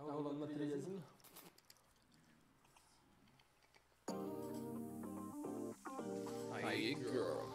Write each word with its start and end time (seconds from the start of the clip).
Tá 0.00 0.12
rolando 0.14 0.36
uma 0.36 0.46
trilhazinha? 0.46 1.02
Aí, 6.62 6.94
girl. 6.94 7.50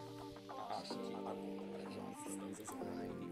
Acho 0.70 0.96
que 1.00 1.14
agora 1.14 1.90
já 1.90 2.12
estamos 2.12 2.70
online. 2.70 3.30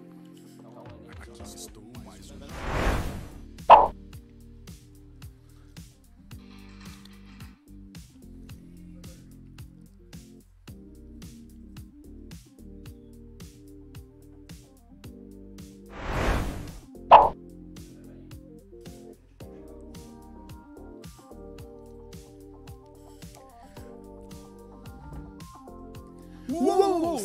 Aqui 1.20 1.42
estou 1.42 1.84
mais 2.04 2.28
um. 2.32 2.63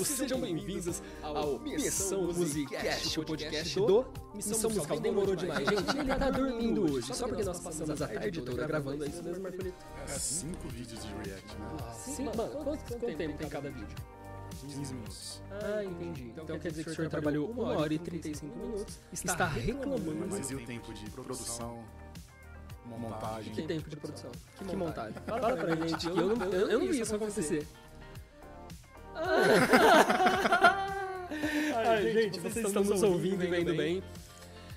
Sejam 0.04 0.40
bem-vindos 0.40 1.02
ao 1.22 1.60
Missão 1.60 2.24
Musicast, 2.24 3.20
o 3.20 3.26
podcast 3.26 3.80
do 3.80 4.06
Missão 4.34 4.70
Musical. 4.70 5.00
Demorou 5.00 5.36
demais, 5.36 5.68
gente. 5.68 5.98
Ele 5.98 6.16
tá 6.16 6.30
dormindo 6.30 6.94
hoje, 6.94 7.14
só 7.14 7.28
porque 7.28 7.44
nós 7.44 7.60
passamos 7.60 8.02
a 8.02 8.08
tarde 8.08 8.42
toda 8.42 8.66
gravando. 8.66 9.04
É 9.04 9.08
isso 9.08 9.24
mesmo, 9.24 9.44
Marcolito? 9.44 9.86
É 10.08 10.08
cinco 10.08 10.68
vídeos 10.70 11.04
de 11.04 11.10
react, 11.10 11.56
né? 11.58 11.94
Sim, 11.94 12.24
mano, 12.26 12.50
quanto, 12.64 12.86
quanto 12.86 13.18
tempo 13.18 13.38
tem 13.38 13.50
cada 13.50 13.70
vídeo? 13.70 13.98
15 14.62 14.94
minutos. 14.94 15.42
Ah, 15.52 15.84
entendi. 15.84 16.30
Então 16.30 16.60
quer 16.60 16.70
dizer 16.70 16.84
que 16.84 16.90
o 16.90 16.96
senhor 16.96 17.10
trabalhou 17.10 17.50
1 17.52 17.60
hora 17.60 17.94
e 17.94 18.00
35 18.00 18.58
minutos, 18.58 19.00
está 19.12 19.46
reclamando. 19.48 20.28
Mas 20.30 20.50
e 20.52 20.56
o 20.56 20.66
tempo 20.66 20.94
de 20.94 21.10
produção, 21.10 21.84
montagem? 22.98 23.54
Que 23.54 23.62
tempo 23.64 23.90
de 23.90 23.96
produção? 23.96 24.32
Que 24.68 24.76
montagem? 24.76 25.14
Fala 25.26 25.56
pra 25.56 25.76
gente, 25.76 26.10
que 26.10 26.20
eu 26.20 26.36
não, 26.36 26.46
eu, 26.46 26.70
eu 26.70 26.80
não 26.80 26.88
vi 26.88 27.00
isso 27.00 27.16
acontecer. 27.16 27.66
Ai, 31.86 32.14
gente, 32.14 32.40
vocês 32.40 32.66
estão 32.66 32.84
nos 32.84 33.04
ouvindo 33.04 33.44
e 33.44 33.48
vendo 33.48 33.76
bem. 33.76 34.04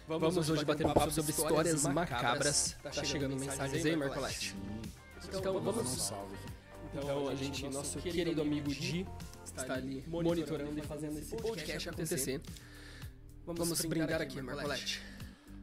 Vamos 0.07 0.51
hoje 0.51 0.65
bater 0.65 0.87
um 0.87 0.93
papo 0.93 1.11
sobre 1.11 1.31
histórias 1.31 1.87
macabras. 1.87 2.77
Tá 2.83 3.05
chegando 3.05 3.37
mensagens 3.37 3.85
aí, 3.85 3.97
Marcolete? 3.97 4.55
Então 5.29 5.55
Vamos 5.55 5.69
um 5.69 5.73
vamos. 5.73 6.03
salve 6.03 6.35
aqui. 6.35 6.53
Então 6.95 7.29
a 7.29 7.35
gente, 7.35 7.69
nosso 7.69 7.99
querido 7.99 8.43
amigo 8.43 8.71
Di, 8.71 9.07
está 9.45 9.75
ali 9.75 10.05
monitorando 10.07 10.79
e 10.79 10.83
fazendo 10.83 11.19
esse 11.19 11.35
podcast 11.37 11.89
acontecer. 11.89 12.41
Vamos 13.47 13.81
brindar 13.83 14.21
aqui, 14.21 14.41
Marcolete. 14.43 15.03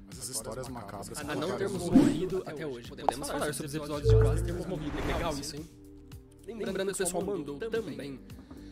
Mas 0.08 0.20
as 0.20 0.30
histórias 0.30 0.68
macabras. 0.70 1.18
A 1.20 1.36
não 1.36 1.58
termos 1.58 1.84
morrido 1.90 2.44
até 2.46 2.66
hoje. 2.66 2.90
Podemos 2.90 3.28
falar 3.28 3.54
sobre 3.54 3.68
os 3.68 3.76
episódios 3.76 4.10
de 4.10 4.20
quase 4.20 4.44
termos 4.44 4.66
morrido. 4.66 4.98
É 4.98 5.14
legal 5.14 5.38
isso, 5.38 5.56
hein? 5.56 5.70
Lembrando 6.48 6.88
que 6.88 7.02
o 7.02 7.06
pessoal 7.06 7.24
mandou 7.24 7.60
também 7.60 8.20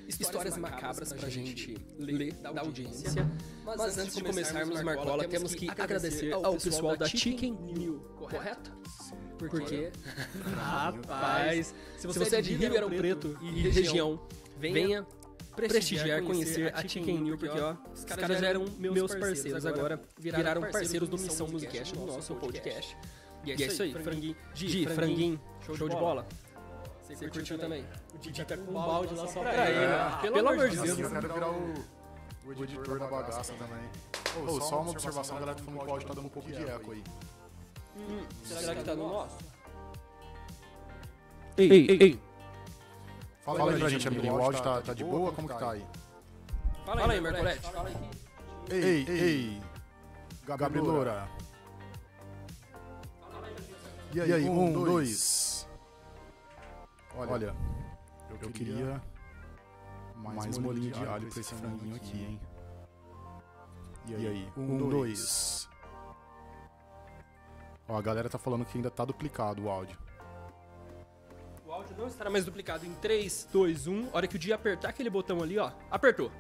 histórias 0.08 0.58
macabras 0.58 1.14
pra 1.14 1.30
gente 1.30 1.78
ler 1.98 2.34
da 2.34 2.62
audiência. 2.62 3.30
Mas 3.66 3.98
antes 3.98 4.16
de 4.16 4.24
começarmos, 4.24 4.82
Marcola, 4.82 5.28
temos 5.28 5.54
que 5.54 5.70
agradecer 5.70 6.34
ao 6.34 6.56
pessoal 6.56 6.96
da 6.96 7.08
Chicken 7.08 7.54
New, 7.54 8.00
correto? 8.16 8.72
Porque, 9.38 9.92
rapaz, 10.56 11.74
se 11.98 12.08
você 12.08 12.38
é 12.38 12.42
de 12.42 12.56
Ribeirão 12.56 12.90
Preto 12.90 13.38
e 13.42 13.70
região, 13.70 14.20
venha 14.58 15.06
prestigiar, 15.56 16.24
conhecer 16.24 16.74
a 16.74 16.88
Chicken 16.88 17.20
New, 17.20 17.38
porque 17.38 17.60
ó, 17.60 17.76
os 17.94 18.06
caras 18.06 18.40
já 18.40 18.48
eram 18.48 18.66
meus 18.78 19.14
parceiros, 19.16 19.66
agora. 19.66 20.02
viraram 20.18 20.62
parceiros 20.62 21.10
do 21.10 21.18
Missão 21.18 21.48
Musicast, 21.48 21.96
no 21.96 22.06
nosso 22.06 22.36
podcast. 22.36 22.98
E 23.44 23.52
é 23.52 23.56
isso 23.68 23.84
aí, 23.84 23.94
franguinho. 23.94 24.36
Gi, 24.54 24.86
franguinho, 24.88 25.40
show 25.62 25.88
de 25.90 25.96
bola. 25.96 26.28
Você 27.08 27.30
curtiu 27.30 27.58
também? 27.58 27.86
O 28.14 28.18
Didi 28.18 28.44
tá 28.44 28.58
com 28.58 28.72
um 28.72 28.74
balde 28.74 29.14
lá 29.16 29.28
só 29.28 29.40
pra 29.40 29.70
ele. 29.70 29.80
né? 29.88 30.20
Pelo 30.22 30.50
amor 30.50 30.70
de 30.70 30.76
Deus. 30.78 31.00
eu 31.00 31.10
quero 31.10 31.34
virar 31.34 31.50
o, 31.50 31.74
o 32.46 32.64
editor 32.64 33.00
da 33.00 33.08
bagaça 33.08 33.54
também. 33.54 33.90
Ô, 34.46 34.60
só 34.62 34.82
uma 34.82 34.92
observação, 34.92 35.38
a 35.38 35.40
galera 35.40 35.58
tá 35.58 35.64
falando 35.64 35.80
que 35.82 35.88
o 35.88 35.92
áudio 35.92 36.08
tá 36.08 36.14
dando 36.14 36.26
um 36.26 36.30
pouco 36.30 36.52
de 36.52 36.64
eco 36.64 36.92
aí. 36.92 37.04
Será 38.44 38.76
que 38.76 38.84
tá 38.84 38.96
no 38.96 39.08
nosso? 39.08 39.38
Ei, 41.58 41.72
ei, 41.72 41.98
ei. 42.00 42.20
Fala 43.42 43.72
aí 43.72 43.80
pra 43.80 43.90
gente, 43.90 44.08
amigo. 44.08 44.28
O 44.28 44.42
áudio 44.42 44.62
tá, 44.62 44.82
tá 44.82 44.94
de 44.94 45.04
boa? 45.04 45.32
Como 45.32 45.48
que 45.48 45.58
tá 45.58 45.72
aí? 45.72 45.86
Fala 46.86 47.12
aí, 47.12 47.22
Mercolete. 47.22 47.62
Ei, 48.70 49.06
ei, 49.08 49.62
Gabrielora. 50.46 51.28
E 54.14 54.22
aí, 54.22 54.50
um, 54.50 54.74
dois. 54.74 55.47
Olha, 57.18 57.56
eu 58.42 58.52
queria 58.52 59.02
mais 60.16 60.58
molinho 60.58 60.92
de 60.92 61.06
alho 61.06 61.30
pra 61.30 61.40
esse 61.42 61.54
franguinho 61.56 61.96
aqui, 61.96 62.18
hein? 62.18 62.40
E 64.06 64.16
aí, 64.16 64.50
um, 64.56 64.90
dois. 64.90 65.68
Ó, 67.90 67.98
a 67.98 68.02
galera 68.02 68.30
tá 68.30 68.38
falando 68.38 68.66
que 68.66 68.78
ainda 68.78 68.92
tá 68.92 69.04
duplicado 69.04 69.64
o 69.64 69.70
áudio. 69.70 69.98
O 71.66 71.72
áudio 71.72 71.96
não 71.98 72.08
estará 72.08 72.30
mais 72.30 72.46
duplicado 72.46 72.86
em 72.86 72.94
3, 72.96 73.50
2, 73.52 73.88
1. 73.88 74.10
Hora 74.14 74.28
que 74.28 74.36
o 74.36 74.40
dia 74.40 74.56
apertar 74.56 74.90
aquele 74.90 75.10
botão 75.10 75.42
ali, 75.42 75.58
ó. 75.58 75.72
Apertou. 75.92 76.32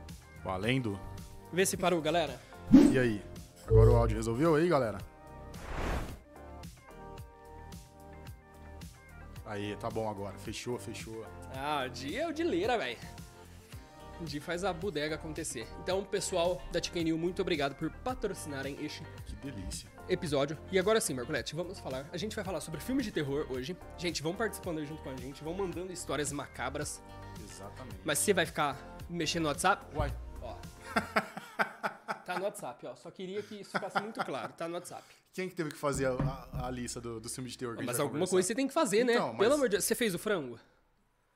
Valendo? 0.43 0.99
Vê 1.51 1.66
se 1.66 1.75
parou, 1.75 2.01
galera. 2.01 2.39
E 2.91 2.97
aí? 2.97 3.21
Agora 3.67 3.89
o 3.89 3.95
áudio 3.97 4.17
resolveu 4.17 4.55
aí, 4.55 4.67
galera? 4.69 4.97
Aí, 9.47 9.75
tá 9.78 9.90
bom 9.90 10.09
agora. 10.09 10.38
Fechou, 10.38 10.78
fechou. 10.78 11.25
Ah, 11.56 11.84
o 11.85 11.90
dia 11.90 12.24
é 12.24 12.28
o 12.28 12.34
de 12.34 12.44
leira, 12.44 12.78
velho. 12.78 12.97
O 14.19 14.25
dia 14.25 14.41
faz 14.41 14.63
a 14.63 14.74
bodega 14.74 15.16
acontecer. 15.16 15.68
Então, 15.81 16.03
pessoal 16.03 16.62
da 16.72 16.81
Chicken 16.81 17.03
New, 17.06 17.18
muito 17.18 17.41
obrigado 17.41 17.75
por 17.75 17.90
patrocinarem 17.90 18.75
este 18.84 19.03
Que 19.28 19.35
delícia. 19.35 19.88
episódio. 20.09 20.58
E 20.72 20.80
agora 20.80 21.00
sim, 21.00 21.13
Marcolete, 21.13 21.56
vamos 21.56 21.80
falar. 21.80 22.06
A 22.12 22.18
gente 22.18 22.35
vai 22.35 22.44
falar 22.44 22.59
sobre 22.59 22.80
filmes 22.80 23.06
de 23.06 23.12
terror 23.12 23.46
hoje. 23.50 23.78
Gente, 23.97 24.24
vão 24.24 24.35
participando 24.35 24.80
aí 24.80 24.85
junto 24.88 25.03
com 25.03 25.09
a 25.12 25.16
gente, 25.16 25.44
vão 25.44 25.53
mandando 25.53 25.94
histórias 25.94 26.31
macabras. 26.31 27.02
Exatamente. 27.44 28.00
Mas 28.03 28.18
você 28.19 28.34
vai 28.34 28.46
ficar 28.47 28.97
mexendo 29.08 29.44
no 29.44 29.50
WhatsApp? 29.50 29.85
Uai, 29.96 30.12
Ó. 30.41 30.56
Tá 32.25 32.38
no 32.40 32.44
WhatsApp, 32.46 32.85
ó. 32.88 32.96
Só 32.96 33.12
queria 33.12 33.41
que 33.44 33.62
isso 33.62 33.72
ficasse 33.72 34.02
muito 34.02 34.24
claro. 34.25 34.52
Tá 34.53 34.68
no 34.68 34.74
WhatsApp. 34.74 35.03
Quem 35.37 35.49
que 35.49 35.55
teve 35.55 35.69
que 35.71 35.77
fazer 35.77 36.07
a, 36.07 36.11
a- 36.53 36.67
a 36.67 36.71
lista 36.71 36.99
do, 36.99 37.19
do 37.19 37.29
filme 37.29 37.49
de 37.49 37.57
terror 37.57 37.75
Mas 37.77 37.99
alguma 37.99 38.25
conversar? 38.25 38.31
coisa 38.31 38.47
você 38.47 38.55
tem 38.55 38.67
que 38.67 38.73
fazer, 38.73 39.03
né? 39.03 39.13
Então, 39.13 39.29
mas- 39.29 39.37
Pelo 39.39 39.53
amor 39.53 39.69
de 39.69 39.73
Deus. 39.73 39.85
Você 39.85 39.95
fez 39.95 40.13
o 40.15 40.19
frango? 40.19 40.59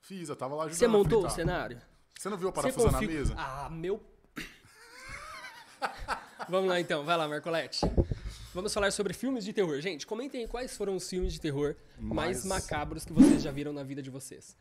Fiz, 0.01 0.29
eu 0.29 0.35
tava 0.35 0.56
lá 0.56 0.63
ajudando 0.63 0.79
Você 0.79 0.85
a 0.85 0.89
montou 0.89 1.25
o 1.25 1.29
cenário? 1.29 1.79
Você 2.17 2.29
não 2.29 2.38
viu 2.38 2.50
a 2.50 2.51
Você 2.51 2.62
parafusa 2.62 2.88
na 2.88 2.94
config- 2.94 3.13
mesa? 3.13 3.35
Ah, 3.38 3.69
meu. 3.72 4.01
Vamos 6.50 6.69
lá 6.69 6.79
então, 6.79 7.03
vai 7.06 7.16
lá, 7.17 7.28
Marcolete. 7.28 7.79
Vamos 8.53 8.73
falar 8.73 8.91
sobre 8.91 9.13
filmes 9.13 9.45
de 9.45 9.53
terror. 9.53 9.79
Gente, 9.79 10.06
comentem 10.06 10.41
aí 10.41 10.47
quais 10.47 10.75
foram 10.75 10.95
os 10.95 11.07
filmes 11.09 11.31
de 11.33 11.39
terror 11.39 11.75
mais 11.97 12.44
Mais- 12.44 12.63
macabros 12.63 13.06
que 13.06 13.13
vocês 13.13 13.41
já 13.41 13.51
viram 13.51 13.72
na 13.72 13.83
vida 13.83 14.01
de 14.01 14.09
vocês. 14.09 14.57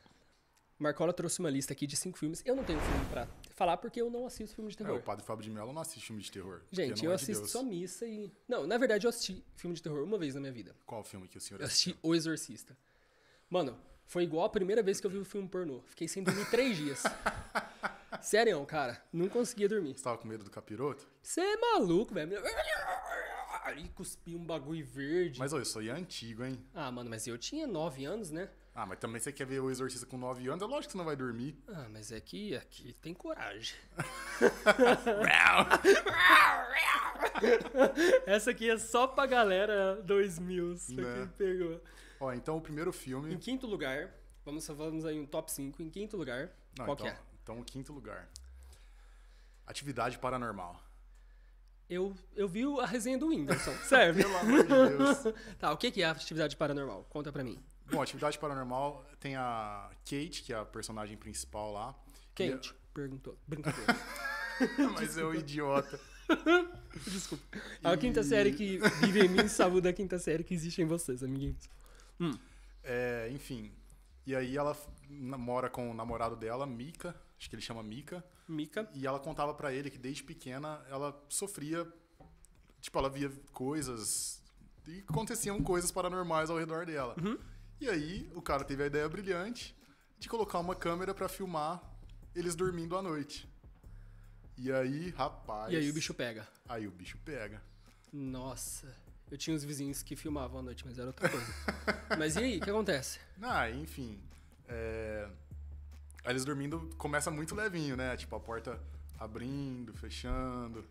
Marcola 0.80 1.12
trouxe 1.12 1.38
uma 1.40 1.50
lista 1.50 1.72
aqui 1.72 1.86
de 1.86 1.94
cinco 1.96 2.18
filmes. 2.18 2.42
Eu 2.44 2.56
não 2.56 2.64
tenho 2.64 2.80
filme 2.80 3.04
pra 3.10 3.28
falar 3.54 3.76
porque 3.76 4.00
eu 4.00 4.08
não 4.10 4.26
assisto 4.26 4.54
filme 4.56 4.70
de 4.70 4.76
É, 4.76 4.78
terror. 4.78 4.96
o 4.98 5.02
Padre 5.02 5.24
Fábio 5.24 5.44
de 5.44 5.50
Mello 5.50 5.72
não 5.72 5.82
assiste 5.82 6.06
filme 6.06 6.22
de 6.22 6.32
terror. 6.32 6.62
Gente, 6.72 7.04
eu 7.04 7.12
é 7.12 7.16
de 7.16 7.22
assisto 7.22 7.42
Deus. 7.42 7.50
só 7.52 7.62
missa 7.62 8.06
e. 8.06 8.32
Não, 8.48 8.66
na 8.66 8.78
verdade 8.78 9.06
eu 9.06 9.10
assisti 9.10 9.44
filme 9.56 9.76
de 9.76 9.82
terror 9.82 10.02
uma 10.02 10.16
vez 10.18 10.34
na 10.34 10.40
minha 10.40 10.52
vida. 10.52 10.74
Qual 10.86 11.04
filme 11.04 11.28
que 11.28 11.36
o 11.36 11.40
senhor 11.40 11.60
Eu 11.60 11.66
assistiu? 11.66 11.92
assisti 11.92 12.06
O 12.06 12.14
Exorcista. 12.14 12.76
Mano, 13.48 13.78
foi 14.06 14.22
igual 14.24 14.44
a 14.46 14.48
primeira 14.48 14.82
vez 14.82 15.00
que 15.00 15.06
eu 15.06 15.10
vi 15.10 15.18
o 15.18 15.24
filme 15.24 15.46
pornô. 15.48 15.82
Fiquei 15.82 16.08
sem 16.08 16.22
dormir 16.22 16.48
três 16.50 16.76
dias. 16.76 17.02
Sério, 18.22 18.64
cara. 18.66 19.02
Não 19.12 19.28
conseguia 19.28 19.68
dormir. 19.68 19.96
Você 19.96 20.04
tava 20.04 20.18
com 20.18 20.26
medo 20.28 20.44
do 20.44 20.50
capiroto? 20.50 21.06
Você 21.22 21.40
é 21.40 21.56
maluco, 21.56 22.12
velho. 22.14 22.32
E 23.76 23.88
cuspi 23.90 24.34
um 24.34 24.44
bagulho 24.44 24.84
verde. 24.84 25.38
Mas, 25.38 25.52
ô, 25.52 25.60
isso 25.60 25.78
aí 25.78 25.88
é 25.88 25.92
antigo, 25.92 26.44
hein? 26.44 26.58
Ah, 26.74 26.90
mano, 26.90 27.08
mas 27.08 27.26
eu 27.26 27.38
tinha 27.38 27.66
nove 27.66 28.04
anos, 28.04 28.30
né? 28.30 28.50
Ah, 28.74 28.86
mas 28.86 28.98
também 28.98 29.20
você 29.20 29.32
quer 29.32 29.46
ver 29.46 29.60
o 29.60 29.70
Exorcista 29.70 30.06
com 30.06 30.16
9 30.16 30.48
anos, 30.48 30.62
é 30.62 30.66
lógico 30.66 30.86
que 30.86 30.92
você 30.92 30.98
não 30.98 31.04
vai 31.04 31.16
dormir. 31.16 31.56
Ah, 31.68 31.86
mas 31.90 32.12
é 32.12 32.20
que 32.20 32.54
aqui 32.56 32.94
tem 33.02 33.12
coragem. 33.12 33.74
Essa 38.26 38.50
aqui 38.52 38.70
é 38.70 38.78
só 38.78 39.06
pra 39.06 39.26
galera 39.26 40.00
2000. 40.02 40.72
Isso 40.74 40.94
Né? 41.00 41.22
aqui 41.22 41.32
pegou. 41.36 41.80
Ó, 42.20 42.32
então 42.32 42.56
o 42.56 42.60
primeiro 42.60 42.90
Em 42.90 42.92
filme... 42.92 43.36
quinto 43.38 43.66
lugar, 43.66 44.10
vamos, 44.44 44.66
vamos 44.68 45.04
aí 45.04 45.18
um 45.18 45.26
top 45.26 45.50
5. 45.50 45.82
Em 45.82 45.90
quinto 45.90 46.16
lugar, 46.16 46.50
Não, 46.78 46.84
qual 46.84 46.94
então, 46.94 47.06
que 47.06 47.12
é? 47.12 47.18
Então, 47.42 47.62
quinto 47.64 47.92
lugar. 47.92 48.28
Atividade 49.66 50.18
Paranormal. 50.18 50.80
Eu, 51.88 52.14
eu 52.36 52.46
vi 52.48 52.62
a 52.80 52.86
resenha 52.86 53.18
do 53.18 53.28
Whindersson, 53.28 53.72
serve? 53.82 54.22
Pelo 54.22 54.36
amor 54.36 54.62
de 54.62 54.68
Deus. 54.68 55.34
tá, 55.58 55.72
o 55.72 55.76
que 55.76 55.90
que 55.90 56.02
é 56.02 56.06
a 56.06 56.12
atividade 56.12 56.56
paranormal? 56.56 57.04
Conta 57.10 57.32
pra 57.32 57.42
mim. 57.42 57.60
Bom, 57.90 58.02
Atividade 58.02 58.38
Paranormal 58.38 59.04
tem 59.18 59.36
a 59.36 59.90
Kate, 60.04 60.42
que 60.42 60.52
é 60.52 60.56
a 60.56 60.64
personagem 60.64 61.16
principal 61.16 61.72
lá. 61.72 61.94
Kate, 62.34 62.74
perguntou. 62.94 63.38
Brincadeira. 63.46 63.96
Mas 64.94 65.16
é 65.16 65.24
um 65.24 65.34
idiota. 65.34 65.98
Desculpa. 67.04 67.44
A 67.82 67.96
quinta 67.96 68.22
série 68.22 68.52
que 68.52 68.78
vive 69.00 69.26
em 69.26 69.28
mim 69.28 69.48
sabe 69.48 69.80
da 69.80 69.92
quinta 69.92 70.18
série 70.18 70.44
que 70.44 70.54
existe 70.54 70.80
em 70.80 70.86
vocês, 70.86 71.22
amiguinhos. 71.22 71.68
Hum. 72.20 72.36
É, 72.84 73.28
enfim. 73.32 73.72
E 74.26 74.34
aí 74.34 74.56
ela 74.56 74.76
mora 75.08 75.68
com 75.68 75.90
o 75.90 75.94
namorado 75.94 76.36
dela, 76.36 76.66
Mika. 76.66 77.14
Acho 77.38 77.48
que 77.48 77.56
ele 77.56 77.62
chama 77.62 77.82
Mika. 77.82 78.24
Mika. 78.46 78.88
E 78.94 79.06
ela 79.06 79.18
contava 79.18 79.54
para 79.54 79.72
ele 79.72 79.90
que 79.90 79.98
desde 79.98 80.22
pequena 80.22 80.84
ela 80.88 81.18
sofria. 81.28 81.86
Tipo, 82.80 82.98
ela 82.98 83.10
via 83.10 83.30
coisas. 83.52 84.42
E 84.86 85.04
aconteciam 85.08 85.62
coisas 85.62 85.90
paranormais 85.90 86.50
ao 86.50 86.58
redor 86.58 86.86
dela. 86.86 87.14
Uhum. 87.22 87.38
E 87.80 87.88
aí 87.88 88.30
o 88.34 88.42
cara 88.42 88.62
teve 88.62 88.82
a 88.82 88.86
ideia 88.86 89.08
brilhante 89.08 89.74
de 90.18 90.28
colocar 90.28 90.58
uma 90.58 90.74
câmera 90.74 91.14
para 91.14 91.28
filmar 91.28 91.82
eles 92.34 92.54
dormindo 92.54 92.96
à 92.96 93.02
noite. 93.02 93.48
E 94.56 94.70
aí, 94.70 95.08
rapaz. 95.10 95.72
E 95.72 95.76
aí 95.76 95.88
o 95.88 95.92
bicho 95.94 96.12
pega. 96.12 96.46
Aí 96.68 96.86
o 96.86 96.90
bicho 96.90 97.16
pega. 97.24 97.62
Nossa. 98.12 98.94
Eu 99.30 99.38
tinha 99.38 99.56
uns 99.56 99.64
vizinhos 99.64 100.02
que 100.02 100.14
filmavam 100.14 100.58
à 100.58 100.62
noite, 100.62 100.84
mas 100.84 100.98
era 100.98 101.06
outra 101.06 101.26
coisa. 101.28 101.46
mas 102.18 102.36
e 102.36 102.40
aí, 102.40 102.58
o 102.58 102.60
que 102.60 102.68
acontece? 102.68 103.18
Ah, 103.40 103.70
enfim. 103.70 104.20
É... 104.68 105.26
Aí 106.22 106.32
eles 106.32 106.44
dormindo 106.44 106.90
começa 106.98 107.30
muito 107.30 107.54
levinho, 107.54 107.96
né? 107.96 108.14
Tipo, 108.16 108.36
a 108.36 108.40
porta 108.40 108.78
abrindo, 109.18 109.94
fechando. 109.94 110.84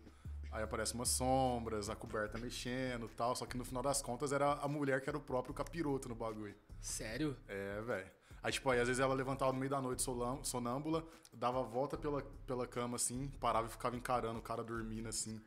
Aí 0.50 0.64
aparecem 0.64 0.96
umas 0.96 1.10
sombras, 1.10 1.88
a 1.88 1.94
coberta 1.94 2.36
mexendo 2.36 3.06
e 3.06 3.14
tal. 3.14 3.36
Só 3.36 3.46
que 3.46 3.56
no 3.56 3.64
final 3.64 3.82
das 3.82 4.02
contas 4.02 4.32
era 4.32 4.54
a 4.54 4.66
mulher 4.66 5.00
que 5.00 5.08
era 5.08 5.16
o 5.16 5.20
próprio 5.20 5.54
capiroto 5.54 6.08
no 6.08 6.16
bagulho. 6.16 6.56
Sério? 6.80 7.36
É, 7.48 7.80
velho. 7.82 8.10
Aí, 8.42 8.52
tipo, 8.52 8.70
aí 8.70 8.80
às 8.80 8.88
vezes 8.88 9.00
ela 9.00 9.14
levantava 9.14 9.52
no 9.52 9.58
meio 9.58 9.70
da 9.70 9.80
noite 9.80 10.02
sonâmbula, 10.42 11.06
dava 11.32 11.60
a 11.60 11.62
volta 11.62 11.96
pela, 11.98 12.22
pela 12.46 12.66
cama, 12.66 12.96
assim, 12.96 13.28
parava 13.38 13.66
e 13.66 13.70
ficava 13.70 13.96
encarando 13.96 14.38
o 14.38 14.42
cara 14.42 14.64
dormindo, 14.64 15.08
assim. 15.08 15.40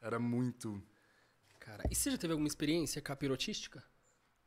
Era 0.00 0.18
muito. 0.18 0.82
Cara, 1.60 1.84
e 1.90 1.94
você 1.94 2.10
já 2.10 2.18
teve 2.18 2.32
alguma 2.32 2.48
experiência 2.48 3.00
capirotística? 3.00 3.84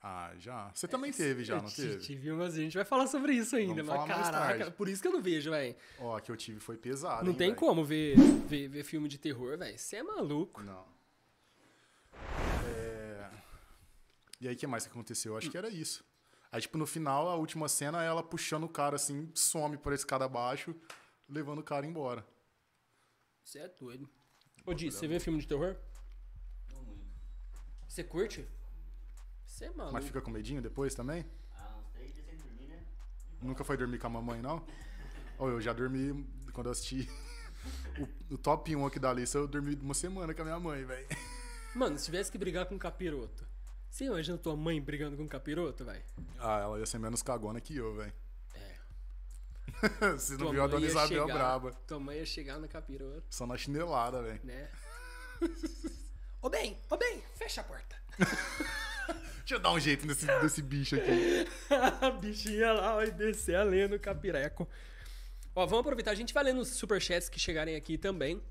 Ah, 0.01 0.34
já. 0.38 0.69
Você 0.74 0.86
também 0.86 1.12
é, 1.12 1.13
teve, 1.13 1.45
já, 1.45 1.62
não 1.62 1.69
teve? 1.69 1.98
Tive, 2.00 2.34
mas 2.34 2.56
a 2.56 2.57
gente 2.57 2.75
vai 2.75 2.84
falar 2.84 3.07
sobre 3.07 3.34
isso 3.36 3.56
ainda. 3.56 3.81
Vamos 3.81 4.06
mas 4.06 4.30
caraca, 4.30 4.72
por 4.72 4.90
isso 4.90 5.01
que 5.01 5.07
eu 5.07 5.13
não 5.13 5.22
vejo, 5.22 5.51
velho. 5.51 5.74
Ó, 5.98 6.18
a 6.18 6.22
que 6.22 6.30
eu 6.30 6.36
tive 6.36 6.60
foi 6.60 6.75
pesado. 6.75 7.24
Não 7.24 7.31
hein, 7.31 7.38
tem 7.38 7.48
véio. 7.50 7.60
como 7.60 7.86
ver, 7.86 8.18
ver, 8.45 8.68
ver 8.68 8.84
filme 8.84 9.07
de 9.07 9.18
terror, 9.18 9.57
velho. 9.57 9.80
Você 9.80 9.95
é 9.95 10.04
maluco. 10.04 10.62
Não. 10.62 10.86
É... 12.68 13.30
E 14.42 14.48
aí, 14.50 14.56
o 14.56 14.57
que 14.57 14.68
mais 14.68 14.86
que 14.86 14.92
aconteceu? 14.92 15.31
Eu 15.31 15.38
acho 15.38 15.50
que 15.50 15.57
era 15.57 15.69
isso. 15.69 16.04
Aí, 16.54 16.62
tipo, 16.62 16.78
no 16.78 16.86
final, 16.86 17.30
a 17.30 17.36
última 17.36 17.68
cena, 17.68 18.04
ela 18.04 18.22
puxando 18.22 18.66
o 18.66 18.70
cara 18.70 18.96
assim, 18.96 19.28
some 19.34 19.76
por 19.76 19.92
esse 19.92 20.06
cara 20.06 20.26
abaixo, 20.26 20.76
levando 21.28 21.58
o 21.58 21.64
cara 21.64 21.84
embora. 21.84 22.24
Você 23.44 23.58
é 23.58 23.68
doido. 23.68 24.08
Ô, 24.64 24.72
Di, 24.72 24.92
você 24.92 25.08
vê 25.08 25.20
filme 25.20 25.40
de 25.40 25.48
terror? 25.48 25.76
Não 26.72 26.84
muito. 26.84 27.02
Você 27.88 28.04
curte? 28.04 28.48
Você 29.48 29.66
é 29.66 29.72
maluco. 29.72 29.94
Mas 29.94 30.06
fica 30.06 30.22
com 30.22 30.30
medinho 30.30 30.62
depois 30.62 30.94
também? 30.94 31.26
Ah, 31.58 31.76
uns 31.80 31.90
três 31.90 32.14
dias 32.14 32.24
sem 32.24 32.38
dormir, 32.38 32.68
né? 32.68 32.86
Nunca 33.42 33.64
foi 33.64 33.76
dormir 33.76 33.98
com 33.98 34.06
a 34.06 34.12
mamãe, 34.12 34.40
não? 34.40 34.64
Ou 35.40 35.50
eu 35.50 35.60
já 35.60 35.74
dormi 35.74 36.24
quando 36.54 36.68
eu 36.68 36.72
assisti 36.72 37.10
o, 37.98 38.36
o, 38.36 38.38
top 38.38 38.76
1 38.76 38.86
aqui 38.86 39.00
da 39.00 39.12
lista, 39.12 39.40
eu 39.40 39.48
dormi 39.48 39.74
uma 39.82 39.96
semana 39.96 40.36
com 40.36 40.44
a 40.44 40.46
minha 40.46 40.60
mãe, 40.60 40.86
velho. 40.86 41.08
Mano, 41.74 41.98
se 41.98 42.06
tivesse 42.06 42.32
que 42.32 42.38
brigar 42.38 42.68
com 42.68 42.76
um 42.76 42.80
capiroto, 42.80 43.44
você 43.94 44.06
imagina 44.06 44.40
tua 44.40 44.56
mãe 44.56 44.81
brigando 44.81 45.16
com 45.16 45.22
um 45.22 45.28
capiroto, 45.28 45.86
velho? 45.86 46.04
Ah, 46.40 46.62
ela 46.62 46.80
ia 46.80 46.86
ser 46.88 46.98
menos 46.98 47.22
cagona 47.22 47.62
que 47.62 47.78
eu, 47.78 47.95
velho. 47.95 48.13
É. 48.56 48.75
Você 50.18 50.31
não 50.31 50.40
tua 50.40 50.51
viu 50.51 50.63
a 50.63 50.68
Dona 50.68 50.88
Isabel 50.88 51.07
chegar, 51.07 51.34
braba. 51.34 51.72
Tua 51.86 52.00
mãe 52.00 52.18
ia 52.18 52.25
chegar 52.25 52.57
no 52.57 52.68
capiroto. 52.68 53.24
Só 53.30 53.45
na 53.45 53.56
chinelada, 53.56 54.24
velho. 54.24 54.42
Né? 54.44 54.68
ô 56.42 56.50
bem, 56.50 56.80
ô 56.90 56.98
bem, 56.98 57.22
fecha 57.36 57.62
a 57.62 57.63
porta. 57.63 57.95
Deixa 59.38 59.56
eu 59.56 59.60
dar 59.60 59.72
um 59.72 59.80
jeito 59.80 60.07
nesse, 60.07 60.25
nesse 60.25 60.63
bicho 60.63 60.95
aqui. 60.95 61.48
a 62.01 62.10
bichinha 62.10 62.74
lá 62.74 62.95
vai 62.95 63.12
descer 63.12 63.57
a 63.57 63.63
lenha 63.63 63.88
no 63.88 64.00
capireco. 64.00 64.68
Ó, 65.54 65.68
vamos 65.68 65.81
aproveitar. 65.81 66.10
A 66.10 66.16
gente 66.16 66.34
vai 66.34 66.45
ler 66.45 66.54
nos 66.54 66.69
superchats 66.69 67.30
que 67.30 67.40
chegarem 67.40 67.75
aqui 67.75 68.00
também. 68.00 68.42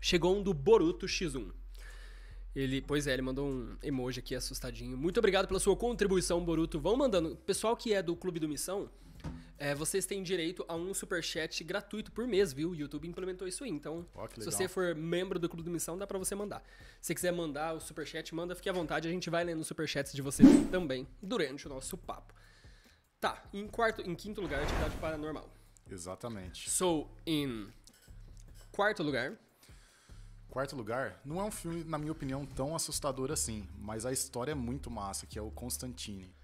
Chegou 0.00 0.38
um 0.38 0.40
do 0.40 0.54
Boruto 0.54 1.06
X1. 1.06 1.52
Ele, 2.54 2.80
pois 2.80 3.06
é, 3.06 3.12
ele 3.12 3.22
mandou 3.22 3.46
um 3.46 3.76
emoji 3.82 4.20
aqui 4.20 4.34
assustadinho. 4.34 4.96
Muito 4.96 5.18
obrigado 5.18 5.46
pela 5.46 5.60
sua 5.60 5.76
contribuição, 5.76 6.44
Boruto. 6.44 6.80
Vão 6.80 6.96
mandando. 6.96 7.36
Pessoal 7.46 7.76
que 7.76 7.92
é 7.92 8.02
do 8.02 8.16
Clube 8.16 8.40
do 8.40 8.48
Missão, 8.48 8.90
é, 9.58 9.74
vocês 9.74 10.06
têm 10.06 10.22
direito 10.22 10.64
a 10.68 10.74
um 10.74 10.94
superchat 10.94 11.62
gratuito 11.64 12.12
por 12.12 12.26
mês, 12.26 12.52
viu? 12.52 12.70
O 12.70 12.74
YouTube 12.74 13.08
implementou 13.08 13.46
isso 13.46 13.64
aí. 13.64 13.70
Então, 13.70 14.06
oh, 14.14 14.40
se 14.40 14.44
você 14.44 14.68
for 14.68 14.94
membro 14.94 15.38
do 15.38 15.48
Clube 15.48 15.64
do 15.64 15.70
Missão, 15.70 15.98
dá 15.98 16.06
pra 16.06 16.18
você 16.18 16.34
mandar. 16.34 16.62
Se 17.00 17.08
você 17.08 17.14
quiser 17.14 17.32
mandar 17.32 17.74
o 17.74 17.80
superchat, 17.80 18.32
manda, 18.34 18.54
fique 18.54 18.68
à 18.68 18.72
vontade. 18.72 19.08
A 19.08 19.10
gente 19.10 19.28
vai 19.28 19.42
lendo 19.44 19.60
os 19.60 19.66
superchats 19.66 20.12
de 20.12 20.22
vocês 20.22 20.48
também 20.70 21.06
durante 21.20 21.66
o 21.66 21.68
nosso 21.68 21.96
papo. 21.98 22.32
Tá, 23.20 23.42
em 23.52 23.66
quarto, 23.66 24.00
em 24.02 24.14
quinto 24.14 24.40
lugar, 24.40 24.62
atividade 24.62 24.96
paranormal. 24.98 25.52
Exatamente. 25.90 26.70
So, 26.70 27.08
em 27.26 27.68
quarto 28.70 29.02
lugar. 29.02 29.36
Quarto 30.50 30.74
lugar, 30.74 31.20
não 31.24 31.40
é 31.40 31.44
um 31.44 31.50
filme, 31.50 31.84
na 31.84 31.98
minha 31.98 32.12
opinião, 32.12 32.46
tão 32.46 32.74
assustador 32.74 33.30
assim, 33.30 33.68
mas 33.78 34.06
a 34.06 34.12
história 34.12 34.52
é 34.52 34.54
muito 34.54 34.90
massa, 34.90 35.26
que 35.26 35.38
é 35.38 35.42
o 35.42 35.50
Constantine. 35.50 36.34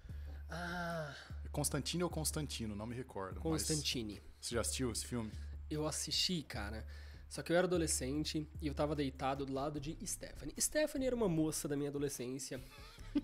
Ah. 0.51 1.15
Constantine 1.51 2.05
ou 2.05 2.11
Constantino, 2.11 2.77
não 2.77 2.87
me 2.87 2.95
recordo. 2.95 3.41
Constantine. 3.41 4.21
Você 4.41 4.55
já 4.55 4.61
assistiu 4.61 4.91
esse 4.93 5.07
filme? 5.07 5.33
Eu 5.71 5.87
assisti, 5.87 6.43
cara. 6.43 6.85
Só 7.29 7.43
que 7.43 7.51
eu 7.51 7.57
era 7.57 7.67
adolescente 7.67 8.47
e 8.61 8.67
eu 8.67 8.75
tava 8.75 8.95
deitado 8.95 9.47
do 9.47 9.53
lado 9.53 9.81
de 9.81 9.97
Stephanie. 10.07 10.55
Stephanie 10.61 11.07
era 11.07 11.17
uma 11.17 11.29
moça 11.29 11.67
da 11.67 11.77
minha 11.77 11.89
adolescência 11.89 12.61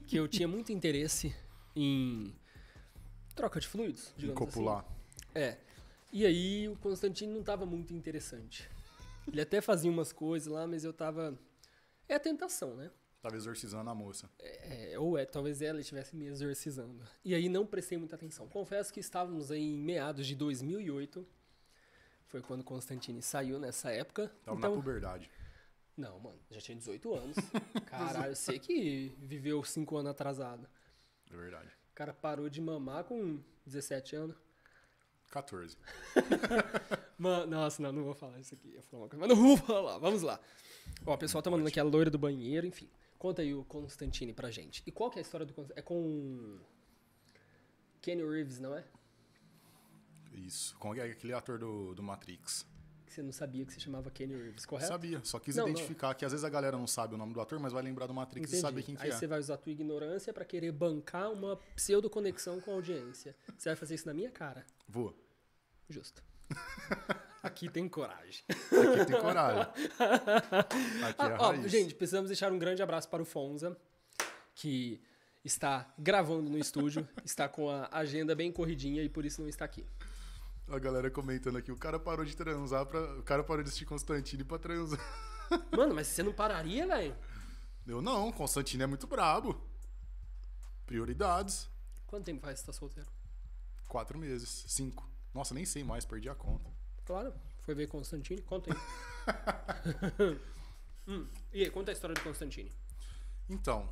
que 0.06 0.16
eu 0.16 0.26
tinha 0.26 0.48
muito 0.48 0.72
interesse 0.72 1.34
em 1.76 2.34
troca 3.34 3.60
de 3.60 3.68
fluidos, 3.68 4.12
digamos 4.16 4.40
em 4.40 4.46
copular. 4.46 4.80
assim. 4.80 5.30
É. 5.34 5.58
E 6.12 6.26
aí 6.26 6.68
o 6.68 6.76
Constantino 6.76 7.34
não 7.34 7.42
tava 7.42 7.64
muito 7.64 7.94
interessante. 7.94 8.68
Ele 9.32 9.40
até 9.40 9.60
fazia 9.60 9.90
umas 9.90 10.12
coisas 10.12 10.52
lá, 10.52 10.66
mas 10.66 10.84
eu 10.84 10.92
tava. 10.92 11.38
É 12.08 12.14
a 12.14 12.20
tentação, 12.20 12.74
né? 12.74 12.90
Tava 13.22 13.36
exorcizando 13.36 13.88
a 13.90 13.94
moça. 13.94 14.30
É, 14.38 14.98
ou 14.98 15.18
é, 15.18 15.26
talvez 15.26 15.60
ela 15.60 15.80
estivesse 15.80 16.16
me 16.16 16.26
exorcizando. 16.26 17.04
E 17.24 17.34
aí 17.34 17.48
não 17.48 17.66
prestei 17.66 17.98
muita 17.98 18.16
atenção. 18.16 18.48
Confesso 18.48 18.92
que 18.92 18.98
estávamos 18.98 19.50
aí 19.50 19.60
em 19.60 19.78
meados 19.78 20.26
de 20.26 20.34
2008. 20.34 21.26
Foi 22.26 22.40
quando 22.40 22.64
Constantine 22.64 23.20
saiu 23.20 23.58
nessa 23.58 23.90
época. 23.90 24.32
Tava 24.42 24.56
então... 24.56 24.70
na 24.70 24.76
puberdade. 24.76 25.30
Não, 25.96 26.18
mano, 26.18 26.38
já 26.50 26.60
tinha 26.60 26.78
18 26.78 27.14
anos. 27.14 27.36
Caralho, 27.86 28.32
eu 28.32 28.36
sei 28.36 28.58
que 28.58 29.14
viveu 29.18 29.62
5 29.62 29.96
anos 29.98 30.10
atrasado. 30.12 30.66
É 31.30 31.36
verdade. 31.36 31.68
O 31.90 31.94
cara 31.94 32.14
parou 32.14 32.48
de 32.48 32.60
mamar 32.60 33.04
com 33.04 33.38
17 33.66 34.16
anos. 34.16 34.36
14. 35.30 35.76
Mano, 37.18 37.46
nossa, 37.46 37.82
não, 37.82 37.92
não 37.92 38.04
vou 38.04 38.14
falar 38.14 38.38
isso 38.40 38.54
aqui. 38.54 38.72
Eu 38.74 38.82
falar 38.82 39.04
uma 39.04 39.08
coisa, 39.08 39.26
mas 39.26 39.36
não 39.36 39.46
vou 39.46 39.56
falar. 39.64 39.98
Vamos 39.98 40.22
lá. 40.22 40.40
Ó, 41.06 41.14
o 41.14 41.18
pessoal 41.18 41.42
tá 41.42 41.50
mandando 41.50 41.68
aqui 41.68 41.78
a 41.78 41.84
loira 41.84 42.10
do 42.10 42.18
banheiro, 42.18 42.66
enfim. 42.66 42.88
Conta 43.18 43.42
aí 43.42 43.54
o 43.54 43.64
Constantine 43.64 44.32
pra 44.32 44.50
gente. 44.50 44.82
E 44.86 44.90
qual 44.90 45.10
que 45.10 45.18
é 45.18 45.20
a 45.20 45.22
história 45.22 45.46
do 45.46 45.52
Constantine? 45.52 45.78
É 45.78 45.82
com 45.82 46.58
Kenny 48.00 48.24
Reeves, 48.24 48.58
não 48.58 48.74
é? 48.74 48.84
Isso. 50.32 50.76
Com 50.78 50.92
aquele 50.92 51.32
ator 51.32 51.58
do, 51.58 51.94
do 51.94 52.02
Matrix. 52.02 52.66
Que 53.10 53.16
você 53.16 53.22
não 53.24 53.32
sabia 53.32 53.66
que 53.66 53.72
se 53.72 53.80
chamava 53.80 54.08
Kenny 54.08 54.36
Reeves, 54.36 54.64
correto? 54.64 54.86
Sabia, 54.86 55.20
só 55.24 55.40
quis 55.40 55.56
Não, 55.56 55.68
identificar 55.68 56.08
não. 56.08 56.14
que 56.14 56.24
às 56.24 56.30
vezes 56.30 56.44
a 56.44 56.48
galera 56.48 56.76
não 56.76 56.86
sabe 56.86 57.16
o 57.16 57.18
nome 57.18 57.34
do 57.34 57.40
ator, 57.40 57.58
mas 57.58 57.72
vai 57.72 57.82
lembrar 57.82 58.06
do 58.06 58.14
Matrix 58.14 58.46
Entendi. 58.46 58.58
e 58.58 58.60
saber 58.60 58.82
quem 58.84 58.94
que 58.94 59.02
Aí 59.02 59.10
é. 59.10 59.12
você 59.12 59.26
vai 59.26 59.40
usar 59.40 59.54
a 59.54 59.56
tua 59.56 59.72
ignorância 59.72 60.32
pra 60.32 60.44
querer 60.44 60.70
bancar 60.70 61.32
uma 61.32 61.56
pseudo-conexão 61.74 62.60
com 62.60 62.70
a 62.70 62.74
audiência. 62.74 63.34
Você 63.58 63.68
vai 63.68 63.74
fazer 63.74 63.96
isso 63.96 64.06
na 64.06 64.14
minha 64.14 64.30
cara. 64.30 64.64
Vou. 64.88 65.12
Justo. 65.88 66.22
Aqui 67.42 67.68
tem 67.68 67.88
coragem. 67.88 68.44
Aqui 68.48 69.06
tem 69.06 69.20
coragem. 69.20 69.62
Aqui 71.08 71.22
é 71.22 71.34
a 71.34 71.38
Ó, 71.40 71.66
gente, 71.66 71.92
precisamos 71.96 72.28
deixar 72.28 72.52
um 72.52 72.58
grande 72.60 72.80
abraço 72.80 73.08
para 73.08 73.20
o 73.20 73.26
Fonza, 73.26 73.76
que 74.54 75.02
está 75.44 75.92
gravando 75.98 76.48
no 76.48 76.58
estúdio, 76.58 77.08
está 77.24 77.48
com 77.48 77.68
a 77.68 77.88
agenda 77.90 78.36
bem 78.36 78.52
corridinha 78.52 79.02
e 79.02 79.08
por 79.08 79.24
isso 79.24 79.40
não 79.42 79.48
está 79.48 79.64
aqui. 79.64 79.84
A 80.70 80.78
galera 80.78 81.10
comentando 81.10 81.58
aqui, 81.58 81.72
o 81.72 81.76
cara 81.76 81.98
parou 81.98 82.24
de 82.24 82.36
transar 82.36 82.86
pra. 82.86 83.00
O 83.18 83.22
cara 83.24 83.42
parou 83.42 83.62
de 83.62 83.68
assistir 83.68 83.84
Constantine 83.84 84.44
pra 84.44 84.56
transar. 84.58 85.00
Mano, 85.76 85.94
mas 85.94 86.06
você 86.06 86.22
não 86.22 86.32
pararia, 86.32 86.86
velho? 86.86 87.16
Eu 87.86 88.00
não, 88.00 88.30
Constantine 88.30 88.84
é 88.84 88.86
muito 88.86 89.06
brabo. 89.06 89.60
Prioridades. 90.86 91.68
Quanto 92.06 92.24
tempo 92.24 92.40
faz 92.40 92.60
que 92.60 92.60
você 92.60 92.66
tá 92.66 92.72
solteiro? 92.72 93.08
Quatro 93.88 94.16
meses. 94.16 94.64
Cinco. 94.68 95.08
Nossa, 95.34 95.54
nem 95.54 95.64
sei 95.64 95.82
mais, 95.82 96.04
perdi 96.04 96.28
a 96.28 96.34
conta. 96.36 96.70
Claro, 97.04 97.34
foi 97.62 97.74
ver 97.74 97.88
Constantine? 97.88 98.40
Conta 98.42 98.70
aí. 98.72 100.40
hum, 101.08 101.26
e 101.52 101.64
aí, 101.64 101.70
conta 101.70 101.90
a 101.90 101.94
história 101.94 102.14
do 102.14 102.22
Constantine. 102.22 102.70
Então, 103.48 103.88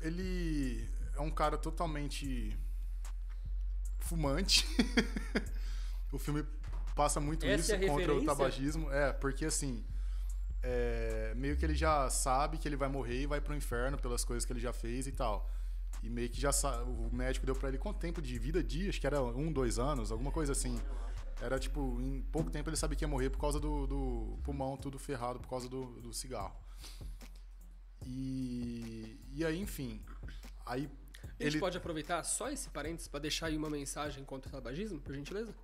ele 0.00 0.86
é 1.14 1.20
um 1.20 1.30
cara 1.30 1.56
totalmente 1.56 2.54
fumante. 4.10 4.66
o 6.12 6.18
filme 6.18 6.44
passa 6.96 7.20
muito 7.20 7.46
Essa 7.46 7.76
isso 7.76 7.84
é 7.84 7.88
contra 7.88 8.14
o 8.14 8.24
tabagismo. 8.24 8.90
É, 8.90 9.12
porque 9.12 9.44
assim, 9.44 9.84
é, 10.62 11.32
meio 11.36 11.56
que 11.56 11.64
ele 11.64 11.74
já 11.74 12.10
sabe 12.10 12.58
que 12.58 12.66
ele 12.66 12.76
vai 12.76 12.88
morrer 12.88 13.22
e 13.22 13.26
vai 13.26 13.40
pro 13.40 13.54
inferno 13.54 13.96
pelas 13.96 14.24
coisas 14.24 14.44
que 14.44 14.52
ele 14.52 14.60
já 14.60 14.72
fez 14.72 15.06
e 15.06 15.12
tal. 15.12 15.48
E 16.02 16.08
meio 16.08 16.28
que 16.28 16.40
já 16.40 16.50
o 16.82 17.14
médico 17.14 17.46
deu 17.46 17.54
pra 17.54 17.68
ele 17.68 17.78
quanto 17.78 17.98
tempo 17.98 18.20
de 18.20 18.38
vida? 18.38 18.62
Dias, 18.62 18.98
que 18.98 19.06
era 19.06 19.22
um, 19.22 19.52
dois 19.52 19.78
anos, 19.78 20.10
alguma 20.10 20.32
coisa 20.32 20.52
assim. 20.52 20.78
Era 21.40 21.58
tipo, 21.58 22.00
em 22.00 22.20
pouco 22.32 22.50
tempo 22.50 22.68
ele 22.68 22.76
sabia 22.76 22.96
que 22.96 23.04
ia 23.04 23.08
morrer 23.08 23.30
por 23.30 23.38
causa 23.38 23.60
do, 23.60 23.86
do 23.86 24.38
pulmão 24.42 24.76
tudo 24.76 24.98
ferrado 24.98 25.38
por 25.38 25.48
causa 25.48 25.68
do, 25.68 26.00
do 26.00 26.12
cigarro. 26.12 26.54
E, 28.04 29.18
e 29.32 29.44
aí, 29.44 29.60
enfim. 29.60 30.00
Aí 30.66 30.90
A 31.22 31.42
gente 31.42 31.54
ele. 31.54 31.58
pode 31.60 31.76
aproveitar 31.76 32.22
só 32.22 32.50
esse 32.50 32.68
parênteses 32.70 33.08
pra 33.08 33.18
deixar 33.20 33.46
aí 33.46 33.56
uma 33.56 33.70
mensagem 33.70 34.24
contra 34.24 34.48
o 34.48 34.52
tabagismo, 34.52 35.00
por 35.00 35.14
gentileza? 35.14 35.54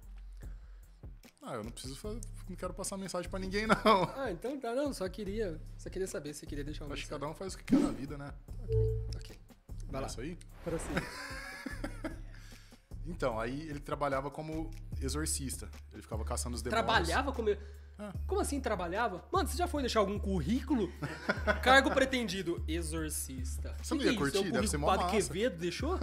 Ah, 1.42 1.54
eu 1.54 1.62
não 1.64 1.70
preciso 1.70 1.96
fazer. 1.96 2.20
Não 2.48 2.56
quero 2.56 2.74
passar 2.74 2.96
mensagem 2.96 3.30
pra 3.30 3.38
ninguém, 3.38 3.66
não. 3.68 3.76
Ah, 4.16 4.30
então 4.32 4.58
tá, 4.58 4.74
não, 4.74 4.92
só 4.92 5.08
queria, 5.08 5.60
só 5.78 5.88
queria 5.88 6.08
saber 6.08 6.32
se 6.34 6.40
você 6.40 6.46
queria 6.46 6.64
deixar 6.64 6.84
uma 6.84 6.94
Acho 6.94 7.04
que 7.04 7.06
mensagem. 7.12 7.20
cada 7.20 7.30
um 7.30 7.34
faz 7.34 7.54
o 7.54 7.58
que 7.58 7.64
quer 7.64 7.78
na 7.78 7.90
vida, 7.90 8.18
né? 8.18 8.32
Ok, 8.64 8.76
ok. 9.16 9.38
Vai 9.88 9.98
é 9.98 10.00
lá. 10.00 10.06
isso 10.06 10.20
aí? 10.20 10.38
Para 10.64 10.78
si. 10.78 10.88
Então, 13.08 13.38
aí 13.38 13.60
ele 13.68 13.78
trabalhava 13.78 14.30
como 14.30 14.68
exorcista. 15.00 15.70
Ele 15.92 16.02
ficava 16.02 16.24
caçando 16.24 16.56
os 16.56 16.62
demônios. 16.62 16.84
Trabalhava 16.84 17.32
como. 17.32 17.48
Ah. 17.98 18.12
Como 18.26 18.40
assim 18.40 18.60
trabalhava? 18.60 19.24
Mano, 19.32 19.48
você 19.48 19.56
já 19.56 19.66
foi 19.66 19.82
deixar 19.82 20.00
algum 20.00 20.18
currículo? 20.18 20.92
Cargo 21.62 21.90
pretendido, 21.92 22.62
exorcista. 22.68 23.74
Você 23.82 23.94
não 23.94 24.02
ia 24.02 24.10
que 24.12 24.18
curtir? 24.18 24.46
É 24.48 24.50
Deve 24.50 24.68
ser 24.68 24.76
mó 24.76 24.86
Padre 24.86 25.04
massa. 25.04 25.16
Quevedo 25.32 25.56
deixou? 25.58 25.98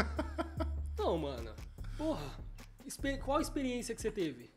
não, 0.97 1.17
mano. 1.17 1.53
Porra. 1.97 2.31
Qual 3.23 3.37
a 3.37 3.41
experiência 3.41 3.93
que 3.95 4.01
você 4.01 4.11
teve? 4.11 4.51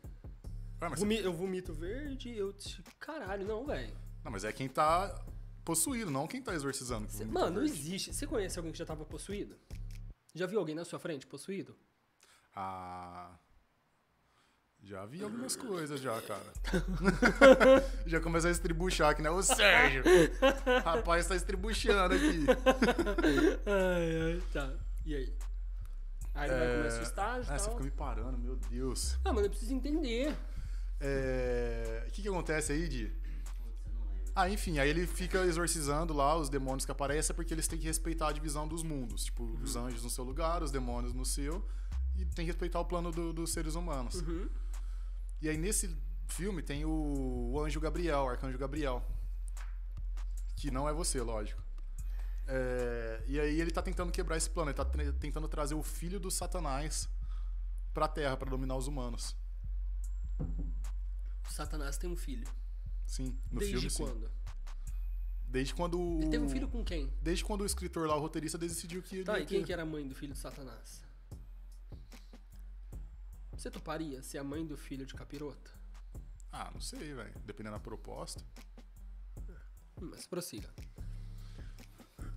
Ué, 0.81 0.89
mas 0.89 0.99
Vomi- 0.99 1.19
Eu 1.19 1.31
vomito 1.33 1.73
verde, 1.73 2.35
eu. 2.35 2.53
te- 2.53 2.81
Caralho, 2.99 3.45
não, 3.45 3.65
velho. 3.65 3.95
Não, 4.23 4.31
mas 4.31 4.43
é 4.43 4.51
quem 4.51 4.67
tá 4.67 5.23
possuído, 5.63 6.09
não 6.11 6.27
quem 6.27 6.41
tá 6.41 6.53
exorcizando. 6.53 7.09
Cê- 7.09 7.23
Mano, 7.25 7.51
não 7.51 7.61
verde. 7.61 7.71
existe. 7.71 8.13
Você 8.13 8.25
conhece 8.27 8.57
alguém 8.59 8.71
que 8.71 8.79
já 8.79 8.85
tava 8.85 9.05
possuído? 9.05 9.55
Já 10.33 10.45
viu 10.45 10.59
alguém 10.59 10.75
na 10.75 10.83
sua 10.85 10.99
frente 10.99 11.25
possuído? 11.27 11.75
Ah. 12.55 13.37
Já 14.83 15.05
vi 15.05 15.21
algumas 15.21 15.55
coisas 15.55 15.99
já, 15.99 16.19
cara. 16.21 16.45
já 18.07 18.21
começou 18.21 18.47
a 18.47 18.51
estribuchar 18.51 19.09
aqui, 19.09 19.21
né? 19.21 19.29
Ô 19.29 19.43
Sérgio! 19.43 20.01
Rapaz, 20.85 21.27
tá 21.27 21.35
estribuchando 21.35 22.13
aqui. 22.15 22.45
Ai, 23.65 24.21
ai, 24.33 24.43
tá. 24.53 24.73
E 25.05 25.13
aí? 25.15 25.33
Aí 26.33 26.49
vai 26.49 26.75
começar 26.77 26.99
o 26.99 27.03
estágio 27.03 27.45
Ah, 27.51 27.55
e 27.55 27.59
você 27.59 27.69
fica 27.69 27.83
me 27.83 27.91
parando, 27.91 28.37
meu 28.37 28.55
Deus. 28.55 29.17
Ah, 29.25 29.33
mano, 29.33 29.47
eu 29.47 29.49
preciso 29.49 29.73
entender. 29.73 30.33
É, 31.01 32.05
O 32.07 32.11
que 32.11 32.21
que 32.21 32.27
acontece 32.29 32.71
aí, 32.71 32.87
Di? 32.87 33.11
Ah, 34.33 34.49
enfim, 34.49 34.77
aí 34.79 34.87
ele 34.89 35.05
fica 35.07 35.39
exorcizando 35.45 36.13
lá 36.13 36.37
os 36.37 36.47
demônios 36.47 36.85
que 36.85 36.91
aparecem 36.91 37.35
porque 37.35 37.53
eles 37.53 37.67
têm 37.67 37.77
que 37.79 37.87
respeitar 37.87 38.29
a 38.29 38.31
divisão 38.31 38.67
dos 38.67 38.83
mundos. 38.83 39.25
Tipo, 39.25 39.43
os 39.61 39.75
anjos 39.75 40.03
no 40.03 40.09
seu 40.09 40.23
lugar, 40.23 40.61
os 40.63 40.71
demônios 40.71 41.13
no 41.13 41.25
seu. 41.25 41.65
E 42.15 42.23
tem 42.23 42.45
que 42.45 42.51
respeitar 42.51 42.79
o 42.79 42.85
plano 42.85 43.11
do- 43.11 43.33
dos 43.33 43.51
seres 43.51 43.73
humanos. 43.75 44.21
Uhum. 44.21 44.47
E 45.41 45.49
aí 45.49 45.57
nesse 45.57 45.95
filme 46.27 46.61
tem 46.61 46.83
o, 46.85 47.51
o 47.53 47.59
anjo 47.63 47.79
Gabriel, 47.79 48.19
o 48.23 48.29
arcanjo 48.29 48.57
Gabriel. 48.57 49.05
Que 50.55 50.71
não 50.71 50.87
é 50.89 50.93
você, 50.93 51.21
lógico. 51.21 51.61
É, 52.47 53.23
e 53.27 53.39
aí 53.39 53.59
ele 53.61 53.71
tá 53.71 53.81
tentando 53.81 54.11
quebrar 54.11 54.37
esse 54.37 54.49
plano. 54.49 54.69
Ele 54.71 54.77
tá 54.77 54.85
tentando 55.19 55.47
trazer 55.47 55.75
o 55.75 55.83
filho 55.83 56.19
do 56.19 56.31
Satanás 56.31 57.07
pra 57.93 58.07
Terra, 58.07 58.35
pra 58.37 58.49
dominar 58.49 58.75
os 58.75 58.87
humanos. 58.87 59.35
O 60.39 61.51
Satanás 61.51 61.97
tem 61.97 62.09
um 62.09 62.15
filho. 62.15 62.47
Sim, 63.05 63.37
no 63.51 63.59
Desde 63.59 63.75
filme 63.75 63.89
sim. 63.89 64.03
quando? 64.03 64.31
Desde 65.47 65.73
quando 65.73 66.17
Ele 66.19 66.29
teve 66.29 66.43
um 66.43 66.49
filho 66.49 66.67
com 66.67 66.83
quem? 66.83 67.11
Desde 67.21 67.43
quando 67.43 67.61
o 67.61 67.65
escritor 67.65 68.05
lá, 68.07 68.15
o 68.15 68.19
roteirista, 68.19 68.57
decidiu 68.57 69.01
que 69.01 69.15
ele 69.17 69.23
Tá, 69.23 69.39
e 69.39 69.45
quem 69.45 69.61
ter- 69.61 69.65
que 69.67 69.73
era 69.73 69.83
a 69.83 69.85
mãe 69.85 70.05
do 70.07 70.13
filho 70.13 70.33
de 70.33 70.39
Satanás? 70.39 71.01
Você 73.57 73.71
toparia 73.71 74.21
ser 74.21 74.37
a 74.37 74.43
mãe 74.43 74.63
do 74.63 74.77
filho 74.77 75.03
de 75.03 75.15
capiroto? 75.15 75.75
Ah, 76.51 76.69
não 76.71 76.79
sei, 76.79 77.15
velho. 77.15 77.33
Dependendo 77.43 77.75
da 77.75 77.79
proposta. 77.81 78.43
Hum, 79.99 80.11
Mas 80.11 80.27
prossiga. 80.27 80.69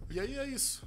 E 0.08 0.18
aí 0.18 0.38
é 0.38 0.46
isso. 0.46 0.82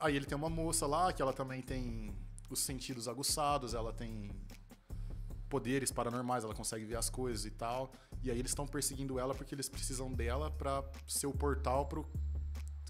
Aí 0.00 0.16
ele 0.16 0.24
tem 0.24 0.36
uma 0.36 0.48
moça 0.48 0.86
lá 0.86 1.12
que 1.12 1.20
ela 1.20 1.34
também 1.34 1.60
tem 1.60 2.16
os 2.50 2.60
sentidos 2.60 3.06
aguçados, 3.08 3.74
ela 3.74 3.92
tem 3.92 4.30
poderes 5.50 5.92
paranormais, 5.92 6.44
ela 6.44 6.54
consegue 6.54 6.84
ver 6.86 6.96
as 6.96 7.10
coisas 7.10 7.44
e 7.44 7.50
tal. 7.50 7.92
E 8.22 8.30
aí 8.30 8.38
eles 8.38 8.52
estão 8.52 8.66
perseguindo 8.66 9.18
ela 9.18 9.34
porque 9.34 9.54
eles 9.54 9.68
precisam 9.68 10.10
dela 10.10 10.50
pra 10.50 10.82
ser 11.06 11.26
o 11.26 11.32
portal 11.32 11.86
pro 11.86 12.10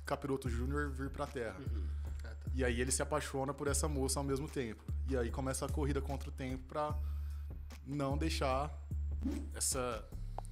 Capiroto 0.06 0.48
Júnior 0.48 0.90
vir 0.90 1.10
pra 1.10 1.26
Terra. 1.26 1.58
Ah, 1.58 2.22
tá. 2.22 2.36
E 2.54 2.64
aí 2.64 2.80
ele 2.80 2.92
se 2.92 3.02
apaixona 3.02 3.52
por 3.52 3.66
essa 3.66 3.88
moça 3.88 4.20
ao 4.20 4.24
mesmo 4.24 4.48
tempo. 4.48 4.84
E 5.08 5.16
aí 5.16 5.30
começa 5.30 5.66
a 5.66 5.68
corrida 5.68 6.00
contra 6.00 6.28
o 6.28 6.32
tempo 6.32 6.64
pra 6.66 6.96
não 7.86 8.16
deixar 8.16 8.70
essa 9.54 10.06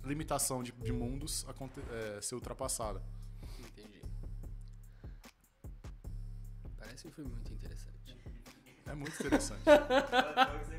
limitação 0.05 0.63
de, 0.63 0.73
de 0.73 0.93
mundos 0.93 1.47
é, 1.91 2.21
ser 2.21 2.35
ultrapassada. 2.35 3.03
Entendi. 3.59 4.03
Parece 6.77 7.09
um 7.09 7.11
filme 7.11 7.31
muito 7.31 7.53
interessante. 7.53 8.17
É 8.87 8.95
muito 8.95 9.15
interessante. 9.15 9.63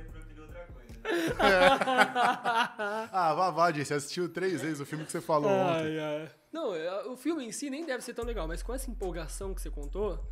Que 1.04 1.20
né? 1.20 1.34
ah, 3.12 3.34
vá, 3.36 3.52
vá, 3.52 3.72
Jay, 3.72 3.84
você 3.84 3.94
assistiu 3.96 4.30
três 4.30 4.62
vezes 4.62 4.80
o 4.80 4.86
filme 4.86 5.06
que 5.06 5.12
você 5.12 5.20
falou 5.20 5.50
ontem. 5.52 6.00
Ai, 6.00 6.00
ai. 6.00 6.32
Não, 6.52 6.74
é, 6.74 7.06
o 7.08 7.18
filme 7.18 7.46
em 7.46 7.52
si 7.52 7.70
nem 7.70 7.86
deve 7.86 8.04
ser 8.04 8.14
tão 8.14 8.24
legal, 8.24 8.48
mas 8.48 8.64
com 8.64 8.74
essa 8.74 8.90
empolgação 8.90 9.54
que 9.54 9.62
você 9.62 9.70
contou, 9.70 10.24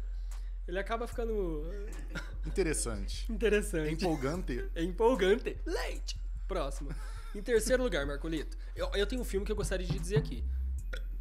ele 0.72 0.80
acaba 0.80 1.06
ficando 1.06 1.66
Interessante. 2.48 3.26
É 3.30 3.34
interessante. 3.34 3.94
empolgante. 3.94 4.72
É 4.74 4.82
empolgante. 4.82 5.58
Leite! 5.66 6.18
Próximo. 6.48 6.90
Em 7.36 7.42
terceiro 7.42 7.84
lugar, 7.84 8.06
Marcolito, 8.06 8.58
eu, 8.76 8.90
eu 8.94 9.06
tenho 9.06 9.22
um 9.22 9.26
filme 9.26 9.46
que 9.46 9.52
eu 9.52 9.56
gostaria 9.56 9.86
de 9.86 10.00
dizer 10.00 10.18
aqui. 10.18 10.44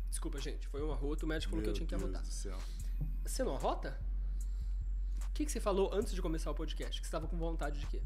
Desculpa, 0.09 0.41
gente, 0.41 0.67
foi 0.69 0.83
um 0.83 0.93
arroto, 0.93 1.27
o 1.27 1.29
médico 1.29 1.51
falou 1.51 1.63
que 1.63 1.69
eu 1.71 1.75
tinha 1.75 1.87
que 1.87 1.95
Meu 1.97 2.05
arrotar. 2.05 2.23
Deus 2.23 2.35
do 2.35 2.41
céu. 2.41 2.59
Você 3.25 3.45
não 3.45 3.55
arrota? 3.57 4.01
O 5.29 5.33
que, 5.33 5.45
que 5.45 5.53
você 5.53 5.61
falou 5.61 5.93
antes 5.93 6.13
de 6.13 6.23
começar 6.23 6.51
o 6.51 6.55
podcast? 6.55 7.01
Que 7.01 7.07
você 7.07 7.09
estava 7.09 7.27
com 7.27 7.37
vontade 7.37 7.81
de 7.81 7.87
quê? 7.87 8.03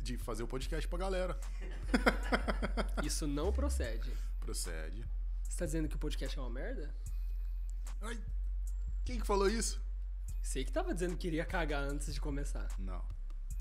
De 0.00 0.16
fazer 0.16 0.42
o 0.42 0.48
podcast 0.48 0.86
pra 0.88 0.98
galera. 0.98 1.38
Isso 3.04 3.26
não 3.26 3.52
procede. 3.52 4.10
Procede. 4.40 5.04
Você 5.42 5.58
tá 5.58 5.64
dizendo 5.66 5.88
que 5.88 5.96
o 5.96 5.98
podcast 5.98 6.38
é 6.38 6.40
uma 6.40 6.50
merda? 6.50 6.94
Ai, 8.00 8.18
quem 9.04 9.18
que 9.18 9.26
falou 9.26 9.48
isso? 9.48 9.80
Sei 10.48 10.64
que 10.64 10.72
tava 10.72 10.94
dizendo 10.94 11.14
que 11.14 11.26
iria 11.26 11.44
cagar 11.44 11.84
antes 11.84 12.14
de 12.14 12.18
começar. 12.18 12.74
Não. 12.78 13.04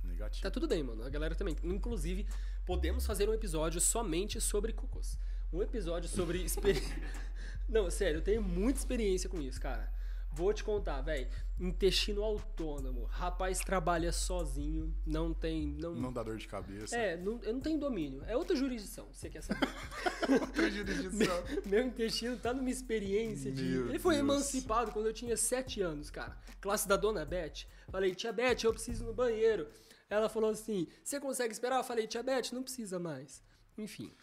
Negativo. 0.06 0.42
Tá 0.42 0.50
tudo 0.50 0.70
bem, 0.70 0.82
mano. 0.82 1.04
A 1.04 1.10
galera 1.10 1.36
também. 1.36 1.54
Inclusive, 1.62 2.26
podemos 2.66 3.06
fazer 3.06 3.28
um 3.28 3.34
episódio 3.34 3.82
somente 3.82 4.40
sobre 4.40 4.72
cocôs. 4.72 5.20
Um 5.52 5.62
episódio 5.62 6.08
sobre. 6.08 6.46
Não, 7.68 7.92
sério, 7.92 8.20
eu 8.20 8.22
tenho 8.22 8.42
muita 8.42 8.80
experiência 8.80 9.30
com 9.30 9.42
isso, 9.42 9.60
cara. 9.60 9.92
Vou 10.38 10.54
te 10.54 10.64
contar, 10.64 11.02
velho. 11.02 11.28
Intestino 11.60 12.22
autônomo. 12.24 13.06
Rapaz 13.06 13.58
trabalha 13.58 14.12
sozinho, 14.12 14.96
não 15.04 15.34
tem. 15.34 15.70
Não, 15.80 15.96
Não 15.96 16.14
dá 16.14 16.22
dor 16.22 16.38
de 16.38 16.48
cabeça. 16.48 16.96
É, 16.96 17.18
não, 17.18 17.40
eu 17.42 17.54
não 17.54 17.60
tenho 17.60 17.80
domínio. 17.80 18.24
É 18.28 18.38
outra 18.38 18.56
jurisdição, 18.56 19.08
você 19.12 19.32
quer 19.32 19.42
saber. 19.42 19.68
Outra 20.40 20.70
jurisdição. 20.70 21.44
Meu 21.66 21.84
intestino 21.88 22.38
tá 22.38 22.54
numa 22.54 22.70
experiência 22.70 23.52
de. 23.52 23.64
Meu 23.64 23.90
Ele 23.90 23.98
foi 23.98 24.14
Deus. 24.14 24.24
emancipado 24.30 24.92
quando 24.92 25.08
eu 25.08 25.14
tinha 25.14 25.36
7 25.36 25.82
anos, 25.82 26.12
cara. 26.12 26.38
Classe 26.62 26.88
da 26.88 26.96
dona 26.96 27.26
Beth. 27.26 27.66
Falei, 27.90 28.14
tia 28.14 28.32
Beth, 28.32 28.58
eu 28.64 28.72
preciso 28.74 29.04
ir 29.04 29.08
no 29.08 29.14
banheiro. 29.16 29.68
Ela 30.08 30.30
falou 30.30 30.52
assim: 30.52 30.88
você 31.04 31.20
consegue 31.20 31.52
esperar? 31.52 31.78
Eu 31.78 31.84
falei, 31.84 32.06
tia 32.06 32.22
Beth, 32.22 32.52
não 32.54 32.62
precisa 32.62 33.00
mais. 33.00 33.42
Enfim. 33.76 34.14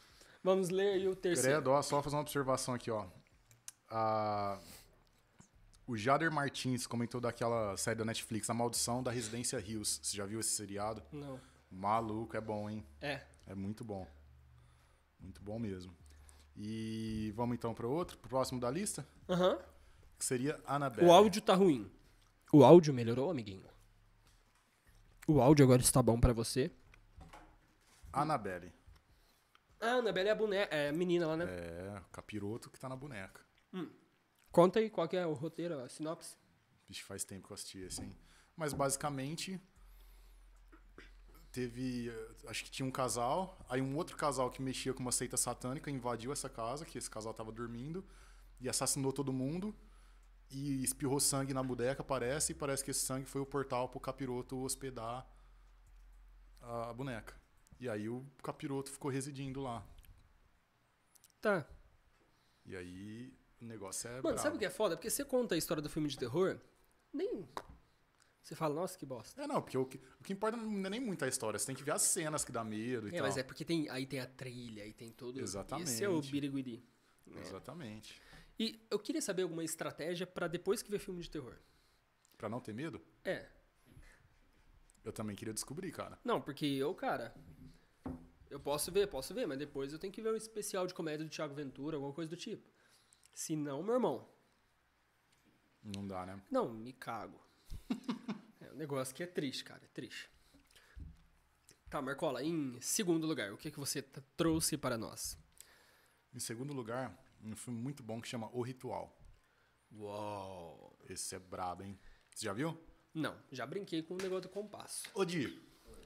Vamos 0.44 0.68
ler 0.70 0.92
aí 0.94 1.08
o 1.08 1.16
terceiro. 1.16 1.56
Credo, 1.56 1.70
ó, 1.72 1.82
só 1.82 2.00
fazer 2.00 2.14
uma 2.14 2.22
observação 2.22 2.74
aqui, 2.74 2.90
ó. 2.92 3.06
Ah, 3.90 4.60
o 5.86 5.96
Jader 5.96 6.30
Martins 6.32 6.86
comentou 6.86 7.20
daquela 7.20 7.76
série 7.76 7.98
da 7.98 8.04
Netflix, 8.04 8.48
A 8.48 8.54
Maldição 8.54 9.02
da 9.02 9.10
Residência 9.10 9.58
Hills. 9.58 10.00
Você 10.02 10.16
já 10.16 10.24
viu 10.26 10.40
esse 10.40 10.50
seriado? 10.50 11.02
Não. 11.12 11.40
Maluco, 11.70 12.36
é 12.36 12.40
bom, 12.40 12.70
hein? 12.70 12.84
É. 13.00 13.22
É 13.46 13.54
muito 13.54 13.84
bom. 13.84 14.06
Muito 15.20 15.42
bom 15.42 15.58
mesmo. 15.58 15.94
E 16.56 17.32
vamos 17.34 17.54
então 17.56 17.74
para 17.74 17.86
outro, 17.86 18.16
pro 18.18 18.28
próximo 18.28 18.60
da 18.60 18.70
lista, 18.70 19.06
Aham. 19.28 19.58
que 20.18 20.24
seria 20.24 20.60
Annabelle. 20.66 21.08
O 21.08 21.12
áudio 21.12 21.42
tá 21.42 21.54
ruim. 21.54 21.90
O 22.52 22.64
áudio 22.64 22.94
melhorou, 22.94 23.30
amiguinho? 23.30 23.64
O 25.26 25.40
áudio 25.40 25.64
agora 25.64 25.82
está 25.82 26.02
bom 26.02 26.20
pra 26.20 26.32
você? 26.32 26.70
Annabelle. 28.12 28.72
Ah, 29.80 29.94
Annabelle 29.96 30.28
é 30.28 30.32
a 30.32 30.36
boneca. 30.36 30.74
É 30.74 30.88
a 30.90 30.92
menina 30.92 31.26
lá, 31.26 31.36
né? 31.36 31.44
É, 31.48 31.98
o 31.98 32.10
capiroto 32.12 32.70
que 32.70 32.78
tá 32.78 32.88
na 32.88 32.96
boneca. 32.96 33.40
Conta 34.54 34.78
aí 34.78 34.88
qual 34.88 35.08
que 35.08 35.16
é 35.16 35.26
o 35.26 35.32
roteiro, 35.32 35.80
a 35.80 35.88
sinopse. 35.88 36.36
Vixe, 36.86 37.02
faz 37.02 37.24
tempo 37.24 37.48
que 37.48 37.52
eu 37.52 37.54
assisti 37.56 37.78
esse, 37.78 38.02
hein? 38.02 38.16
Mas 38.56 38.72
basicamente 38.72 39.60
teve, 41.50 42.08
eh, 42.08 42.34
acho 42.46 42.62
que 42.62 42.70
tinha 42.70 42.86
um 42.86 42.90
casal, 42.90 43.58
aí 43.68 43.82
um 43.82 43.96
outro 43.96 44.16
casal 44.16 44.48
que 44.52 44.62
mexia 44.62 44.94
com 44.94 45.00
uma 45.00 45.10
seita 45.10 45.36
satânica 45.36 45.90
invadiu 45.90 46.32
essa 46.32 46.48
casa, 46.48 46.84
que 46.84 46.96
esse 46.96 47.10
casal 47.10 47.34
tava 47.34 47.50
dormindo, 47.50 48.04
e 48.60 48.68
assassinou 48.68 49.12
todo 49.12 49.32
mundo. 49.32 49.74
E 50.48 50.84
espirrou 50.84 51.18
sangue 51.18 51.52
na 51.52 51.60
boneca, 51.64 52.04
parece, 52.04 52.52
e 52.52 52.54
parece 52.54 52.84
que 52.84 52.92
esse 52.92 53.04
sangue 53.04 53.26
foi 53.26 53.40
o 53.40 53.46
portal 53.46 53.88
pro 53.88 53.98
capiroto 53.98 54.62
hospedar 54.62 55.26
a 56.60 56.92
boneca. 56.92 57.34
E 57.80 57.88
aí 57.88 58.08
o 58.08 58.24
capiroto 58.40 58.88
ficou 58.88 59.10
residindo 59.10 59.60
lá. 59.60 59.84
Tá. 61.40 61.66
E 62.64 62.76
aí 62.76 63.34
o 63.64 63.68
negócio 63.68 64.08
é. 64.08 64.12
Mano, 64.12 64.22
brabo. 64.22 64.38
sabe 64.38 64.56
o 64.56 64.58
que 64.58 64.64
é 64.64 64.70
foda? 64.70 64.96
Porque 64.96 65.10
você 65.10 65.24
conta 65.24 65.54
a 65.54 65.58
história 65.58 65.82
do 65.82 65.88
filme 65.88 66.08
de 66.08 66.18
terror, 66.18 66.58
nem. 67.12 67.48
Você 68.42 68.54
fala, 68.54 68.74
nossa, 68.74 68.98
que 68.98 69.06
bosta. 69.06 69.42
É, 69.42 69.46
não, 69.46 69.62
porque 69.62 69.78
o 69.78 69.86
que, 69.86 69.96
o 70.20 70.22
que 70.22 70.32
importa 70.32 70.54
não 70.56 70.86
é 70.86 70.90
nem 70.90 71.00
muito 71.00 71.24
a 71.24 71.28
história, 71.28 71.58
você 71.58 71.64
tem 71.66 71.74
que 71.74 71.82
ver 71.82 71.92
as 71.92 72.02
cenas 72.02 72.44
que 72.44 72.52
dá 72.52 72.62
medo 72.62 73.08
e 73.08 73.10
É, 73.10 73.16
tal. 73.16 73.26
mas 73.26 73.38
é 73.38 73.42
porque 73.42 73.64
tem, 73.64 73.88
aí 73.88 74.04
tem 74.06 74.20
a 74.20 74.26
trilha, 74.26 74.82
aí 74.82 74.92
tem 74.92 75.10
todo. 75.10 75.40
Exatamente. 75.40 75.88
Esse 75.90 76.04
é 76.04 76.08
o 76.10 76.20
biriguidi. 76.20 76.84
Exatamente. 77.40 78.20
E 78.58 78.78
eu 78.90 78.98
queria 78.98 79.22
saber 79.22 79.42
alguma 79.44 79.64
estratégia 79.64 80.26
pra 80.26 80.46
depois 80.46 80.82
que 80.82 80.90
ver 80.90 80.98
filme 80.98 81.22
de 81.22 81.30
terror. 81.30 81.56
Pra 82.36 82.48
não 82.48 82.60
ter 82.60 82.74
medo, 82.74 83.00
É. 83.24 83.46
eu 85.02 85.12
também 85.12 85.34
queria 85.34 85.54
descobrir, 85.54 85.90
cara. 85.90 86.18
Não, 86.22 86.38
porque 86.40 86.66
eu, 86.66 86.94
cara. 86.94 87.34
Eu 88.50 88.60
posso 88.60 88.92
ver, 88.92 89.08
posso 89.08 89.32
ver, 89.34 89.46
mas 89.46 89.58
depois 89.58 89.92
eu 89.92 89.98
tenho 89.98 90.12
que 90.12 90.20
ver 90.22 90.32
um 90.32 90.36
especial 90.36 90.86
de 90.86 90.92
comédia 90.94 91.24
do 91.24 91.30
Thiago 91.30 91.54
Ventura, 91.54 91.96
alguma 91.96 92.12
coisa 92.12 92.28
do 92.30 92.36
tipo. 92.36 92.68
Se 93.34 93.56
não, 93.56 93.82
meu 93.82 93.94
irmão, 93.94 94.28
Não 95.82 96.06
dá, 96.06 96.24
né? 96.24 96.40
não, 96.50 96.72
me 96.72 96.92
cago. 96.92 97.38
é 98.60 98.72
um 98.72 98.76
negócio 98.76 99.14
que 99.14 99.22
é 99.22 99.26
triste, 99.26 99.64
cara, 99.64 99.82
é 99.84 99.88
triste. 99.88 100.30
Tá, 101.90 102.00
Marcola, 102.00 102.42
em 102.42 102.80
segundo 102.80 103.26
lugar, 103.26 103.52
o 103.52 103.56
que, 103.56 103.70
que 103.70 103.78
você 103.78 104.02
trouxe 104.36 104.76
para 104.76 104.96
nós? 104.96 105.36
Em 106.32 106.38
segundo 106.38 106.72
lugar, 106.72 107.16
um 107.42 107.54
filme 107.54 107.78
muito 107.78 108.02
bom 108.02 108.20
que 108.20 108.28
chama 108.28 108.48
O 108.52 108.62
Ritual. 108.62 109.16
Uau! 109.92 110.96
Esse 111.08 111.36
é 111.36 111.38
brabo, 111.38 111.82
hein? 111.82 111.98
Você 112.34 112.46
já 112.46 112.52
viu? 112.52 112.76
Não, 113.12 113.36
já 113.52 113.64
brinquei 113.66 114.02
com 114.02 114.14
o 114.14 114.16
negócio 114.16 114.42
do 114.42 114.48
compasso. 114.48 115.04
Ô, 115.14 115.24
Di, 115.24 115.62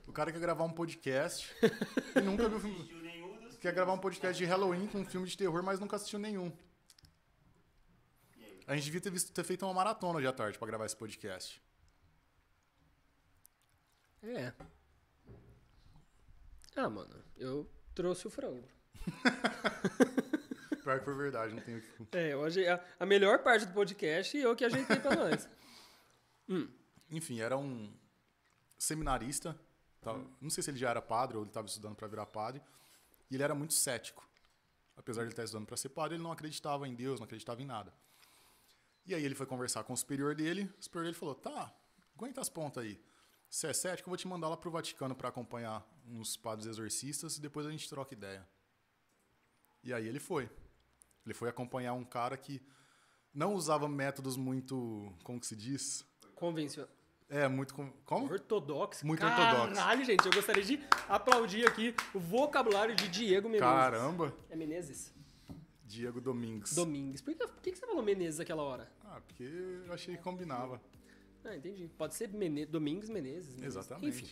o 0.07 0.13
cara 0.13 0.31
quer 0.33 0.41
gravar 0.41 0.65
um 0.65 0.73
podcast 0.73 1.55
e 2.17 2.21
nunca 2.21 2.49
viu 2.49 2.61
filme. 2.61 2.99
Quer 3.61 3.73
gravar 3.75 3.93
um 3.93 3.99
podcast 3.99 4.37
de 4.37 4.45
Halloween 4.45 4.87
com 4.89 5.01
um 5.01 5.05
filme 5.05 5.27
de 5.27 5.37
terror, 5.37 5.63
mas 5.63 5.81
nunca 5.81 5.97
assistiu 5.97 6.19
nenhum. 6.19 6.53
E? 8.69 8.73
A 8.73 8.75
gente 8.77 8.85
devia 8.85 9.01
ter, 9.01 9.11
visto, 9.11 9.33
ter 9.33 9.45
feito 9.45 9.65
uma 9.65 9.75
maratona 9.75 10.19
hoje 10.19 10.27
à 10.27 10.33
tarde 10.33 10.59
pra 10.59 10.67
gravar 10.67 10.87
esse 10.87 10.97
podcast. 10.97 11.63
É. 14.23 14.53
Ah, 16.77 16.89
mano, 16.89 17.23
eu 17.37 17.69
trouxe 17.95 18.27
o 18.27 18.31
frango. 18.31 18.67
Pior 20.83 20.99
que 21.01 21.05
foi 21.05 21.15
verdade, 21.15 21.55
não 21.55 21.63
tenho 21.63 21.79
o 21.79 22.07
que. 22.07 22.17
É, 22.17 22.33
aje- 22.33 22.67
a, 22.69 22.83
a 23.01 23.07
melhor 23.07 23.43
parte 23.43 23.67
do 23.67 23.73
podcast 23.75 24.37
eu 24.37 24.55
que 24.57 24.65
ajeitei 24.65 24.99
pra 24.99 25.15
nós. 25.15 25.49
Enfim, 27.11 27.41
era 27.41 27.57
um 27.57 27.93
seminarista. 28.79 29.59
tá? 30.01 30.15
Não 30.41 30.49
sei 30.51 30.63
se 30.63 30.71
ele 30.71 30.79
já 30.79 30.91
era 30.91 31.03
padre 31.03 31.37
ou 31.37 31.43
ele 31.43 31.51
estava 31.51 31.67
estudando 31.67 31.95
para 31.95 32.07
virar 32.09 32.27
padre. 32.27 32.63
E 33.31 33.35
ele 33.35 33.43
era 33.43 33.55
muito 33.55 33.75
cético. 33.75 34.27
Apesar 34.97 35.21
de 35.23 35.27
ele 35.27 35.33
estar 35.33 35.45
estudando 35.45 35.67
para 35.67 35.77
ser 35.77 35.91
padre, 35.91 36.17
ele 36.17 36.23
não 36.23 36.33
acreditava 36.33 36.89
em 36.89 36.95
Deus, 36.95 37.21
não 37.21 37.25
acreditava 37.25 37.61
em 37.63 37.67
nada. 37.67 37.93
E 39.09 39.15
aí 39.15 39.25
ele 39.25 39.35
foi 39.35 39.47
conversar 39.47 39.83
com 39.85 39.95
o 39.95 39.97
superior 39.97 40.35
dele. 40.35 40.71
O 40.79 40.83
superior 40.85 41.05
dele 41.07 41.17
falou: 41.17 41.35
tá, 41.35 41.75
aguenta 42.15 42.41
as 42.41 42.49
pontas 42.49 42.85
aí. 42.85 43.01
Se 43.49 43.67
é 43.67 43.73
cético, 43.73 44.09
eu 44.09 44.11
vou 44.11 44.17
te 44.19 44.29
mandar 44.29 44.49
lá 44.51 44.57
pro 44.57 44.71
Vaticano 44.71 45.15
para 45.15 45.31
acompanhar 45.31 45.83
uns 46.07 46.37
padres 46.37 46.67
exorcistas 46.69 47.39
e 47.39 47.41
depois 47.41 47.67
a 47.67 47.71
gente 47.71 47.89
troca 47.89 48.13
ideia. 48.15 48.47
E 49.83 49.93
aí 49.95 50.07
ele 50.07 50.21
foi. 50.21 50.51
Ele 51.25 51.33
foi 51.35 51.49
acompanhar 51.49 51.95
um 51.95 52.05
cara 52.05 52.37
que 52.37 52.61
não 53.33 53.55
usava 53.55 53.89
métodos 53.89 54.37
muito. 54.37 55.11
Como 55.25 55.41
que 55.41 55.47
se 55.47 55.57
diz? 55.57 56.05
Convencional. 56.35 56.91
É, 57.31 57.49
muito. 57.49 57.73
com- 57.75 57.91
Como? 58.05 58.31
Ortodoxo. 58.31 59.07
Muito 59.07 59.21
Caralho, 59.21 59.71
ortodoxo. 59.71 60.05
gente, 60.05 60.27
eu 60.27 60.33
gostaria 60.33 60.63
de 60.63 60.81
aplaudir 61.09 61.67
aqui 61.67 61.95
o 62.15 62.21
vocabulário 62.21 62.95
de 62.95 63.09
Diego 63.09 63.49
Menezes. 63.49 63.67
Caramba! 63.67 64.35
É 64.51 64.57
Menezes? 64.57 65.15
Diego 65.85 66.21
Domingues. 66.21 66.75
Domingues. 66.75 67.23
Por 67.23 67.35
que, 67.35 67.47
por 67.47 67.63
que 67.63 67.75
você 67.75 67.87
falou 67.87 68.03
Menezes 68.03 68.41
aquela 68.41 68.63
hora? 68.63 68.91
Ah, 69.11 69.21
porque 69.21 69.43
eu 69.43 69.93
achei 69.93 70.17
que 70.17 70.23
combinava. 70.23 70.81
Ah, 71.45 71.57
entendi. 71.57 71.89
Pode 71.97 72.15
ser 72.15 72.29
Mene... 72.29 72.67
Domingues 72.67 73.09
Menezes. 73.09 73.55
Menezes. 73.55 73.77
Exatamente. 73.77 74.09
Enfim. 74.09 74.29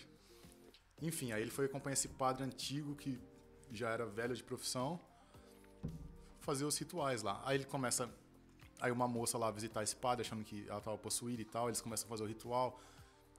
Enfim. 1.03 1.33
aí 1.33 1.43
ele 1.43 1.51
foi 1.51 1.67
acompanhar 1.67 1.95
esse 1.95 2.09
padre 2.09 2.45
antigo 2.45 2.95
que 2.95 3.19
já 3.71 3.91
era 3.91 4.07
velho 4.07 4.35
de 4.35 4.45
profissão 4.45 5.01
fazer 6.41 6.65
os 6.65 6.79
rituais 6.79 7.23
lá. 7.23 7.43
Aí 7.45 7.57
ele 7.59 7.65
começa. 7.65 8.09
Aí 8.81 8.93
uma 8.93 9.09
moça 9.09 9.37
lá 9.37 9.51
visitar 9.51 9.83
esse 9.83 9.97
padre, 9.97 10.25
achando 10.25 10.45
que 10.45 10.67
ela 10.69 10.79
estava 10.79 10.97
possuída 10.99 11.43
e 11.43 11.45
tal, 11.45 11.69
eles 11.69 11.81
começam 11.81 12.07
a 12.07 12.09
fazer 12.11 12.23
o 12.23 12.27
ritual. 12.27 12.79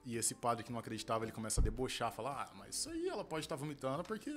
E 0.04 0.18
esse 0.18 0.36
padre 0.36 0.64
que 0.64 0.72
não 0.72 0.80
acreditava, 0.80 1.24
ele 1.24 1.32
começa 1.32 1.62
a 1.62 1.64
debochar, 1.64 2.12
falar: 2.12 2.44
Ah, 2.44 2.56
mas 2.56 2.76
isso 2.76 2.90
aí 2.90 3.08
ela 3.08 3.24
pode 3.24 3.46
estar 3.46 3.56
vomitando 3.56 4.04
porque. 4.04 4.32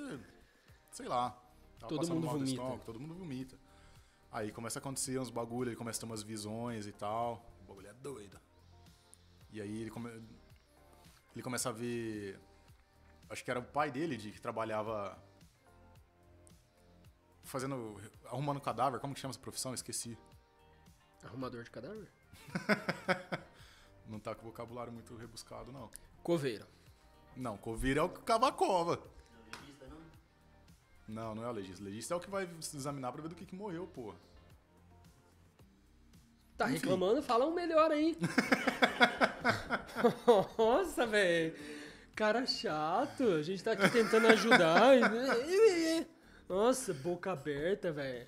Sei 0.91 1.07
lá. 1.07 1.31
Tava 1.79 1.89
Todo 1.89 1.97
passando 1.99 2.15
mundo 2.15 2.25
mal 2.25 2.33
do 2.33 2.39
vomita. 2.39 2.51
estômago, 2.61 2.83
todo 2.85 2.99
mundo 2.99 3.15
vomita. 3.15 3.57
Aí 4.31 4.51
começa 4.51 4.79
a 4.79 4.81
acontecer 4.81 5.19
uns 5.19 5.29
bagulho, 5.29 5.69
ele 5.69 5.75
começa 5.75 5.99
a 5.99 6.01
ter 6.01 6.05
umas 6.05 6.23
visões 6.23 6.87
e 6.87 6.91
tal. 6.91 7.45
O 7.61 7.65
bagulho 7.65 7.89
é 7.89 7.93
doido. 7.93 8.39
E 9.51 9.61
aí 9.61 9.81
ele, 9.81 9.89
come... 9.89 10.09
ele 10.09 11.43
começa 11.43 11.69
a 11.69 11.71
ver. 11.71 12.39
Acho 13.29 13.43
que 13.43 13.51
era 13.51 13.59
o 13.59 13.63
pai 13.63 13.91
dele 13.91 14.15
de 14.15 14.31
que 14.31 14.39
trabalhava. 14.39 15.21
Fazendo. 17.43 17.99
arrumando 18.25 18.61
cadáver. 18.61 18.99
Como 18.99 19.13
que 19.13 19.19
chama 19.19 19.31
essa 19.31 19.39
profissão? 19.39 19.73
Esqueci. 19.73 20.17
Arrumador 21.23 21.63
de 21.63 21.71
cadáver? 21.71 22.09
Não 24.07 24.19
tá 24.19 24.33
com 24.33 24.45
vocabulário 24.45 24.91
muito 24.91 25.15
rebuscado, 25.15 25.71
não. 25.71 25.89
Coveiro. 26.21 26.67
Não, 27.35 27.57
coveiro 27.57 27.99
é 28.01 28.03
o 28.03 28.09
que 28.09 28.21
cava 28.21 28.49
a 28.49 28.51
cova. 28.51 29.01
Não 31.11 31.35
não? 31.35 31.43
É 31.43 31.49
o 31.49 31.51
legista. 31.51 31.83
O 31.83 31.85
legista 31.85 32.13
é 32.13 32.17
o 32.17 32.19
que 32.19 32.29
vai 32.29 32.47
se 32.61 32.77
examinar 32.77 33.11
pra 33.11 33.21
ver 33.21 33.27
do 33.27 33.35
que, 33.35 33.45
que 33.45 33.55
morreu, 33.55 33.85
pô. 33.87 34.13
Tá 36.57 36.65
Enfim. 36.65 36.75
reclamando? 36.75 37.21
Fala 37.21 37.45
um 37.45 37.53
melhor 37.53 37.91
aí. 37.91 38.17
Nossa, 40.57 41.05
velho. 41.05 41.53
Cara 42.15 42.45
chato. 42.45 43.23
A 43.23 43.41
gente 43.41 43.63
tá 43.63 43.73
aqui 43.73 43.89
tentando 43.89 44.27
ajudar. 44.27 44.91
Nossa, 46.47 46.93
boca 46.93 47.31
aberta, 47.31 47.91
velho. 47.91 48.27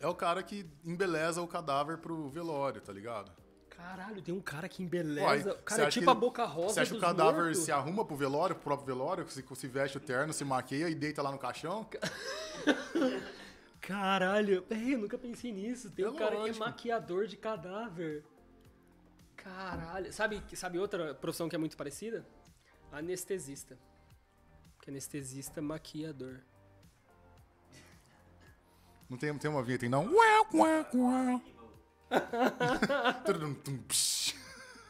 É 0.00 0.06
o 0.06 0.14
cara 0.14 0.42
que 0.42 0.66
embeleza 0.84 1.42
o 1.42 1.48
cadáver 1.48 1.98
pro 1.98 2.28
velório, 2.28 2.80
tá 2.80 2.92
ligado? 2.92 3.32
Caralho, 3.76 4.22
tem 4.22 4.34
um 4.34 4.40
cara 4.40 4.68
que 4.68 4.82
Uai, 4.82 4.86
embeleza. 4.86 5.52
O 5.52 5.56
você 5.56 5.62
cara 5.64 5.82
é 5.84 5.88
tipo 5.88 6.10
a 6.10 6.14
boca 6.14 6.44
rosa 6.44 6.74
Você 6.74 6.80
acha 6.80 6.90
que 6.92 6.96
o 6.96 7.00
cadáver 7.00 7.44
mortos. 7.44 7.58
se 7.58 7.72
arruma 7.72 8.04
pro 8.04 8.16
velório, 8.16 8.54
pro 8.54 8.64
próprio 8.64 8.86
velório, 8.86 9.28
se, 9.28 9.44
se 9.54 9.68
veste 9.68 9.96
o 9.98 10.00
terno, 10.00 10.32
se 10.32 10.44
maqueia 10.44 10.88
e 10.88 10.94
deita 10.94 11.20
lá 11.22 11.30
no 11.32 11.38
caixão? 11.38 11.86
Caralho, 13.80 14.64
Véi, 14.68 14.94
eu 14.94 14.98
nunca 14.98 15.18
pensei 15.18 15.52
nisso. 15.52 15.90
Tem 15.90 16.04
É 16.04 16.08
um 16.08 16.16
cara 16.16 16.36
que 16.42 16.48
é 16.48 16.52
maquiador 16.54 17.26
de 17.26 17.36
cadáver. 17.36 18.24
Caralho. 19.36 20.10
Sabe, 20.12 20.42
sabe 20.56 20.78
outra 20.78 21.14
profissão 21.14 21.48
que 21.50 21.54
é 21.54 21.58
muito 21.58 21.76
parecida? 21.76 22.26
Anestesista. 22.90 23.78
Que 24.80 24.88
anestesista 24.90 25.60
maquiador. 25.60 26.40
Não 29.08 29.18
tem, 29.18 29.36
tem 29.36 29.50
uma 29.50 29.62
vinheta 29.62 29.84
aí, 29.84 29.88
não? 29.88 30.06
Uau, 30.10 30.46
uau, 30.54 30.86
uau. 30.94 31.42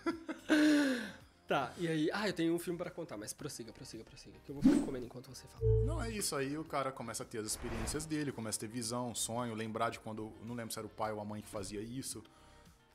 Tá, 1.46 1.70
e 1.76 1.86
aí? 1.86 2.10
Ah, 2.10 2.26
eu 2.26 2.32
tenho 2.32 2.54
um 2.54 2.58
filme 2.58 2.78
pra 2.78 2.90
contar, 2.90 3.18
mas 3.18 3.34
prossiga, 3.34 3.70
prossiga, 3.70 4.02
prossiga. 4.02 4.38
Que 4.46 4.50
eu 4.50 4.54
vou 4.54 4.62
ficar 4.62 4.86
comendo 4.86 5.04
enquanto 5.04 5.28
você 5.28 5.46
fala. 5.46 5.84
Não 5.84 6.02
é 6.02 6.10
isso 6.10 6.34
aí, 6.34 6.56
o 6.56 6.64
cara 6.64 6.90
começa 6.90 7.22
a 7.22 7.26
ter 7.26 7.36
as 7.38 7.46
experiências 7.46 8.06
dele, 8.06 8.32
começa 8.32 8.58
a 8.58 8.60
ter 8.60 8.66
visão, 8.66 9.14
sonho, 9.14 9.54
lembrar 9.54 9.90
de 9.90 10.00
quando, 10.00 10.32
não 10.42 10.54
lembro 10.54 10.72
se 10.72 10.78
era 10.78 10.86
o 10.86 10.90
pai 10.90 11.12
ou 11.12 11.20
a 11.20 11.24
mãe 11.24 11.42
que 11.42 11.48
fazia 11.48 11.82
isso. 11.82 12.24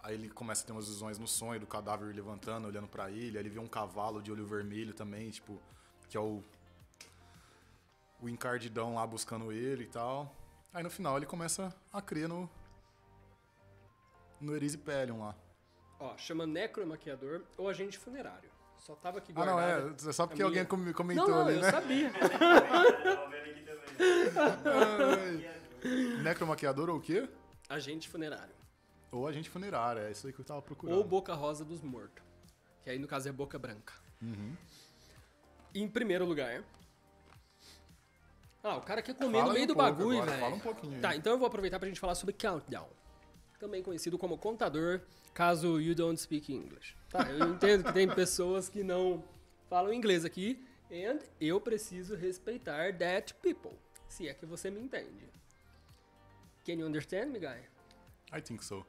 Aí 0.01 0.15
ele 0.15 0.29
começa 0.29 0.63
a 0.63 0.65
ter 0.65 0.71
umas 0.71 0.87
visões 0.87 1.19
no 1.19 1.27
sonho 1.27 1.59
do 1.59 1.67
cadáver 1.67 2.13
levantando, 2.15 2.67
olhando 2.67 2.87
pra 2.87 3.11
ele. 3.11 3.37
Aí 3.37 3.43
ele 3.43 3.49
vê 3.49 3.59
um 3.59 3.67
cavalo 3.67 4.19
de 4.19 4.31
olho 4.31 4.47
vermelho 4.47 4.93
também, 4.93 5.29
tipo, 5.29 5.61
que 6.09 6.17
é 6.17 6.19
o 6.19 6.43
o 8.21 8.27
encardidão 8.27 8.95
lá 8.95 9.05
buscando 9.07 9.51
ele 9.51 9.83
e 9.83 9.87
tal. 9.87 10.35
Aí 10.73 10.83
no 10.83 10.89
final 10.89 11.17
ele 11.17 11.25
começa 11.25 11.73
a 11.93 12.01
crer 12.01 12.27
no 12.27 12.49
no 14.39 14.55
Erisipelion 14.55 15.19
lá. 15.19 15.35
Ó, 15.99 16.15
chama 16.17 16.47
necromaquiador 16.47 17.43
ou 17.57 17.67
agente 17.67 17.97
funerário. 17.97 18.49
Só 18.77 18.95
tava 18.95 19.17
aqui 19.17 19.33
Ah, 19.35 19.45
não, 19.45 19.53
guardado. 19.53 20.09
é, 20.09 20.13
só 20.13 20.25
porque 20.25 20.41
alguém 20.41 20.63
minha- 20.63 20.65
com- 20.65 20.93
comentou 20.93 21.27
Não, 21.27 21.35
não, 21.39 21.45
ali, 21.47 21.55
eu 21.55 21.61
né? 21.61 21.71
sabia. 21.71 22.07
Aqui 22.09 22.19
também. 24.63 26.23
Necromaquiador 26.23 26.89
ou 26.89 26.97
o 26.97 27.01
quê? 27.01 27.27
Agente 27.67 28.07
funerário. 28.07 28.53
Ou 29.11 29.27
agente 29.27 29.49
funerário, 29.49 30.01
é 30.03 30.11
isso 30.11 30.27
aí 30.27 30.33
que 30.33 30.39
eu 30.39 30.45
tava 30.45 30.61
procurando. 30.61 30.97
Ou 30.97 31.03
boca 31.03 31.33
rosa 31.33 31.65
dos 31.65 31.81
mortos. 31.81 32.23
Que 32.83 32.91
aí 32.91 32.99
no 32.99 33.07
caso 33.07 33.27
é 33.27 33.31
boca 33.31 33.57
branca. 33.59 33.93
Uhum. 34.21 34.55
Em 35.73 35.87
primeiro 35.87 36.25
lugar, 36.25 36.63
Ah, 38.61 38.75
o 38.75 38.81
cara 38.81 39.01
quer 39.01 39.15
comer 39.15 39.37
Fala 39.37 39.47
no 39.47 39.53
meio 39.53 39.63
um 39.63 39.67
do 39.67 39.75
bagulho, 39.75 40.21
velho. 40.21 40.37
fala 40.39 40.53
um 40.55 40.59
pouquinho. 40.59 40.99
Tá, 40.99 41.15
então 41.15 41.31
eu 41.31 41.39
vou 41.39 41.47
aproveitar 41.47 41.79
pra 41.79 41.87
gente 41.87 41.99
falar 41.99 42.13
sobre 42.15 42.33
Countdown. 42.33 42.89
Também 43.59 43.83
conhecido 43.83 44.17
como 44.17 44.37
contador, 44.37 45.01
caso 45.33 45.81
you 45.81 45.93
don't 45.93 46.19
speak 46.19 46.51
English. 46.53 46.95
Tá, 47.09 47.29
eu 47.29 47.49
entendo 47.49 47.83
que 47.83 47.91
tem 47.91 48.07
pessoas 48.07 48.69
que 48.69 48.83
não 48.83 49.21
falam 49.69 49.93
inglês 49.93 50.23
aqui, 50.23 50.65
and 50.89 51.19
eu 51.41 51.59
preciso 51.59 52.15
respeitar 52.15 52.97
that 52.97 53.33
people. 53.35 53.77
Se 54.07 54.27
é 54.29 54.33
que 54.33 54.45
você 54.45 54.71
me 54.71 54.79
entende. 54.79 55.29
Can 56.65 56.73
you 56.73 56.87
understand 56.87 57.27
me, 57.27 57.39
guy? 57.39 57.59
I 58.31 58.41
think 58.41 58.63
so. 58.63 58.85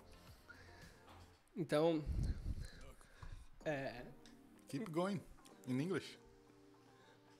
Então. 1.57 2.05
É. 3.65 4.05
Keep 4.69 4.91
going. 4.91 5.21
In 5.67 5.81
English. 5.81 6.19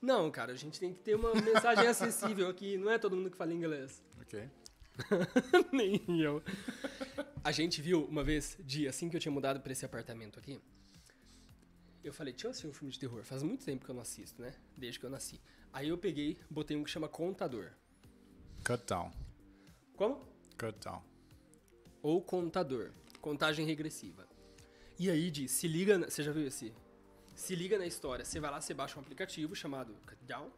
Não, 0.01 0.29
cara, 0.31 0.51
a 0.51 0.55
gente 0.55 0.79
tem 0.79 0.93
que 0.93 0.99
ter 0.99 1.15
uma 1.15 1.33
mensagem 1.33 1.87
acessível 1.87 2.49
aqui. 2.49 2.77
Não 2.77 2.91
é 2.91 2.97
todo 2.97 3.15
mundo 3.15 3.29
que 3.29 3.37
fala 3.37 3.53
inglês. 3.53 4.03
Ok. 4.19 4.49
Nem 5.71 6.01
eu. 6.21 6.43
A 7.43 7.51
gente 7.51 7.81
viu 7.81 8.05
uma 8.05 8.23
vez, 8.23 8.57
dia 8.59 8.89
assim 8.89 9.09
que 9.09 9.15
eu 9.15 9.19
tinha 9.19 9.31
mudado 9.31 9.59
pra 9.61 9.71
esse 9.71 9.85
apartamento 9.85 10.39
aqui. 10.39 10.59
Eu 12.03 12.13
falei, 12.13 12.33
deixa 12.33 12.47
eu 12.47 12.51
assistir 12.51 12.67
um 12.67 12.73
filme 12.73 12.91
de 12.91 12.99
terror. 12.99 13.23
Faz 13.23 13.43
muito 13.43 13.63
tempo 13.63 13.85
que 13.85 13.91
eu 13.91 13.95
não 13.95 14.01
assisto, 14.01 14.41
né? 14.41 14.55
Desde 14.75 14.99
que 14.99 15.05
eu 15.05 15.09
nasci. 15.09 15.39
Aí 15.71 15.89
eu 15.89 15.97
peguei, 15.97 16.37
botei 16.49 16.75
um 16.75 16.83
que 16.83 16.89
chama 16.89 17.07
Contador. 17.07 17.71
Cut 18.65 18.83
down. 18.87 19.11
Como? 19.95 20.25
Cut 20.57 20.77
down. 20.83 21.01
Ou 22.01 22.21
Contador. 22.21 22.91
Contagem 23.19 23.65
regressiva. 23.65 24.27
E 24.97 25.09
aí 25.09 25.29
diz, 25.29 25.51
se 25.51 25.67
liga. 25.67 25.97
Na, 25.97 26.09
você 26.09 26.23
já 26.23 26.31
viu 26.31 26.47
esse? 26.47 26.73
Se 27.35 27.55
liga 27.55 27.77
na 27.77 27.85
história. 27.85 28.25
Você 28.25 28.39
vai 28.39 28.51
lá, 28.51 28.59
você 28.59 28.73
baixa 28.73 28.97
um 28.97 29.01
aplicativo 29.01 29.55
chamado 29.55 29.95
Cutdown. 30.07 30.51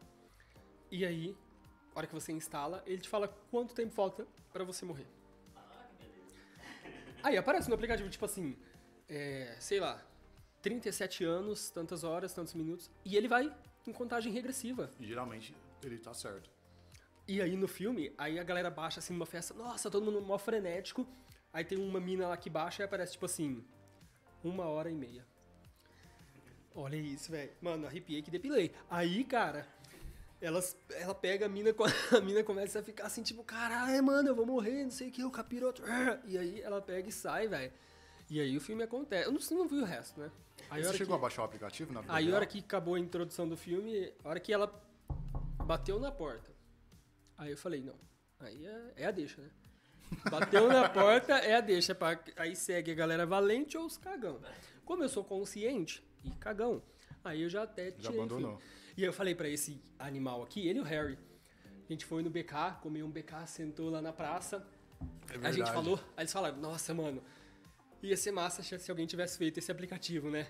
E 0.90 1.04
aí, 1.04 1.36
a 1.94 1.98
hora 1.98 2.06
que 2.06 2.14
você 2.14 2.32
instala, 2.32 2.82
ele 2.86 3.00
te 3.00 3.08
fala 3.08 3.28
quanto 3.50 3.74
tempo 3.74 3.92
falta 3.92 4.26
pra 4.54 4.62
você 4.62 4.84
morrer. 4.84 5.06
Aí 7.24 7.36
aparece 7.36 7.68
no 7.68 7.74
aplicativo, 7.74 8.08
tipo 8.08 8.24
assim, 8.24 8.56
é, 9.08 9.56
sei 9.58 9.80
lá, 9.80 10.00
37 10.62 11.24
anos, 11.24 11.70
tantas 11.70 12.04
horas, 12.04 12.32
tantos 12.32 12.54
minutos. 12.54 12.88
E 13.04 13.16
ele 13.16 13.26
vai 13.26 13.52
em 13.84 13.92
contagem 13.92 14.32
regressiva. 14.32 14.90
E 15.00 15.06
geralmente 15.06 15.56
ele 15.82 15.98
tá 15.98 16.14
certo. 16.14 16.48
E 17.26 17.42
aí 17.42 17.56
no 17.56 17.66
filme, 17.66 18.14
aí 18.16 18.38
a 18.38 18.44
galera 18.44 18.70
baixa 18.70 19.00
assim 19.00 19.12
numa 19.12 19.26
festa, 19.26 19.52
nossa, 19.54 19.90
todo 19.90 20.04
mundo 20.04 20.20
mó 20.22 20.38
frenético. 20.38 21.04
Aí 21.52 21.64
tem 21.64 21.76
uma 21.76 21.98
mina 21.98 22.28
lá 22.28 22.36
que 22.36 22.48
baixa 22.48 22.82
e 22.82 22.84
aparece 22.84 23.12
tipo 23.12 23.26
assim, 23.26 23.64
uma 24.42 24.66
hora 24.66 24.88
e 24.88 24.94
meia. 24.94 25.26
Olha 26.76 26.96
isso, 26.96 27.32
velho. 27.32 27.52
Mano, 27.60 27.86
arrepiei 27.86 28.22
que 28.22 28.30
depilei. 28.30 28.72
Aí, 28.88 29.24
cara, 29.24 29.66
elas, 30.44 30.76
ela 30.90 31.14
pega 31.14 31.46
a 31.46 31.48
mina, 31.48 31.70
a 32.16 32.20
mina 32.20 32.44
começa 32.44 32.80
a 32.80 32.82
ficar 32.82 33.06
assim, 33.06 33.22
tipo, 33.22 33.42
caralho, 33.42 34.02
mano, 34.04 34.28
eu 34.28 34.34
vou 34.34 34.44
morrer, 34.46 34.84
não 34.84 34.90
sei 34.90 35.08
o 35.08 35.10
que, 35.10 35.24
o 35.24 35.30
capiroto. 35.30 35.82
E 36.26 36.36
aí 36.36 36.60
ela 36.60 36.80
pega 36.82 37.08
e 37.08 37.12
sai, 37.12 37.48
velho. 37.48 37.72
E 38.30 38.40
aí 38.40 38.56
o 38.56 38.60
filme 38.60 38.82
acontece. 38.82 39.26
Eu 39.26 39.32
não, 39.32 39.40
não 39.58 39.68
vi 39.68 39.76
o 39.76 39.84
resto, 39.84 40.20
né? 40.20 40.30
Aí 40.70 40.82
Você 40.84 40.98
chegou 40.98 41.14
que- 41.16 41.20
a 41.20 41.22
baixar 41.22 41.42
o 41.42 41.44
aplicativo 41.44 41.92
na 41.92 42.00
vida 42.00 42.12
Aí, 42.14 42.30
a 42.30 42.34
hora 42.34 42.46
que 42.46 42.58
acabou 42.58 42.94
a 42.94 43.00
introdução 43.00 43.48
do 43.48 43.56
filme, 43.56 44.12
a 44.22 44.28
hora 44.28 44.40
que 44.40 44.52
ela 44.52 44.66
bateu 45.64 45.98
na 45.98 46.10
porta. 46.10 46.50
Aí 47.36 47.50
eu 47.50 47.56
falei, 47.56 47.82
não, 47.82 47.96
aí 48.40 48.66
é, 48.66 48.92
é 48.96 49.06
a 49.06 49.10
deixa, 49.10 49.40
né? 49.40 49.50
Bateu 50.30 50.68
na 50.68 50.88
porta, 50.88 51.32
é 51.38 51.56
a 51.56 51.60
deixa. 51.60 51.94
Pra, 51.94 52.18
aí 52.36 52.54
segue 52.54 52.92
a 52.92 52.94
galera 52.94 53.26
valente 53.26 53.76
ou 53.76 53.84
os 53.86 53.96
cagão. 53.96 54.40
Como 54.84 55.02
eu 55.02 55.08
sou 55.08 55.24
consciente 55.24 56.06
e 56.22 56.30
cagão, 56.30 56.82
aí 57.24 57.42
eu 57.42 57.48
já 57.48 57.62
até 57.64 57.90
Já 57.90 57.96
tirei, 58.10 58.18
abandonou. 58.18 58.54
enfim. 58.54 58.83
E 58.96 59.02
aí 59.02 59.08
eu 59.08 59.12
falei 59.12 59.34
pra 59.34 59.48
esse 59.48 59.80
animal 59.98 60.42
aqui, 60.42 60.66
ele 60.68 60.78
e 60.78 60.82
o 60.82 60.84
Harry. 60.84 61.18
A 61.88 61.92
gente 61.92 62.04
foi 62.06 62.22
no 62.22 62.30
BK, 62.30 62.80
comeu 62.80 63.04
um 63.04 63.10
BK, 63.10 63.46
sentou 63.46 63.90
lá 63.90 64.00
na 64.00 64.12
praça. 64.12 64.66
É 65.30 65.46
A 65.46 65.52
gente 65.52 65.70
falou, 65.70 65.98
aí 66.16 66.22
eles 66.22 66.32
falaram, 66.32 66.56
nossa, 66.58 66.94
mano, 66.94 67.22
ia 68.02 68.16
ser 68.16 68.30
massa 68.30 68.62
se 68.62 68.90
alguém 68.90 69.06
tivesse 69.06 69.36
feito 69.36 69.58
esse 69.58 69.70
aplicativo, 69.70 70.30
né? 70.30 70.46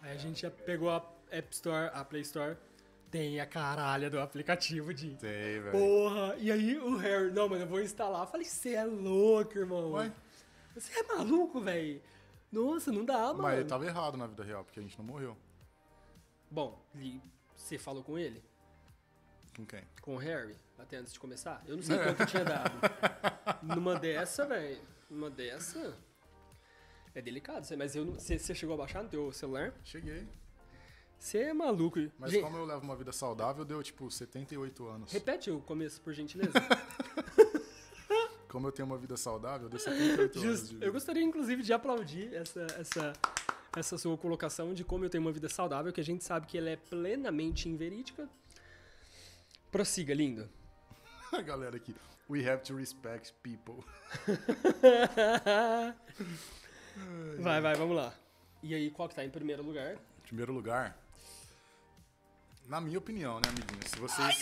Aí 0.00 0.12
a 0.12 0.16
gente 0.16 0.42
já 0.42 0.50
pegou 0.50 0.90
a 0.90 1.04
App 1.30 1.54
Store, 1.54 1.90
a 1.94 2.04
Play 2.04 2.22
Store, 2.22 2.56
tem 3.10 3.38
a 3.38 3.46
caralha 3.46 4.08
do 4.10 4.18
aplicativo 4.18 4.92
de... 4.92 5.14
Tem, 5.16 5.60
velho. 5.60 5.70
Porra! 5.70 6.34
E 6.38 6.50
aí 6.50 6.78
o 6.78 6.96
Harry, 6.96 7.30
não, 7.30 7.48
mano, 7.48 7.62
eu 7.62 7.68
vou 7.68 7.80
instalar. 7.80 8.22
Eu 8.22 8.26
falei, 8.26 8.46
você 8.46 8.70
é 8.70 8.84
louco, 8.84 9.56
irmão. 9.56 9.92
Ué? 9.92 10.10
Você 10.74 10.98
é 10.98 11.02
maluco, 11.04 11.60
velho. 11.60 12.02
Nossa, 12.50 12.90
não 12.90 13.04
dá, 13.04 13.28
mano. 13.28 13.42
Mas 13.42 13.60
ele 13.60 13.68
tava 13.68 13.86
errado 13.86 14.16
na 14.16 14.26
vida 14.26 14.42
real, 14.42 14.64
porque 14.64 14.80
a 14.80 14.82
gente 14.82 14.98
não 14.98 15.04
morreu. 15.04 15.36
Bom, 16.52 16.78
você 17.56 17.78
falou 17.78 18.04
com 18.04 18.18
ele? 18.18 18.44
Com 19.56 19.64
quem? 19.64 19.82
Com 20.02 20.16
o 20.16 20.18
Harry? 20.18 20.54
Até 20.78 20.98
antes 20.98 21.10
de 21.10 21.18
começar? 21.18 21.62
Eu 21.66 21.76
não 21.76 21.82
sei 21.82 21.96
quanto 21.96 22.26
tinha 22.28 22.44
dado. 22.44 22.72
Numa 23.62 23.98
dessa, 23.98 24.44
velho, 24.44 24.78
numa 25.08 25.30
dessa... 25.30 25.96
É 27.14 27.22
delicado, 27.22 27.66
mas 27.78 27.96
eu 27.96 28.04
você 28.04 28.54
chegou 28.54 28.74
a 28.74 28.78
baixar 28.78 29.02
no 29.02 29.08
teu 29.08 29.32
celular? 29.32 29.72
Cheguei. 29.82 30.28
Você 31.18 31.38
é 31.38 31.54
maluco. 31.54 31.98
Mas 32.18 32.32
Gente, 32.32 32.42
como 32.42 32.58
eu 32.58 32.66
levo 32.66 32.82
uma 32.84 32.96
vida 32.96 33.12
saudável, 33.12 33.64
deu 33.64 33.82
tipo 33.82 34.10
78 34.10 34.86
anos. 34.88 35.10
repete 35.10 35.50
o 35.50 35.58
começo, 35.62 36.02
por 36.02 36.12
gentileza. 36.12 36.52
Como 38.48 38.66
eu 38.66 38.72
tenho 38.72 38.84
uma 38.84 38.98
vida 38.98 39.16
saudável, 39.16 39.66
deu 39.66 39.78
78 39.78 40.20
anos 40.38 40.42
Justo. 40.42 40.66
de 40.66 40.74
Eu 40.74 40.80
vida. 40.80 40.90
gostaria, 40.90 41.22
inclusive, 41.22 41.62
de 41.62 41.72
aplaudir 41.72 42.34
essa, 42.34 42.66
essa, 42.78 43.12
essa 43.76 43.96
sua 43.96 44.16
colocação 44.18 44.74
de 44.74 44.84
como 44.84 45.04
eu 45.04 45.10
tenho 45.10 45.24
uma 45.24 45.32
vida 45.32 45.48
saudável, 45.48 45.92
que 45.92 46.00
a 46.00 46.04
gente 46.04 46.24
sabe 46.24 46.46
que 46.46 46.58
ela 46.58 46.70
é 46.70 46.76
plenamente 46.76 47.68
inverídica. 47.68 48.28
Prossiga, 49.70 50.12
lindo. 50.14 50.48
A 51.32 51.40
galera 51.42 51.76
aqui. 51.76 51.94
We 52.28 52.48
have 52.48 52.62
to 52.64 52.76
respect 52.76 53.34
people. 53.42 53.84
Vai, 57.38 57.60
vai, 57.60 57.74
vamos 57.74 57.96
lá. 57.96 58.14
E 58.62 58.74
aí, 58.74 58.90
qual 58.90 59.08
que 59.08 59.14
tá 59.14 59.24
em 59.24 59.30
primeiro 59.30 59.62
lugar? 59.62 59.94
Em 59.94 60.22
primeiro 60.22 60.52
lugar, 60.52 60.96
na 62.66 62.80
minha 62.80 62.98
opinião, 62.98 63.40
né, 63.40 63.48
amiguinhos? 63.48 63.90
Se 63.90 63.98
vocês. 63.98 64.36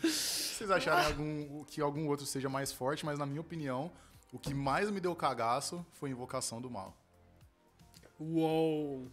Se 0.00 0.54
vocês 0.56 0.70
acharem 0.70 1.06
algum, 1.06 1.64
que 1.64 1.80
algum 1.80 2.08
outro 2.08 2.26
seja 2.26 2.48
mais 2.48 2.72
forte, 2.72 3.04
mas 3.04 3.18
na 3.18 3.26
minha 3.26 3.40
opinião, 3.40 3.92
o 4.32 4.38
que 4.38 4.54
mais 4.54 4.90
me 4.90 4.98
deu 4.98 5.14
cagaço 5.14 5.84
foi 5.92 6.10
Invocação 6.10 6.60
do 6.60 6.70
Mal. 6.70 6.96
Uou! 8.18 9.08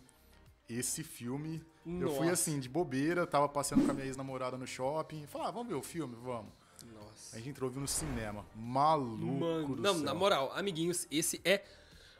Esse 0.70 1.04
filme, 1.04 1.64
eu 1.86 2.10
fui 2.10 2.28
Nossa. 2.28 2.32
assim, 2.32 2.60
de 2.60 2.70
bobeira, 2.70 3.28
tava 3.28 3.50
passeando 3.50 3.84
com 3.84 3.92
a 3.92 3.94
minha 3.94 4.06
ex-namorada 4.06 4.58
no 4.58 4.66
shopping, 4.66 5.26
falei, 5.28 5.48
ah, 5.48 5.52
vamos 5.52 5.68
ver 5.68 5.76
o 5.76 5.82
filme, 5.82 6.16
vamos. 6.16 6.52
Nossa. 6.94 7.36
A 7.36 7.40
gente 7.40 7.50
entrou 7.50 7.70
viu 7.70 7.82
no 7.82 7.88
cinema. 7.88 8.46
Maluco 8.56 9.26
Mano, 9.26 9.76
do 9.76 9.82
não, 9.82 9.96
céu. 9.96 10.04
na 10.04 10.14
moral, 10.14 10.52
amiguinhos, 10.54 11.08
esse 11.12 11.42
é 11.44 11.66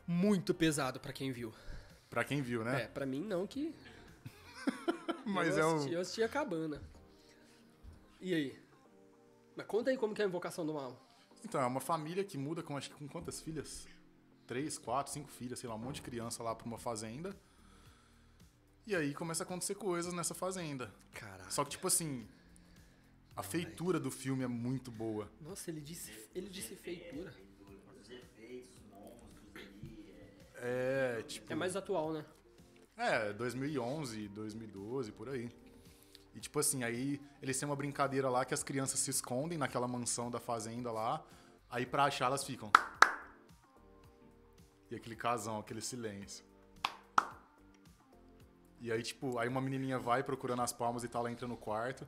muito 0.06 0.54
pesado 0.54 1.00
pra 1.00 1.14
quem 1.14 1.32
viu. 1.32 1.54
Pra 2.10 2.24
quem 2.24 2.42
viu, 2.42 2.64
né? 2.64 2.84
É, 2.84 2.88
pra 2.88 3.06
mim 3.06 3.22
não 3.22 3.46
que 3.46 3.74
Mas 5.26 5.58
eu 5.58 5.70
é 5.70 5.74
assisti, 5.74 5.90
o... 5.90 5.94
eu 5.94 6.02
assisti 6.02 6.24
a 6.24 6.30
cabana. 6.30 6.82
E 8.20 8.34
aí? 8.34 8.60
Mas 9.56 9.66
conta 9.68 9.92
aí 9.92 9.98
como 9.98 10.14
que 10.14 10.22
é 10.22 10.26
a 10.26 10.28
Invocação 10.28 10.66
do 10.66 10.74
Mal. 10.74 11.09
Então, 11.44 11.62
é 11.62 11.66
uma 11.66 11.80
família 11.80 12.24
que 12.24 12.38
muda 12.38 12.62
com, 12.62 12.78
acho 12.78 12.90
que 12.90 12.96
com 12.96 13.08
quantas 13.08 13.42
filhas? 13.42 13.88
Três, 14.46 14.78
quatro, 14.78 15.12
cinco 15.12 15.30
filhas, 15.30 15.60
sei 15.60 15.70
lá, 15.70 15.76
um 15.76 15.80
monte 15.80 15.96
de 15.96 16.02
criança 16.02 16.44
lá 16.44 16.54
pra 16.56 16.66
uma 16.66 16.78
fazenda. 16.78 17.36
E 18.86 18.96
aí 18.96 19.14
começa 19.14 19.44
a 19.44 19.46
acontecer 19.46 19.76
coisas 19.76 20.14
nessa 20.14 20.34
fazenda. 20.34 20.94
Caraca. 21.14 21.52
Só 21.52 21.64
que, 21.64 21.72
tipo 21.72 21.88
assim, 21.88 22.28
a 23.36 23.44
feitura 23.44 24.00
do 24.00 24.10
filme 24.10 24.44
é 24.44 24.48
muito 24.48 24.92
boa. 24.92 25.32
Nossa, 25.40 25.70
ele 25.70 25.80
disse, 25.80 26.12
ele 26.34 26.50
disse 26.50 26.76
feitura. 26.76 27.34
Os 28.02 28.10
efeitos, 28.10 28.76
os 28.76 28.84
monstros 28.90 29.32
ali. 29.56 30.06
É... 30.56 31.20
É, 31.20 31.24
tipo... 31.24 31.54
É 31.54 31.56
mais 31.56 31.76
atual, 31.76 32.12
né? 32.12 32.26
É, 32.98 33.32
2011, 33.32 34.28
2012, 34.28 35.12
por 35.14 35.30
aí. 35.30 35.50
E 36.34 36.40
tipo 36.40 36.60
assim, 36.60 36.84
aí 36.84 37.22
eles 37.42 37.60
têm 37.60 37.68
uma 37.68 37.76
brincadeira 37.76 38.30
lá 38.30 38.46
que 38.46 38.54
as 38.54 38.64
crianças 38.64 39.00
se 39.00 39.10
escondem 39.10 39.58
naquela 39.58 39.88
mansão 39.88 40.30
da 40.30 40.40
fazenda 40.40 40.92
lá. 40.92 41.24
Aí 41.70 41.86
pra 41.86 42.06
achar 42.06 42.26
elas 42.26 42.44
ficam. 42.44 42.72
E 44.90 44.96
aquele 44.96 45.16
casão, 45.16 45.60
aquele 45.60 45.82
silêncio. 45.82 46.44
E 48.82 48.92
aí, 48.92 49.04
tipo, 49.04 49.38
aí 49.38 49.48
uma 49.48 49.60
menininha 49.60 50.00
vai 50.00 50.24
procurando 50.24 50.62
as 50.62 50.72
palmas 50.72 51.04
e 51.04 51.08
tal, 51.08 51.22
ela 51.22 51.32
entra 51.32 51.48
no 51.48 51.58
quarto. 51.58 52.08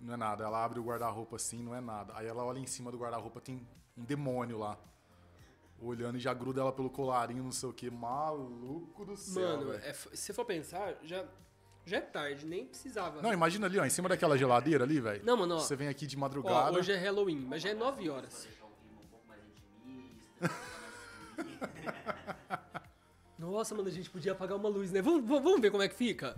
Não 0.00 0.14
é 0.14 0.16
nada. 0.16 0.44
Ela 0.44 0.62
abre 0.64 0.78
o 0.78 0.84
guarda-roupa 0.84 1.36
assim, 1.36 1.62
não 1.62 1.74
é 1.74 1.80
nada. 1.80 2.12
Aí 2.16 2.26
ela 2.26 2.44
olha 2.44 2.58
em 2.58 2.66
cima 2.66 2.92
do 2.92 2.98
guarda-roupa, 2.98 3.40
tem 3.40 3.66
um 3.96 4.04
demônio 4.04 4.58
lá. 4.58 4.78
Olhando 5.80 6.16
e 6.16 6.20
já 6.20 6.32
gruda 6.32 6.60
ela 6.60 6.72
pelo 6.72 6.90
colarinho, 6.90 7.42
não 7.42 7.52
sei 7.52 7.68
o 7.68 7.72
que. 7.72 7.90
Maluco 7.90 9.04
do 9.04 9.16
céu. 9.16 9.42
Mano, 9.42 9.72
é 9.72 9.92
se 9.92 10.32
for 10.32 10.44
pensar, 10.44 10.96
já, 11.02 11.26
já 11.86 11.98
é 11.98 12.00
tarde, 12.00 12.44
nem 12.44 12.66
precisava. 12.66 13.22
Não, 13.22 13.32
imagina 13.32 13.66
ali, 13.66 13.78
ó, 13.78 13.84
em 13.84 13.90
cima 13.90 14.08
daquela 14.08 14.36
geladeira 14.36 14.82
ali, 14.82 15.00
velho. 15.00 15.24
Não, 15.24 15.36
mano, 15.36 15.54
ó. 15.54 15.58
Você 15.60 15.76
vem 15.76 15.86
aqui 15.86 16.04
de 16.04 16.16
Ó, 16.16 16.20
madrugada. 16.20 16.76
hoje 16.76 16.90
é 16.90 16.96
Halloween, 16.96 17.38
mas 17.38 17.62
já 17.62 17.70
é 17.70 17.74
9 17.74 18.10
horas. 18.10 18.48
Nossa, 23.38 23.74
mano, 23.74 23.88
a 23.88 23.92
gente 23.92 24.10
podia 24.10 24.32
apagar 24.32 24.58
uma 24.58 24.68
luz, 24.68 24.90
né? 24.90 25.00
Vamos, 25.00 25.24
vamos 25.24 25.60
ver 25.60 25.70
como 25.70 25.82
é 25.82 25.88
que 25.88 25.94
fica? 25.94 26.34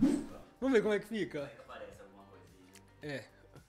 Vamos 0.61 0.75
ver 0.75 0.83
como 0.83 0.93
é 0.93 0.99
que 0.99 1.07
fica. 1.07 1.51
É. 3.01 3.23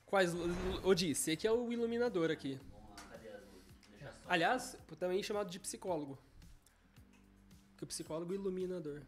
Quais. 0.05 0.35
Ô, 0.83 0.95
Di, 0.95 1.13
esse 1.13 1.31
aqui 1.31 1.47
é 1.47 1.53
o 1.53 1.73
iluminador 1.73 2.31
aqui. 2.31 2.59
Luzes? 2.59 4.21
Aliás, 4.29 4.77
também 4.99 5.23
chamado 5.23 5.49
de 5.49 5.59
psicólogo. 5.59 6.19
Porque 7.71 7.85
o 7.85 7.87
psicólogo 7.87 8.35
é 8.35 8.37
o 8.37 8.41
iluminador. 8.41 9.01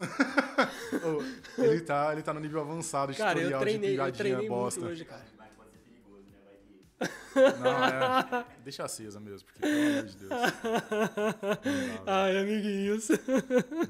Ô, 1.58 1.62
ele, 1.62 1.80
tá, 1.82 2.12
ele 2.12 2.22
tá 2.22 2.32
no 2.32 2.40
nível 2.40 2.60
avançado 2.60 3.12
de 3.12 3.18
Cara, 3.18 3.32
eu 3.38 3.42
tutorial 3.42 3.60
treinei, 3.60 3.90
de 3.92 3.96
eu 3.98 4.12
treinei 4.12 4.48
bosta. 4.48 4.80
muito 4.80 4.92
hoje, 4.92 5.04
cara. 5.04 5.24
Mas 5.38 5.50
pode 5.52 5.70
ser 5.70 5.78
perigoso, 5.78 6.24
né? 6.30 6.38
Vai 6.44 6.56
que. 7.52 7.60
Não, 7.60 8.38
é. 8.40 8.46
Deixa 8.64 8.84
acesa 8.84 9.20
mesmo, 9.20 9.46
porque 9.46 9.60
pelo 9.60 9.90
amor 9.90 10.04
de 10.06 10.16
Deus. 10.16 10.30
Não, 11.96 12.04
dá, 12.04 12.24
Ai, 12.24 12.36
amiguinhos. 12.38 13.08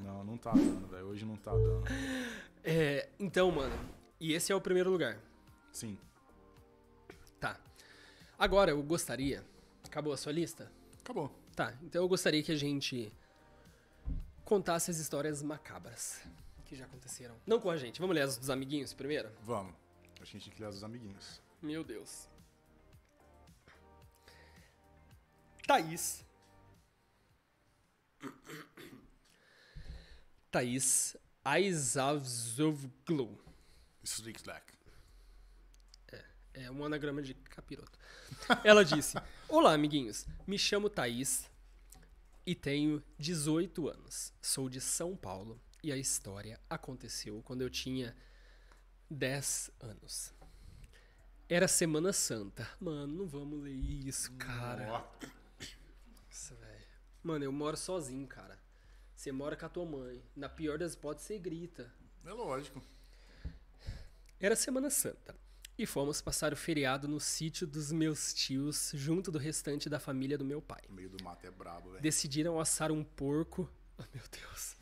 não, 0.05 0.25
não 0.25 0.37
tá 0.37 0.53
dando, 0.53 0.87
velho. 0.89 1.07
Hoje 1.07 1.25
não 1.25 1.37
tá 1.37 1.53
dando. 1.53 1.85
É, 2.65 3.09
então, 3.19 3.51
mano. 3.51 3.75
E 4.21 4.33
esse 4.35 4.53
é 4.53 4.55
o 4.55 4.61
primeiro 4.61 4.91
lugar. 4.91 5.19
Sim. 5.73 5.97
Tá. 7.39 7.59
Agora 8.39 8.71
eu 8.71 8.83
gostaria. 8.83 9.43
Acabou 9.87 10.13
a 10.13 10.17
sua 10.17 10.33
lista? 10.33 10.71
Acabou. 11.03 11.31
Tá, 11.57 11.75
então 11.83 12.03
eu 12.03 12.09
gostaria 12.09 12.43
que 12.43 12.53
a 12.53 12.57
gente 12.57 13.13
contasse 14.51 14.91
as 14.91 14.99
histórias 14.99 15.41
macabras 15.45 16.21
que 16.65 16.75
já 16.75 16.85
aconteceram. 16.85 17.37
Não 17.47 17.61
com 17.61 17.71
a 17.71 17.77
gente, 17.77 18.01
vamos 18.01 18.17
ler 18.17 18.23
as 18.23 18.37
dos 18.37 18.51
amiguinhos 18.51 18.93
primeiro? 18.93 19.31
Vamos. 19.45 19.73
A 20.21 20.25
gente 20.25 20.47
tem 20.47 20.53
que 20.53 20.61
ler 20.61 20.69
os 20.69 20.83
amiguinhos. 20.83 21.41
Meu 21.63 21.85
Deus. 21.85 22.29
Thaís. 25.69 26.27
Thaís 30.51 31.17
Aizavzovglu. 31.45 33.39
Slick 34.03 34.43
É 36.55 36.69
um 36.73 36.85
anagrama 36.85 37.23
de 37.23 37.35
capiroto. 37.35 37.97
Ela 38.65 38.85
disse: 38.85 39.17
Olá, 39.49 39.75
amiguinhos. 39.75 40.27
Me 40.45 40.59
chamo 40.59 40.91
Thaís 40.91 41.49
e 42.47 42.55
tenho 42.55 43.03
18 43.19 43.89
anos. 43.89 44.33
Sou 44.41 44.69
de 44.69 44.81
São 44.81 45.17
Paulo 45.17 45.61
e 45.83 45.93
a 45.93 45.97
história 45.97 46.61
aconteceu 46.69 47.43
quando 47.43 47.63
eu 47.63 47.71
tinha 47.71 48.17
10 49.11 49.71
anos. 49.81 50.35
Era 51.49 51.67
Semana 51.67 52.13
Santa. 52.13 52.69
Mano, 52.79 53.19
não 53.19 53.27
vamos 53.27 53.61
ler 53.61 53.75
isso, 53.75 54.33
cara. 54.37 54.87
Nossa, 54.87 56.55
velho. 56.55 56.87
Mano, 57.23 57.45
eu 57.45 57.53
moro 57.53 57.77
sozinho, 57.77 58.27
cara. 58.27 58.59
Você 59.15 59.33
mora 59.33 59.57
com 59.57 59.67
a 59.67 59.69
tua 59.69 59.85
mãe. 59.85 60.25
Na 60.35 60.49
pior 60.49 60.79
das 60.79 60.95
hipóteses, 60.95 61.27
você 61.27 61.39
grita. 61.39 61.93
É 62.25 62.33
lógico. 62.33 62.81
Era 64.39 64.55
Semana 64.57 64.91
Santa 64.91 65.35
e 65.83 65.87
fomos 65.87 66.21
passar 66.21 66.53
o 66.53 66.57
feriado 66.57 67.09
no 67.09 67.19
sítio 67.19 67.67
dos 67.67 67.91
meus 67.91 68.35
tios, 68.35 68.93
junto 68.95 69.33
do 69.33 69.39
restante 69.39 69.89
da 69.89 69.99
família 69.99 70.37
do 70.37 70.45
meu 70.45 70.61
pai. 70.61 70.83
O 70.89 70.93
meio 70.93 71.09
do 71.09 71.25
mato 71.25 71.47
é 71.47 71.51
brabo, 71.51 71.91
velho. 71.91 72.03
Decidiram 72.03 72.61
assar 72.61 72.93
um 72.93 73.03
porco, 73.03 73.67
oh, 73.99 74.05
meu 74.13 74.25
Deus, 74.31 74.77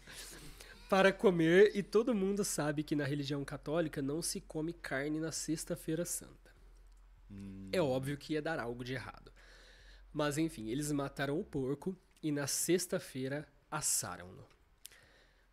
para 0.89 1.13
comer 1.13 1.71
e 1.77 1.85
todo 1.85 2.15
mundo 2.15 2.45
sabe 2.45 2.83
que 2.83 2.97
na 2.97 3.05
religião 3.05 3.45
católica 3.45 4.03
não 4.03 4.21
se 4.21 4.41
come 4.41 4.73
carne 4.73 5.21
na 5.21 5.31
Sexta-feira 5.31 6.05
Santa. 6.05 6.49
É 7.71 7.81
óbvio 7.81 8.17
que 8.17 8.33
ia 8.33 8.43
dar 8.43 8.59
algo 8.59 8.83
de 8.83 8.95
errado. 8.95 9.31
Mas 10.13 10.37
enfim, 10.37 10.69
eles 10.69 10.91
mataram 10.91 11.39
o 11.39 11.45
porco 11.45 11.97
e 12.21 12.33
na 12.33 12.47
sexta-feira 12.47 13.47
assaram-no. 13.71 14.45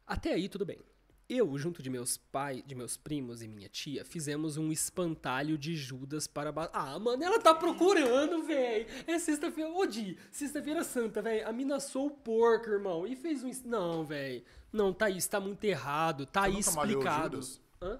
Até 0.07 0.33
aí 0.33 0.49
tudo 0.49 0.65
bem. 0.65 0.79
Eu, 1.27 1.57
junto 1.57 1.81
de 1.81 1.89
meus 1.89 2.17
pais, 2.17 2.63
de 2.67 2.75
meus 2.75 2.97
primos 2.97 3.41
e 3.41 3.47
minha 3.47 3.67
tia, 3.67 4.05
fizemos 4.05 4.57
um 4.57 4.71
espantalho 4.71 5.57
de 5.57 5.75
Judas 5.75 6.27
para. 6.27 6.53
Ah, 6.71 6.99
mano, 6.99 7.23
ela 7.23 7.39
tá 7.39 7.55
procurando, 7.55 8.43
véi. 8.43 8.85
É 9.07 9.17
sexta-feira, 9.17 9.71
ô 9.71 9.87
Di, 9.87 10.19
sexta-feira 10.31 10.83
santa, 10.83 11.23
véi. 11.23 11.41
A 11.41 11.51
mina 11.51 11.77
assou 11.77 12.07
o 12.07 12.11
porco, 12.11 12.69
irmão, 12.69 13.07
e 13.07 13.15
fez 13.15 13.43
um 13.43 13.49
Não, 13.65 14.05
véi. 14.05 14.45
Não, 14.71 14.93
tá 14.93 15.09
isso, 15.09 15.27
tá 15.27 15.39
muito 15.39 15.63
errado, 15.63 16.27
tá 16.27 16.41
Você 16.41 16.47
aí 16.47 16.53
nunca 16.53 16.71
malhou 16.71 16.97
o 16.97 16.99
explicado. 16.99 17.41
Judas? 17.41 17.61
Hã? 17.81 17.99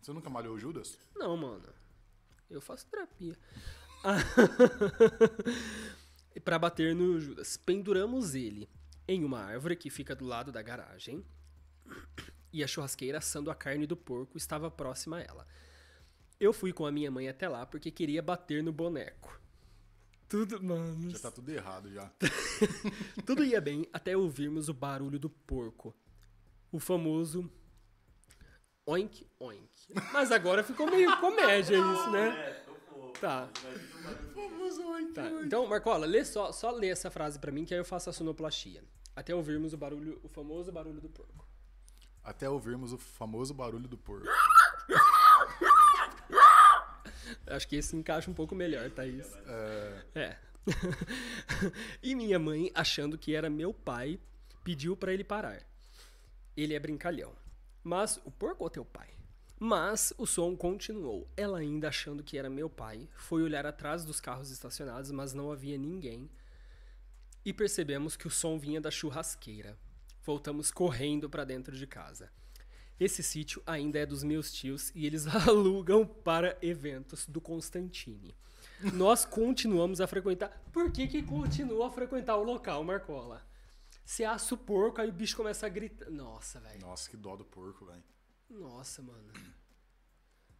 Você 0.00 0.12
nunca 0.12 0.30
malhou 0.30 0.54
o 0.54 0.58
Judas? 0.58 0.98
Não, 1.14 1.36
mano. 1.36 1.68
Eu 2.48 2.62
faço 2.62 2.86
terapia. 2.86 3.36
para 6.42 6.58
bater 6.58 6.94
no 6.94 7.20
Judas. 7.20 7.58
Penduramos 7.58 8.34
ele 8.34 8.66
em 9.06 9.24
uma 9.24 9.40
árvore 9.40 9.76
que 9.76 9.90
fica 9.90 10.16
do 10.16 10.24
lado 10.24 10.50
da 10.50 10.62
garagem. 10.62 11.22
E 12.52 12.62
a 12.62 12.66
churrasqueira 12.66 13.18
assando 13.18 13.50
a 13.50 13.54
carne 13.54 13.86
do 13.86 13.96
porco 13.96 14.36
estava 14.36 14.70
próxima 14.70 15.18
a 15.18 15.20
ela. 15.20 15.46
Eu 16.38 16.52
fui 16.52 16.72
com 16.72 16.84
a 16.84 16.92
minha 16.92 17.10
mãe 17.10 17.28
até 17.28 17.48
lá 17.48 17.64
porque 17.64 17.90
queria 17.90 18.20
bater 18.20 18.62
no 18.62 18.72
boneco. 18.72 19.40
Tudo, 20.28 20.62
mano. 20.62 21.10
Já 21.10 21.18
tá 21.18 21.30
tudo 21.30 21.50
errado 21.50 21.92
já. 21.92 22.10
Tudo 23.26 23.44
ia 23.44 23.60
bem 23.60 23.86
até 23.92 24.16
ouvirmos 24.16 24.66
o 24.70 24.72
barulho 24.72 25.18
do 25.18 25.28
porco. 25.28 25.94
O 26.72 26.80
famoso 26.80 27.50
oink 28.86 29.26
oink. 29.38 29.92
Mas 30.10 30.32
agora 30.32 30.64
ficou 30.64 30.90
meio 30.90 31.20
comédia 31.20 31.76
isso, 31.76 32.10
né? 32.10 32.28
É, 32.28 32.52
tô 32.64 32.74
fofo. 32.74 33.12
Tá. 33.20 33.46
Tá, 35.14 35.22
oink. 35.24 35.46
então, 35.46 35.66
Marcola, 35.66 36.06
lê 36.06 36.24
só, 36.24 36.50
só 36.50 36.70
lê 36.70 36.88
essa 36.88 37.10
frase 37.10 37.38
pra 37.38 37.52
mim 37.52 37.66
que 37.66 37.74
aí 37.74 37.80
eu 37.80 37.84
faço 37.84 38.08
a 38.08 38.12
sonoplastia. 38.12 38.82
Até 39.14 39.34
ouvirmos 39.34 39.74
o 39.74 39.76
barulho, 39.76 40.18
o 40.22 40.28
famoso 40.28 40.72
barulho 40.72 41.00
do 41.00 41.10
porco. 41.10 41.41
Até 42.24 42.48
ouvirmos 42.48 42.92
o 42.92 42.98
famoso 42.98 43.52
barulho 43.52 43.88
do 43.88 43.98
porco. 43.98 44.26
Acho 47.46 47.68
que 47.68 47.76
esse 47.76 47.96
encaixa 47.96 48.30
um 48.30 48.34
pouco 48.34 48.54
melhor, 48.54 48.90
Thaís. 48.90 49.26
É, 49.46 50.04
É. 50.14 50.38
e 52.02 52.14
minha 52.14 52.38
mãe, 52.38 52.70
achando 52.74 53.18
que 53.18 53.34
era 53.34 53.50
meu 53.50 53.74
pai, 53.74 54.20
pediu 54.62 54.96
pra 54.96 55.12
ele 55.12 55.24
parar. 55.24 55.60
Ele 56.56 56.74
é 56.74 56.78
brincalhão. 56.78 57.32
Mas 57.82 58.20
o 58.24 58.30
porco 58.30 58.62
ou 58.62 58.70
teu 58.70 58.84
pai? 58.84 59.08
Mas 59.58 60.12
o 60.18 60.26
som 60.26 60.56
continuou. 60.56 61.28
Ela 61.36 61.58
ainda 61.58 61.88
achando 61.88 62.22
que 62.22 62.38
era 62.38 62.48
meu 62.50 62.70
pai, 62.70 63.08
foi 63.14 63.42
olhar 63.42 63.66
atrás 63.66 64.04
dos 64.04 64.20
carros 64.20 64.50
estacionados, 64.50 65.10
mas 65.10 65.32
não 65.32 65.50
havia 65.50 65.78
ninguém. 65.78 66.30
E 67.44 67.52
percebemos 67.52 68.16
que 68.16 68.26
o 68.26 68.30
som 68.30 68.58
vinha 68.58 68.80
da 68.80 68.90
churrasqueira. 68.90 69.76
Voltamos 70.24 70.70
correndo 70.70 71.28
pra 71.28 71.44
dentro 71.44 71.76
de 71.76 71.86
casa. 71.86 72.30
Esse 73.00 73.22
sítio 73.22 73.62
ainda 73.66 73.98
é 73.98 74.06
dos 74.06 74.22
meus 74.22 74.52
tios 74.52 74.92
e 74.94 75.04
eles 75.06 75.26
alugam 75.48 76.06
para 76.06 76.56
eventos 76.62 77.26
do 77.26 77.40
Constantine. 77.40 78.34
Nós 78.94 79.24
continuamos 79.24 80.00
a 80.00 80.06
frequentar. 80.06 80.50
Por 80.72 80.90
que, 80.92 81.06
que 81.08 81.22
continua 81.22 81.88
a 81.88 81.90
frequentar 81.90 82.36
o 82.36 82.42
local, 82.44 82.82
Marcola? 82.84 83.44
Você 84.04 84.24
assa 84.24 84.54
o 84.54 84.58
porco, 84.58 85.00
aí 85.00 85.08
o 85.08 85.12
bicho 85.12 85.36
começa 85.36 85.66
a 85.66 85.68
gritar. 85.68 86.10
Nossa, 86.10 86.60
velho. 86.60 86.80
nossa, 86.80 87.08
que 87.08 87.16
dó 87.16 87.36
do 87.36 87.44
porco, 87.44 87.86
velho. 87.86 88.02
Nossa, 88.50 89.00
mano. 89.02 89.32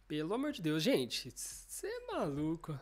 Pelo 0.07 0.33
amor 0.33 0.51
de 0.51 0.61
Deus, 0.61 0.81
gente. 0.83 1.31
Você 1.35 1.87
é 1.87 2.05
maluco. 2.07 2.79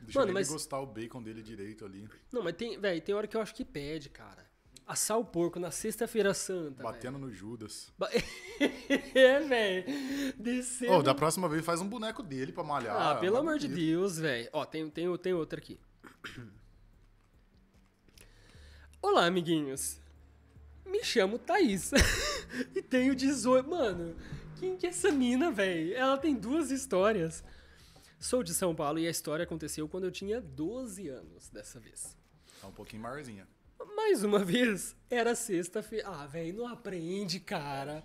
Deixa 0.00 0.18
Mano, 0.18 0.30
ele 0.30 0.34
mas- 0.40 0.48
gostar 0.48 0.80
o 0.80 0.86
bacon 0.86 1.22
dele 1.22 1.42
direito 1.42 1.84
ali. 1.84 2.08
Não, 2.32 2.42
mas 2.42 2.56
tem, 2.56 2.78
velho, 2.80 3.00
tem 3.00 3.14
hora 3.14 3.26
que 3.28 3.36
eu 3.36 3.40
acho 3.40 3.54
que 3.54 3.64
pede, 3.64 4.08
cara. 4.10 4.50
Assar 4.86 5.16
o 5.18 5.24
porco 5.24 5.58
na 5.60 5.70
sexta-feira 5.70 6.34
santa. 6.34 6.82
Batendo 6.82 7.18
no 7.18 7.30
Judas. 7.32 7.92
Ba- 7.96 8.10
é, 9.14 9.40
velho. 9.40 9.84
Descendo. 10.36 10.92
Ô, 10.94 11.02
da 11.02 11.14
próxima 11.14 11.48
vez 11.48 11.64
faz 11.64 11.80
um 11.80 11.88
boneco 11.88 12.22
dele 12.22 12.52
pra 12.52 12.64
malhar. 12.64 12.96
Ah, 12.96 13.14
pelo 13.16 13.36
amor 13.36 13.58
de. 13.58 13.68
Deus, 13.68 14.18
velho. 14.18 14.48
Ó, 14.52 14.64
tem, 14.64 14.90
tem, 14.90 15.16
tem 15.18 15.32
outra 15.34 15.58
aqui. 15.58 15.78
Olá, 19.00 19.26
amiguinhos. 19.26 20.00
Me 20.84 21.02
chamo 21.04 21.38
Thaís. 21.38 21.90
e 22.74 22.82
tenho 22.82 23.14
18. 23.14 23.68
Mano, 23.68 24.16
quem 24.58 24.76
que 24.76 24.86
é 24.86 24.90
essa 24.90 25.10
mina, 25.10 25.50
velho? 25.50 25.94
Ela 25.94 26.18
tem 26.18 26.34
duas 26.34 26.70
histórias. 26.70 27.42
Sou 28.18 28.42
de 28.42 28.52
São 28.54 28.74
Paulo 28.74 28.98
e 28.98 29.06
a 29.06 29.10
história 29.10 29.44
aconteceu 29.44 29.88
quando 29.88 30.04
eu 30.04 30.10
tinha 30.12 30.40
12 30.40 31.08
anos 31.08 31.48
dessa 31.48 31.80
vez. 31.80 32.16
Tá 32.60 32.66
um 32.68 32.72
pouquinho 32.72 33.02
maiorzinha. 33.02 33.46
Mais 34.04 34.24
uma 34.24 34.40
vez, 34.44 34.96
era 35.08 35.34
sexta-feira. 35.34 36.08
Ah, 36.08 36.26
velho, 36.26 36.54
não 36.58 36.66
aprende, 36.66 37.38
cara. 37.40 38.02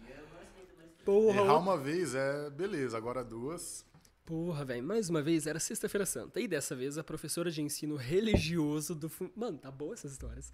Porra, 1.03 1.41
Errar 1.41 1.57
uma 1.57 1.77
vez 1.77 2.13
é 2.15 2.49
beleza, 2.49 2.95
agora 2.97 3.23
duas. 3.23 3.85
Porra, 4.25 4.63
velho, 4.65 4.83
mais 4.83 5.09
uma 5.09 5.21
vez 5.21 5.47
era 5.47 5.57
Sexta-feira 5.59 6.05
Santa. 6.05 6.39
E 6.39 6.47
dessa 6.47 6.75
vez 6.75 6.97
a 6.97 7.03
professora 7.03 7.49
de 7.49 7.61
ensino 7.61 7.95
religioso 7.95 8.93
do. 8.93 9.09
fun- 9.09 9.31
Mano, 9.35 9.57
tá 9.57 9.71
boa 9.71 9.93
essas 9.93 10.11
histórias. 10.11 10.51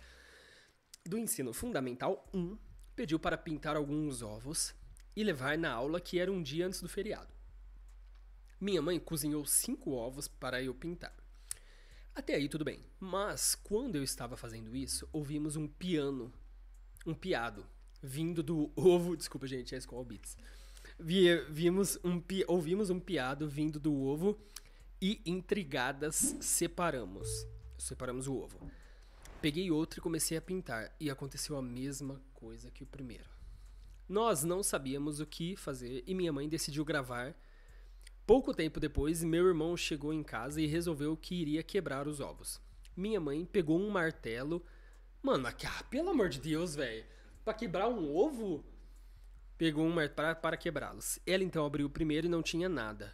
Do 1.05 1.17
ensino 1.17 1.51
fundamental 1.53 2.25
1 2.33 2.55
pediu 2.95 3.19
para 3.19 3.37
pintar 3.37 3.75
alguns 3.75 4.21
ovos 4.21 4.73
e 5.15 5.23
levar 5.23 5.57
na 5.57 5.71
aula 5.71 5.99
que 5.99 6.19
era 6.19 6.31
um 6.31 6.41
dia 6.41 6.67
antes 6.67 6.81
do 6.81 6.87
feriado. 6.89 7.33
Minha 8.61 8.81
mãe 8.81 8.99
cozinhou 8.99 9.43
cinco 9.45 9.91
ovos 9.91 10.27
para 10.27 10.61
eu 10.63 10.73
pintar. 10.73 11.13
Até 12.15 12.35
aí 12.35 12.47
tudo 12.47 12.63
bem. 12.63 12.79
Mas 12.99 13.55
quando 13.55 13.95
eu 13.95 14.03
estava 14.03 14.37
fazendo 14.37 14.75
isso, 14.75 15.07
ouvimos 15.11 15.55
um 15.55 15.67
piano, 15.67 16.31
um 17.05 17.13
piado, 17.13 17.65
vindo 18.01 18.43
do 18.43 18.71
ovo. 18.75 19.15
Desculpa, 19.17 19.47
gente, 19.47 19.73
é 19.73 19.77
Skull 19.77 20.05
Beats. 20.05 20.37
Vi, 20.99 21.35
vimos 21.49 21.97
um, 22.03 22.19
pi- 22.19 22.45
ouvimos 22.47 22.89
um 22.89 22.99
piado 22.99 23.49
vindo 23.49 23.79
do 23.79 23.93
ovo 23.95 24.37
e 25.01 25.21
intrigadas 25.25 26.35
separamos. 26.39 27.27
Separamos 27.77 28.27
o 28.27 28.35
ovo. 28.35 28.69
Peguei 29.41 29.71
outro 29.71 29.99
e 29.99 30.01
comecei 30.01 30.37
a 30.37 30.41
pintar, 30.41 30.95
e 30.99 31.09
aconteceu 31.09 31.57
a 31.57 31.61
mesma 31.61 32.21
coisa 32.33 32.71
que 32.71 32.83
o 32.83 32.87
primeiro. 32.87 33.29
Nós 34.07 34.43
não 34.43 34.61
sabíamos 34.63 35.19
o 35.19 35.25
que 35.25 35.55
fazer 35.57 36.03
e 36.05 36.13
minha 36.13 36.31
mãe 36.31 36.47
decidiu 36.47 36.85
gravar. 36.85 37.35
Pouco 38.25 38.53
tempo 38.53 38.79
depois, 38.79 39.21
meu 39.23 39.45
irmão 39.47 39.75
chegou 39.75 40.13
em 40.13 40.23
casa 40.23 40.61
e 40.61 40.65
resolveu 40.65 41.15
que 41.17 41.35
iria 41.35 41.61
quebrar 41.61 42.07
os 42.07 42.19
ovos. 42.21 42.61
Minha 42.95 43.19
mãe 43.19 43.43
pegou 43.45 43.77
um 43.77 43.89
martelo. 43.89 44.65
Mano, 45.21 45.47
aqui, 45.47 45.65
ah, 45.65 45.83
pelo 45.89 46.09
amor 46.09 46.29
de 46.29 46.39
Deus, 46.39 46.75
velho. 46.75 47.05
Pra 47.43 47.53
quebrar 47.53 47.89
um 47.89 48.15
ovo? 48.15 48.63
Pegou 49.57 49.85
um 49.85 49.89
martelo 49.89 50.15
para, 50.15 50.35
para 50.35 50.57
quebrá-los. 50.57 51.19
Ela 51.25 51.43
então 51.43 51.65
abriu 51.65 51.87
o 51.87 51.89
primeiro 51.89 52.27
e 52.27 52.29
não 52.29 52.41
tinha 52.41 52.69
nada. 52.69 53.11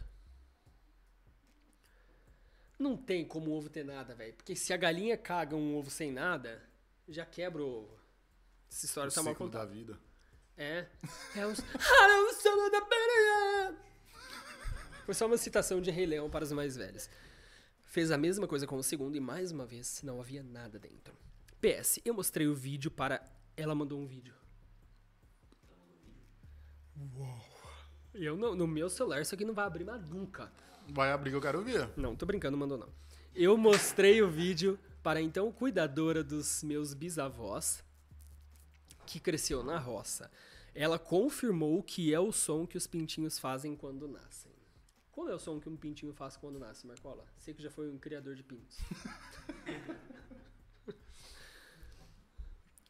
Não 2.78 2.96
tem 2.96 3.26
como 3.26 3.50
o 3.50 3.54
ovo 3.54 3.68
ter 3.68 3.84
nada, 3.84 4.14
velho. 4.14 4.34
Porque 4.34 4.54
se 4.54 4.72
a 4.72 4.76
galinha 4.76 5.16
caga 5.16 5.56
um 5.56 5.76
ovo 5.76 5.90
sem 5.90 6.12
nada, 6.12 6.62
já 7.08 7.26
quebra 7.26 7.62
o 7.62 7.68
ovo. 7.68 7.98
Essa 8.70 8.86
história 8.86 9.10
O 9.10 9.14
tá 9.14 9.22
mal 9.22 9.34
contada. 9.34 9.66
da 9.66 9.72
vida. 9.72 9.98
É. 10.56 10.86
É 11.34 11.44
o... 11.46 11.50
Ah, 11.50 12.22
o 12.22 12.32
som 12.34 12.70
da 12.70 12.80
Maria! 12.80 13.76
Foi 15.04 15.14
só 15.14 15.26
uma 15.26 15.36
citação 15.36 15.80
de 15.80 15.90
Rei 15.90 16.06
Leão 16.06 16.30
para 16.30 16.44
os 16.44 16.52
mais 16.52 16.76
velhos. 16.76 17.08
Fez 17.84 18.10
a 18.10 18.18
mesma 18.18 18.46
coisa 18.46 18.66
com 18.66 18.76
o 18.76 18.82
segundo 18.82 19.16
e 19.16 19.20
mais 19.20 19.50
uma 19.50 19.66
vez 19.66 20.02
não 20.02 20.20
havia 20.20 20.42
nada 20.42 20.78
dentro. 20.78 21.14
PS, 21.60 22.00
eu 22.04 22.14
mostrei 22.14 22.46
o 22.46 22.54
vídeo 22.54 22.90
para. 22.90 23.22
Ela 23.56 23.74
mandou 23.74 23.98
um 23.98 24.06
vídeo. 24.06 24.34
Uou. 27.16 27.50
Eu 28.14 28.36
não, 28.36 28.54
no 28.54 28.66
meu 28.66 28.88
celular 28.90 29.20
isso 29.20 29.34
aqui 29.34 29.44
não 29.44 29.54
vai 29.54 29.64
abrir 29.64 29.84
mais 29.84 30.08
nunca. 30.08 30.50
Vai 30.88 31.12
abrir 31.12 31.30
que 31.30 31.36
eu 31.36 31.40
quero 31.40 31.62
ver. 31.62 31.88
Não, 31.96 32.16
tô 32.16 32.26
brincando, 32.26 32.56
mandou 32.56 32.78
não. 32.78 32.88
Eu 33.34 33.56
mostrei 33.56 34.22
o 34.22 34.28
vídeo 34.28 34.78
para 35.02 35.20
a 35.20 35.22
então 35.22 35.50
cuidadora 35.52 36.22
dos 36.22 36.62
meus 36.62 36.92
bisavós, 36.94 37.82
que 39.06 39.20
cresceu 39.20 39.62
na 39.62 39.78
roça. 39.78 40.30
Ela 40.74 40.98
confirmou 40.98 41.82
que 41.82 42.12
é 42.12 42.20
o 42.20 42.32
som 42.32 42.66
que 42.66 42.76
os 42.76 42.86
pintinhos 42.86 43.38
fazem 43.38 43.74
quando 43.76 44.08
nascem. 44.08 44.50
Qual 45.20 45.28
é 45.28 45.34
o 45.34 45.38
som 45.38 45.60
que 45.60 45.68
um 45.68 45.76
pintinho 45.76 46.14
faz 46.14 46.34
quando 46.38 46.58
nasce, 46.58 46.86
Marcola? 46.86 47.26
Sei 47.36 47.52
que 47.52 47.62
já 47.62 47.70
foi 47.70 47.90
um 47.90 47.98
criador 47.98 48.34
de 48.34 48.42
pintos. 48.42 48.78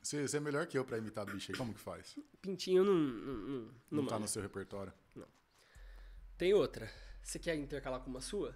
Você, 0.01 0.37
é 0.37 0.41
melhor 0.41 0.65
que 0.69 0.79
eu 0.79 0.85
pra 0.85 0.97
imitar 0.97 1.27
bicho 1.27 1.51
aí. 1.51 1.59
Como 1.59 1.75
que 1.75 1.81
faz? 1.81 2.17
Pintinho 2.41 2.85
não. 2.85 2.95
Não, 2.95 3.35
não, 3.35 3.49
Não, 3.49 3.73
não 3.91 4.05
tá 4.07 4.13
manda. 4.15 4.21
no 4.21 4.29
seu 4.29 4.41
repertório. 4.41 4.93
Tem 6.39 6.55
outra. 6.55 6.89
Você 7.21 7.37
quer 7.37 7.57
intercalar 7.57 7.99
com 7.99 8.11
uma 8.11 8.21
sua? 8.21 8.55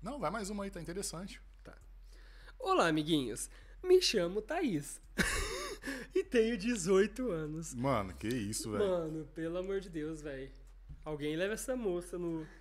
Não, 0.00 0.18
vai 0.18 0.30
mais 0.30 0.48
uma 0.48 0.64
aí, 0.64 0.70
tá 0.70 0.80
interessante. 0.80 1.42
Olá, 2.58 2.88
amiguinhos. 2.88 3.50
Me 3.82 4.00
chamo 4.00 4.40
Thaís. 4.40 4.98
e 6.14 6.24
tenho 6.24 6.56
18 6.56 7.30
anos. 7.30 7.74
Mano, 7.74 8.14
que 8.14 8.28
isso, 8.28 8.72
velho. 8.72 8.88
Mano, 8.88 9.26
pelo 9.34 9.58
amor 9.58 9.78
de 9.78 9.90
Deus, 9.90 10.22
velho. 10.22 10.61
Alguém 11.04 11.36
leva 11.36 11.54
essa 11.54 11.76
moça 11.76 12.18
no. 12.18 12.46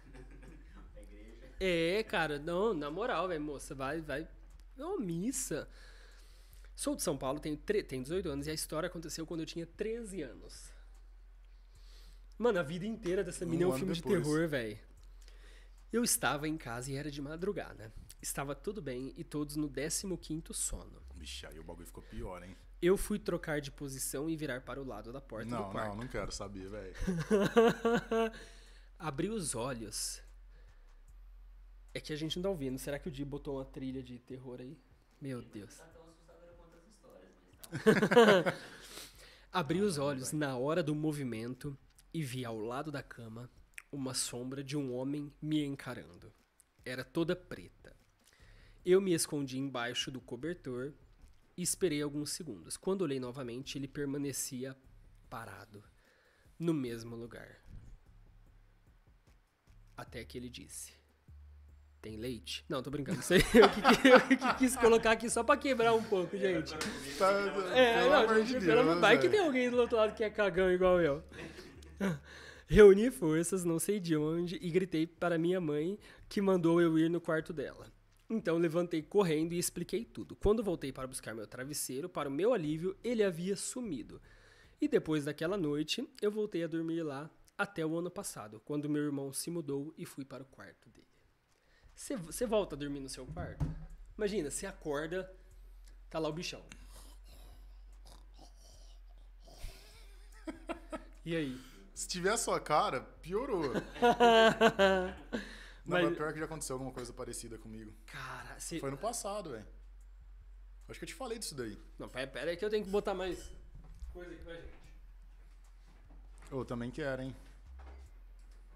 É, 1.63 2.01
cara, 2.03 2.39
não, 2.39 2.73
na 2.73 2.89
moral, 2.89 3.27
velho, 3.27 3.39
moça, 3.43 3.75
vai, 3.75 4.01
vai. 4.01 4.27
É 4.75 4.83
uma 4.83 4.99
missa. 4.99 5.69
Sou 6.75 6.95
de 6.95 7.03
São 7.03 7.15
Paulo, 7.15 7.39
tenho, 7.39 7.55
tre- 7.55 7.83
tenho 7.83 8.01
18 8.01 8.29
anos 8.29 8.47
e 8.47 8.49
a 8.49 8.53
história 8.53 8.87
aconteceu 8.87 9.27
quando 9.27 9.41
eu 9.41 9.45
tinha 9.45 9.67
13 9.67 10.23
anos. 10.23 10.71
Mano, 12.35 12.57
a 12.57 12.63
vida 12.63 12.87
inteira 12.87 13.23
dessa 13.23 13.45
Um 13.45 13.49
mina 13.49 13.63
é 13.65 13.67
um 13.67 13.73
filme 13.77 13.93
depois. 13.93 14.17
de 14.17 14.23
terror, 14.23 14.47
velho. 14.47 14.79
Eu 15.93 16.03
estava 16.03 16.47
em 16.47 16.57
casa 16.57 16.91
e 16.91 16.95
era 16.95 17.11
de 17.11 17.21
madrugada. 17.21 17.93
Estava 18.19 18.55
tudo 18.55 18.81
bem 18.81 19.13
e 19.15 19.23
todos 19.23 19.55
no 19.55 19.69
15º 19.69 20.53
sono. 20.53 20.99
Vixe, 21.13 21.45
aí 21.45 21.59
o 21.59 21.63
bagulho 21.63 21.85
ficou 21.85 22.01
pior, 22.01 22.41
hein? 22.41 22.57
Eu 22.81 22.97
fui 22.97 23.19
trocar 23.19 23.61
de 23.61 23.71
posição 23.71 24.29
e 24.29 24.35
virar 24.35 24.61
para 24.61 24.81
o 24.81 24.83
lado 24.83 25.13
da 25.13 25.21
porta 25.21 25.45
do 25.45 25.51
Não, 25.51 25.71
quarto. 25.71 25.89
não, 25.89 25.95
não 25.97 26.07
quero 26.07 26.31
saber, 26.31 26.67
velho. 26.67 26.95
Abri 28.97 29.29
os 29.29 29.53
olhos. 29.53 30.21
É 31.93 31.99
que 31.99 32.11
a 32.11 32.15
gente 32.15 32.37
não 32.37 32.43
tá 32.43 32.49
ouvindo. 32.49 32.79
Será 32.79 32.97
que 32.97 33.07
o 33.07 33.11
Di 33.11 33.23
botou 33.23 33.57
uma 33.57 33.65
trilha 33.65 34.01
de 34.01 34.17
terror 34.19 34.59
aí? 34.59 34.77
Meu 35.19 35.41
Deus. 35.41 35.77
Tá 35.77 35.85
tá 38.43 38.57
Abri 39.51 39.81
os 39.81 39.97
olhos 39.97 40.31
na 40.31 40.57
hora 40.57 40.81
do 40.81 40.95
movimento 40.95 41.77
e 42.13 42.23
vi 42.23 42.45
ao 42.45 42.57
lado 42.57 42.91
da 42.91 43.03
cama 43.03 43.49
uma 43.91 44.13
sombra 44.13 44.63
de 44.63 44.77
um 44.77 44.93
homem 44.93 45.31
me 45.41 45.63
encarando. 45.63 46.33
Era 46.83 47.03
toda 47.03 47.35
preta. 47.35 47.95
Eu 48.83 48.99
me 48.99 49.13
escondi 49.13 49.59
embaixo 49.59 50.09
do 50.09 50.19
cobertor 50.19 50.93
e 51.61 51.63
esperei 51.63 52.01
alguns 52.01 52.31
segundos. 52.31 52.75
Quando 52.75 53.03
olhei 53.03 53.19
novamente, 53.19 53.77
ele 53.77 53.87
permanecia 53.87 54.75
parado, 55.29 55.83
no 56.57 56.73
mesmo 56.73 57.15
lugar. 57.15 57.61
Até 59.95 60.23
que 60.25 60.37
ele 60.39 60.49
disse: 60.49 60.93
Tem 62.01 62.17
leite? 62.17 62.65
Não, 62.67 62.81
tô 62.81 62.89
brincando. 62.89 63.19
Isso 63.19 63.33
aí 63.35 63.41
eu 63.53 63.69
que, 63.69 63.81
que- 64.01 64.07
eu 64.07 64.19
que 64.21 64.53
quis 64.57 64.75
colocar 64.75 65.11
aqui 65.11 65.29
só 65.29 65.43
pra 65.43 65.55
quebrar 65.55 65.93
um 65.93 66.03
pouco, 66.03 66.35
gente. 66.35 66.73
Tá, 67.19 67.31
É, 67.75 67.99
pelo 67.99 68.09
não, 68.09 68.19
amor 68.23 68.35
gente, 68.43 68.59
de 68.59 68.65
pelo 68.65 68.83
Deus, 68.83 68.99
vai 68.99 69.19
que 69.19 69.29
tem 69.29 69.39
alguém 69.39 69.69
do 69.69 69.77
outro 69.77 69.97
lado 69.97 70.15
que 70.15 70.23
é 70.23 70.29
cagão 70.31 70.71
igual 70.71 70.99
eu. 70.99 71.23
Reuni 72.67 73.11
forças, 73.11 73.63
não 73.65 73.77
sei 73.77 73.99
de 73.99 74.15
onde, 74.15 74.57
e 74.61 74.71
gritei 74.71 75.05
para 75.05 75.37
minha 75.37 75.59
mãe, 75.61 75.99
que 76.29 76.41
mandou 76.41 76.81
eu 76.81 76.97
ir 76.97 77.09
no 77.09 77.19
quarto 77.21 77.51
dela. 77.53 77.85
Então 78.33 78.57
levantei 78.57 79.01
correndo 79.01 79.51
e 79.51 79.57
expliquei 79.59 80.05
tudo. 80.05 80.37
Quando 80.37 80.63
voltei 80.63 80.89
para 80.91 81.05
buscar 81.05 81.35
meu 81.35 81.45
travesseiro, 81.45 82.07
para 82.07 82.29
o 82.29 82.31
meu 82.31 82.53
alívio, 82.53 82.95
ele 83.03 83.23
havia 83.23 83.57
sumido. 83.57 84.21
E 84.79 84.87
depois 84.87 85.25
daquela 85.25 85.57
noite, 85.57 86.07
eu 86.21 86.31
voltei 86.31 86.63
a 86.63 86.67
dormir 86.67 87.03
lá 87.03 87.29
até 87.57 87.85
o 87.85 87.97
ano 87.97 88.09
passado, 88.09 88.61
quando 88.63 88.89
meu 88.89 89.03
irmão 89.03 89.33
se 89.33 89.51
mudou 89.51 89.93
e 89.97 90.05
fui 90.05 90.23
para 90.23 90.43
o 90.43 90.45
quarto 90.45 90.89
dele. 90.89 91.05
Você- 91.93 92.15
Você 92.15 92.45
volta 92.47 92.73
a 92.75 92.79
dormir 92.79 93.01
no 93.01 93.09
seu 93.09 93.25
quarto? 93.27 93.65
Imagina, 94.17 94.49
você 94.49 94.65
acorda, 94.65 95.29
tá 96.09 96.17
lá 96.17 96.29
o 96.29 96.33
bichão. 96.33 96.63
E 101.25 101.35
aí? 101.35 101.59
Se 101.93 102.07
tiver 102.07 102.31
a 102.31 102.37
sua 102.37 102.59
cara, 102.59 103.01
piorou. 103.21 103.73
Não, 105.85 105.97
Mas- 105.97 106.05
mas 106.09 106.17
pior 106.17 106.31
que 106.33 106.39
já 106.39 106.45
aconteceu 106.45 106.75
alguma 106.75 106.91
coisa 106.91 107.11
parecida 107.11 107.57
comigo. 107.57 107.91
Cara, 108.05 108.59
você. 108.59 108.79
Foi 108.79 108.91
no 108.91 108.97
passado, 108.97 109.51
velho. 109.51 109.65
Acho 110.87 110.99
que 110.99 111.05
eu 111.05 111.07
te 111.07 111.15
falei 111.15 111.39
disso 111.39 111.55
daí. 111.55 111.77
Não, 111.97 112.07
pera, 112.09 112.27
pera 112.27 112.51
aí 112.51 112.57
que 112.57 112.63
eu 112.65 112.69
tenho 112.69 112.83
que 112.83 112.89
botar 112.91 113.13
mais 113.13 113.49
coisa 114.13 114.31
aqui 114.33 114.43
pra 114.43 114.53
gente. 114.55 114.73
Eu 116.51 116.65
também 116.65 116.91
quero, 116.91 117.21
hein. 117.21 117.35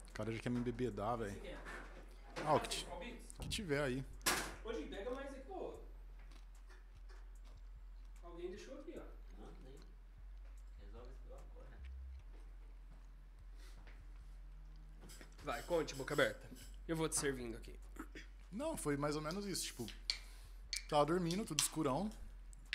O 0.09 0.13
cara 0.13 0.31
já 0.31 0.39
quer 0.41 0.49
me 0.49 0.59
embebedar, 0.59 1.17
velho. 1.17 1.35
Ah, 2.45 2.55
o 2.55 2.59
que, 2.59 2.85
o 2.85 3.41
que 3.41 3.49
tiver 3.49 3.81
aí. 3.83 4.03
Hoje 4.63 4.85
pega 4.87 5.11
mais 5.11 5.27
aqui, 5.29 5.41
pô. 5.41 5.73
Alguém 8.23 8.49
deixou 8.49 8.79
aqui, 8.79 8.93
ó. 8.97 9.03
Vai, 15.43 15.61
conte, 15.63 15.93
boca 15.95 16.13
aberta. 16.13 16.47
Eu 16.87 16.95
vou 16.95 17.09
te 17.09 17.15
servindo 17.15 17.55
aqui. 17.57 17.73
Não, 18.51 18.77
foi 18.77 18.95
mais 18.97 19.15
ou 19.15 19.21
menos 19.21 19.45
isso. 19.45 19.63
Tipo, 19.65 19.85
tava 20.89 21.05
dormindo, 21.05 21.43
tudo 21.45 21.59
escurão. 21.61 22.09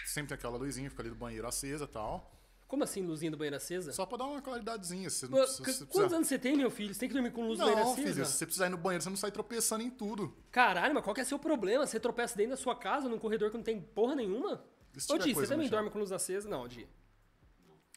Sempre 0.05 0.29
tem 0.31 0.35
aquela 0.35 0.57
luzinha, 0.57 0.91
fica 0.91 1.03
ali 1.03 1.11
do 1.11 1.17
banheiro 1.17 1.47
acesa 1.47 1.85
e 1.85 1.89
tal. 1.89 2.31
Como 2.67 2.85
assim, 2.85 3.03
luzinha 3.05 3.31
do 3.31 3.37
banheiro 3.37 3.57
acesa? 3.57 3.93
Só 3.93 4.07
pra 4.07 4.19
dar 4.19 4.27
uma 4.27 4.41
claridadezinha. 4.41 5.11
Você 5.11 5.27
não 5.27 5.33
Pô, 5.33 5.39
precisa. 5.39 5.57
você 5.65 5.65
Quantos 5.79 5.89
precisa- 5.97 6.17
anos 6.17 6.29
você 6.29 6.39
tem, 6.39 6.57
meu 6.57 6.71
filho? 6.71 6.95
Você 6.95 7.01
tem 7.01 7.09
que 7.09 7.15
dormir 7.15 7.33
com 7.33 7.43
luz 7.47 7.59
do 7.59 7.65
banheiro 7.65 7.85
Não, 7.85 7.93
acesa? 7.93 8.09
filho, 8.13 8.27
se 8.27 8.33
você 8.33 8.47
precisar 8.47 8.67
ir 8.67 8.71
no 8.71 8.77
banheiro, 8.77 9.03
você 9.03 9.11
não 9.11 9.17
sai 9.17 9.31
tropeçando 9.33 9.83
em 9.83 9.91
tudo. 9.91 10.37
Caralho, 10.53 10.95
mas 10.95 11.03
qual 11.03 11.15
que 11.15 11.21
é 11.21 11.25
seu 11.25 11.39
problema? 11.39 11.87
Você 11.87 11.99
tropeça 11.99 12.37
dentro 12.37 12.51
da 12.51 12.57
sua 12.57 12.77
casa, 12.77 13.09
num 13.09 13.19
corredor 13.19 13.51
que 13.51 13.57
não 13.57 13.65
tem 13.65 13.81
porra 13.81 14.15
nenhuma? 14.15 14.65
Se 14.97 15.13
Ô, 15.13 15.19
Di, 15.19 15.33
você 15.35 15.47
também 15.49 15.69
dorme 15.69 15.91
com 15.91 15.99
luz 15.99 16.13
acesa? 16.13 16.49
Não, 16.49 16.67
Di. 16.69 16.89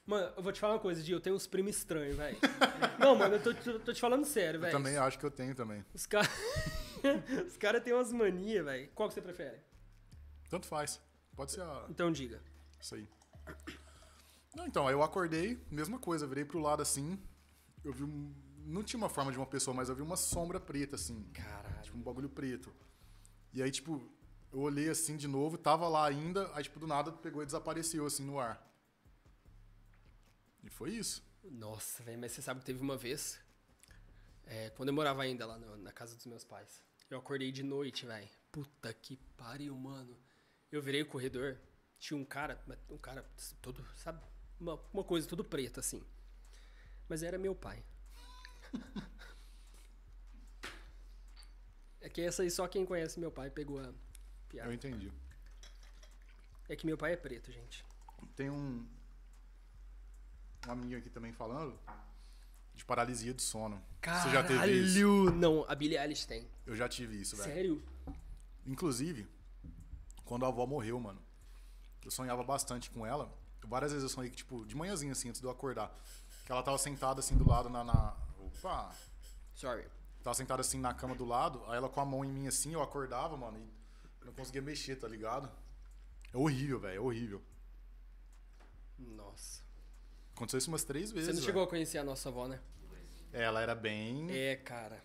Mano, 0.05 0.33
eu 0.35 0.43
vou 0.43 0.51
te 0.51 0.59
falar 0.59 0.73
uma 0.73 0.79
coisa, 0.79 1.01
Di, 1.01 1.13
eu 1.13 1.21
tenho 1.21 1.35
uns 1.35 1.47
primos 1.47 1.77
estranhos, 1.77 2.17
velho. 2.17 2.37
não, 2.99 3.15
mano, 3.15 3.35
eu 3.35 3.41
tô, 3.41 3.53
tô- 3.53 3.79
tô 3.79 3.93
te 3.93 4.01
falando 4.01 4.25
sério, 4.25 4.57
Eu 4.57 4.61
velho. 4.61 4.73
também 4.73 4.97
acho 4.97 5.17
que 5.17 5.25
eu 5.25 5.31
tenho 5.31 5.55
também. 5.55 5.83
Os 5.93 6.05
caras. 6.05 6.29
Os 7.47 7.57
caras 7.57 7.83
têm 7.83 7.93
umas 7.93 8.11
manias, 8.11 8.63
velho. 8.65 8.89
Qual 8.93 9.07
que 9.09 9.15
você 9.15 9.21
prefere? 9.21 9.59
Tanto 10.49 10.67
faz. 10.67 11.01
Pode 11.35 11.51
ser 11.51 11.61
a... 11.61 11.85
Então 11.89 12.11
diga. 12.11 12.41
isso 12.79 12.95
aí. 12.95 13.07
Não, 14.55 14.65
então, 14.67 14.87
aí 14.87 14.93
eu 14.93 15.01
acordei, 15.01 15.59
mesma 15.71 15.97
coisa, 15.99 16.27
virei 16.27 16.45
pro 16.45 16.59
lado 16.59 16.81
assim. 16.81 17.17
Eu 17.83 17.91
vi 17.93 18.03
um... 18.03 18.33
Não 18.65 18.83
tinha 18.83 18.97
uma 18.97 19.09
forma 19.09 19.31
de 19.31 19.37
uma 19.37 19.45
pessoa, 19.47 19.73
mas 19.75 19.89
eu 19.89 19.95
vi 19.95 20.01
uma 20.01 20.15
sombra 20.15 20.59
preta, 20.59 20.95
assim. 20.95 21.23
Caralho. 21.33 21.81
Tipo, 21.81 21.97
um 21.97 22.01
bagulho 22.01 22.29
preto. 22.29 22.73
E 23.53 23.61
aí, 23.61 23.69
tipo, 23.71 24.01
eu 24.51 24.59
olhei 24.59 24.89
assim 24.89 25.17
de 25.17 25.27
novo, 25.27 25.57
tava 25.57 25.87
lá 25.89 26.05
ainda, 26.07 26.49
aí, 26.53 26.63
tipo, 26.63 26.79
do 26.79 26.87
nada 26.87 27.11
pegou 27.11 27.41
e 27.41 27.45
desapareceu, 27.45 28.05
assim, 28.05 28.23
no 28.25 28.39
ar. 28.39 28.65
E 30.63 30.69
foi 30.69 30.91
isso. 30.91 31.23
Nossa, 31.43 32.03
velho, 32.03 32.19
mas 32.19 32.31
você 32.31 32.41
sabe 32.41 32.61
que 32.61 32.65
teve 32.65 32.81
uma 32.81 32.97
vez, 32.97 33.39
é, 34.45 34.69
quando 34.71 34.89
eu 34.89 34.95
morava 34.95 35.23
ainda 35.23 35.45
lá 35.45 35.57
na, 35.57 35.77
na 35.77 35.91
casa 35.91 36.15
dos 36.15 36.25
meus 36.25 36.43
pais, 36.43 36.81
eu 37.09 37.17
acordei 37.17 37.51
de 37.51 37.63
noite, 37.63 38.05
velho. 38.05 38.29
Puta 38.51 38.93
que 38.93 39.17
pariu, 39.37 39.75
mano. 39.75 40.17
Eu 40.71 40.81
virei 40.81 41.01
o 41.01 41.05
corredor, 41.05 41.59
tinha 41.99 42.17
um 42.17 42.25
cara, 42.25 42.61
um 42.89 42.97
cara 42.97 43.23
todo, 43.61 43.85
sabe, 43.95 44.21
uma, 44.59 44.75
uma 44.93 45.03
coisa 45.03 45.27
tudo 45.27 45.43
preta 45.43 45.79
assim. 45.79 46.03
Mas 47.07 47.21
era 47.21 47.37
meu 47.37 47.53
pai. 47.53 47.83
é 52.01 52.09
que 52.09 52.21
essa 52.21 52.43
aí 52.43 52.49
só 52.49 52.67
quem 52.67 52.85
conhece 52.85 53.19
meu 53.19 53.31
pai 53.31 53.49
pegou 53.49 53.79
a 53.79 53.93
piada. 54.49 54.69
Eu 54.69 54.73
entendi. 54.73 55.11
É 56.69 56.75
que 56.75 56.85
meu 56.85 56.97
pai 56.97 57.13
é 57.13 57.17
preto, 57.17 57.51
gente. 57.51 57.85
Tem 58.35 58.49
um. 58.49 58.87
Um 60.67 60.71
amigo 60.71 60.97
aqui 60.97 61.09
também 61.09 61.31
falando 61.31 61.77
de 62.73 62.85
paralisia 62.85 63.33
do 63.33 63.41
sono. 63.41 63.81
Caralho! 64.01 64.23
Você 64.23 64.29
já 64.31 64.43
teve 64.43 64.71
isso? 64.71 65.31
Não, 65.31 65.65
a 65.67 65.75
Billie 65.75 65.97
Eilish 65.97 66.25
tem. 66.25 66.47
Eu 66.65 66.75
já 66.75 66.87
tive 66.87 67.19
isso, 67.19 67.35
velho. 67.35 67.53
Sério? 67.53 67.83
Inclusive, 68.65 69.27
quando 70.25 70.45
a 70.45 70.47
avó 70.47 70.65
morreu, 70.65 70.99
mano, 70.99 71.21
eu 72.03 72.11
sonhava 72.11 72.43
bastante 72.43 72.89
com 72.89 73.05
ela. 73.05 73.31
Várias 73.65 73.91
vezes 73.91 74.03
eu 74.03 74.09
sonhei 74.09 74.29
que, 74.29 74.37
tipo, 74.37 74.65
de 74.65 74.75
manhãzinha, 74.75 75.11
assim, 75.11 75.29
antes 75.29 75.39
de 75.39 75.47
eu 75.47 75.51
acordar. 75.51 75.93
Que 76.45 76.51
ela 76.51 76.63
tava 76.63 76.77
sentada, 76.77 77.19
assim, 77.19 77.37
do 77.37 77.47
lado 77.47 77.69
na... 77.69 77.83
na... 77.83 78.15
Opa! 78.39 78.93
Sorry. 79.53 79.85
Tava 80.21 80.33
sentada, 80.33 80.61
assim, 80.61 80.79
na 80.79 80.93
cama 80.93 81.15
do 81.15 81.25
lado. 81.25 81.63
Aí 81.67 81.77
ela 81.77 81.89
com 81.89 82.01
a 82.01 82.05
mão 82.05 82.25
em 82.25 82.31
mim, 82.31 82.47
assim, 82.47 82.73
eu 82.73 82.81
acordava, 82.81 83.37
mano, 83.37 83.57
e 83.57 84.25
não 84.25 84.33
conseguia 84.33 84.61
mexer, 84.61 84.95
tá 84.97 85.07
ligado? 85.07 85.49
É 86.33 86.37
horrível, 86.37 86.79
velho, 86.79 86.97
é 86.97 86.99
horrível. 86.99 87.41
Nossa. 88.97 89.62
Aconteceu 90.35 90.57
isso 90.57 90.69
umas 90.69 90.83
três 90.83 91.11
vezes, 91.11 91.29
Você 91.29 91.35
não 91.35 91.41
chegou 91.41 91.63
a 91.63 91.67
conhecer 91.67 91.97
a 91.97 92.03
nossa 92.03 92.29
avó, 92.29 92.47
né? 92.47 92.59
Ela 93.31 93.61
era 93.61 93.75
bem... 93.75 94.27
É, 94.31 94.55
cara. 94.55 95.01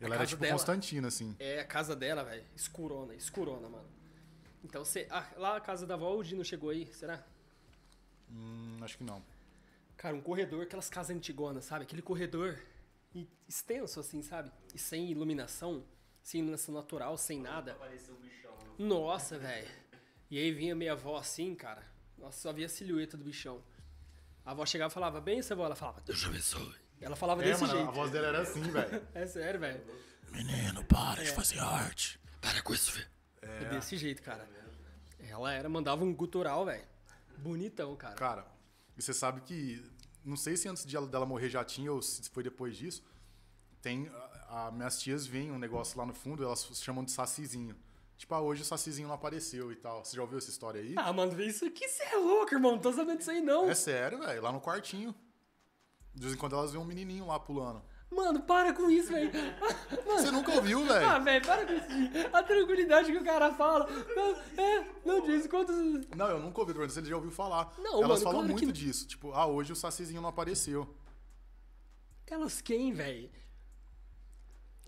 ela 0.00 0.14
era, 0.14 0.26
tipo, 0.26 0.40
dela. 0.40 0.52
Constantina, 0.52 1.08
assim. 1.08 1.34
É 1.38 1.60
a 1.60 1.64
casa 1.64 1.94
dela, 1.94 2.24
velho. 2.24 2.44
Escurona, 2.54 3.14
escurona, 3.14 3.68
mano. 3.68 3.88
Então 4.64 4.84
você. 4.84 5.06
Ah, 5.10 5.26
lá 5.36 5.56
a 5.56 5.60
casa 5.60 5.86
da 5.86 5.94
avó, 5.94 6.16
o 6.16 6.22
Dino 6.22 6.44
chegou 6.44 6.70
aí, 6.70 6.86
será? 6.92 7.24
Hum, 8.30 8.76
acho 8.82 8.98
que 8.98 9.04
não. 9.04 9.22
Cara, 9.96 10.14
um 10.14 10.20
corredor, 10.20 10.62
aquelas 10.62 10.88
casas 10.88 11.16
antigonas, 11.16 11.64
sabe? 11.64 11.84
Aquele 11.84 12.02
corredor 12.02 12.58
extenso, 13.48 13.98
assim, 13.98 14.22
sabe? 14.22 14.52
E 14.74 14.78
sem 14.78 15.10
iluminação, 15.10 15.84
sem 16.22 16.40
iluminação 16.40 16.74
natural, 16.74 17.16
sem 17.16 17.40
nada. 17.40 17.72
Apareceu 17.72 18.14
um 18.14 18.18
bichão. 18.18 18.52
Nossa, 18.78 19.38
velho. 19.38 19.68
E 20.30 20.38
aí 20.38 20.52
vinha 20.52 20.74
minha 20.74 20.92
avó 20.92 21.16
assim, 21.16 21.54
cara. 21.54 21.82
Nossa, 22.16 22.40
só 22.40 22.52
via 22.52 22.66
a 22.66 22.68
silhueta 22.68 23.16
do 23.16 23.24
bichão. 23.24 23.62
A 24.44 24.52
avó 24.52 24.64
chegava 24.66 24.90
e 24.90 24.94
falava, 24.94 25.20
bem, 25.20 25.40
avó. 25.40 25.64
Ela 25.66 25.76
falava, 25.76 26.00
Deus 26.02 26.24
abençoe. 26.24 26.74
Ela 27.00 27.14
falava 27.16 27.42
É, 27.44 27.46
desse 27.50 27.60
mano, 27.62 27.74
jeito. 27.74 27.88
a 27.88 27.92
voz 27.92 28.10
dela 28.10 28.26
era 28.28 28.40
assim, 28.42 28.62
velho. 28.70 29.06
É 29.14 29.26
sério, 29.26 29.60
velho. 29.60 29.80
Menino, 30.32 30.84
para 30.84 31.22
de 31.22 31.30
fazer 31.32 31.58
arte. 31.58 32.20
Para 32.40 32.60
com 32.62 32.72
isso, 32.74 32.92
velho. 32.92 33.06
É 33.42 33.64
desse 33.70 33.96
jeito, 33.96 34.22
cara. 34.22 34.48
Ela 35.20 35.52
era, 35.52 35.68
mandava 35.68 36.04
um 36.04 36.14
gutural, 36.14 36.64
velho. 36.64 36.84
Bonitão, 37.38 37.94
cara. 37.96 38.14
Cara, 38.14 38.46
e 38.96 39.02
você 39.02 39.12
sabe 39.14 39.40
que. 39.42 39.84
Não 40.24 40.36
sei 40.36 40.56
se 40.56 40.68
antes 40.68 40.84
de 40.84 40.96
ela- 40.96 41.06
dela 41.06 41.24
morrer 41.24 41.48
já 41.48 41.64
tinha 41.64 41.92
ou 41.92 42.02
se 42.02 42.28
foi 42.30 42.42
depois 42.42 42.76
disso. 42.76 43.02
Tem. 43.80 44.08
A, 44.08 44.66
a- 44.66 44.72
minhas 44.72 44.98
tias 45.00 45.26
veem 45.26 45.50
um 45.52 45.58
negócio 45.58 45.96
lá 45.98 46.04
no 46.04 46.12
fundo, 46.14 46.42
elas 46.42 46.68
chamam 46.74 47.04
de 47.04 47.12
sacizinho. 47.12 47.76
Tipo, 48.18 48.34
ah, 48.34 48.40
hoje 48.40 48.62
o 48.62 48.64
sacizinho 48.64 49.06
não 49.06 49.14
apareceu 49.14 49.70
e 49.70 49.76
tal. 49.76 50.04
Você 50.04 50.16
já 50.16 50.22
ouviu 50.22 50.38
essa 50.38 50.50
história 50.50 50.80
aí? 50.80 50.92
Ah, 50.96 51.12
mano, 51.12 51.40
isso 51.40 51.64
aqui, 51.64 51.88
você 51.88 52.02
é 52.02 52.16
louco, 52.16 52.52
irmão. 52.52 52.72
Não 52.72 52.78
tô 52.80 52.92
sabendo 52.92 53.18
disso 53.18 53.30
aí, 53.30 53.40
não. 53.40 53.70
É 53.70 53.74
sério, 53.76 54.18
velho. 54.18 54.42
Lá 54.42 54.50
no 54.50 54.60
quartinho. 54.60 55.14
De 56.12 56.22
vez 56.22 56.34
em 56.34 56.36
quando 56.36 56.56
elas 56.56 56.72
veem 56.72 56.82
um 56.82 56.86
menininho 56.86 57.28
lá 57.28 57.38
pulando. 57.38 57.80
Mano, 58.10 58.42
para 58.42 58.72
com 58.72 58.90
isso, 58.90 59.12
velho. 59.12 59.30
Você 60.04 60.32
nunca 60.32 60.52
ouviu, 60.52 60.84
velho? 60.84 61.06
Ah, 61.08 61.18
velho, 61.20 61.44
para 61.46 61.64
com 61.64 61.72
isso. 61.72 61.86
A 62.32 62.42
tranquilidade 62.42 63.12
que 63.12 63.18
o 63.18 63.24
cara 63.24 63.54
fala. 63.54 63.86
Não, 64.16 64.62
é, 64.64 64.84
não 65.04 65.20
diz 65.24 65.46
quantos. 65.46 65.76
Não, 66.16 66.28
eu 66.28 66.40
nunca 66.40 66.60
ouvi, 66.60 66.74
mas 66.74 66.96
ele 66.96 67.08
já 67.08 67.14
ouviu 67.14 67.30
falar. 67.30 67.72
Não, 67.78 68.02
Elas 68.02 68.08
mano, 68.08 68.20
falam 68.20 68.32
claro 68.40 68.46
que 68.46 68.52
muito 68.52 68.66
não. 68.66 68.72
disso. 68.72 69.06
Tipo, 69.06 69.32
ah, 69.32 69.46
hoje 69.46 69.72
o 69.72 69.76
sacizinho 69.76 70.20
não 70.20 70.30
apareceu. 70.30 70.92
Elas 72.26 72.60
quem, 72.60 72.92
velho? 72.92 73.30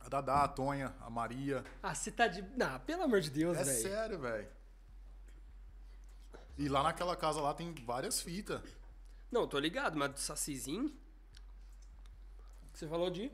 A 0.00 0.08
Dadá, 0.08 0.42
a 0.44 0.48
Tonha, 0.48 0.94
a 1.00 1.10
Maria. 1.10 1.64
Ah, 1.82 1.94
você 1.94 2.10
tá 2.10 2.26
de. 2.26 2.42
Não, 2.56 2.80
pelo 2.80 3.02
amor 3.02 3.20
de 3.20 3.30
Deus, 3.30 3.56
É 3.58 3.64
velho. 3.64 3.82
sério, 3.82 4.18
velho. 4.18 4.48
E 6.58 6.68
lá 6.68 6.82
naquela 6.82 7.16
casa 7.16 7.40
lá 7.40 7.54
tem 7.54 7.72
várias 7.74 8.20
fitas. 8.20 8.60
Não, 9.30 9.46
tô 9.46 9.58
ligado, 9.58 9.96
mas 9.96 10.12
do 10.12 10.18
sacizinho. 10.20 10.94
Você 12.74 12.86
falou 12.88 13.10
de. 13.10 13.30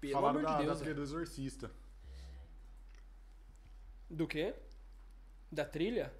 Pelo 0.00 0.12
Falaram 0.12 0.38
amor 0.40 0.42
da, 0.50 0.58
de 0.58 0.58
da 0.58 0.64
Deus. 0.66 0.78
trilha 0.78 0.94
velho. 0.94 1.06
do 1.06 1.10
Exorcista. 1.10 1.70
Do 4.10 4.26
quê? 4.26 4.54
Da 5.50 5.64
trilha? 5.64 6.12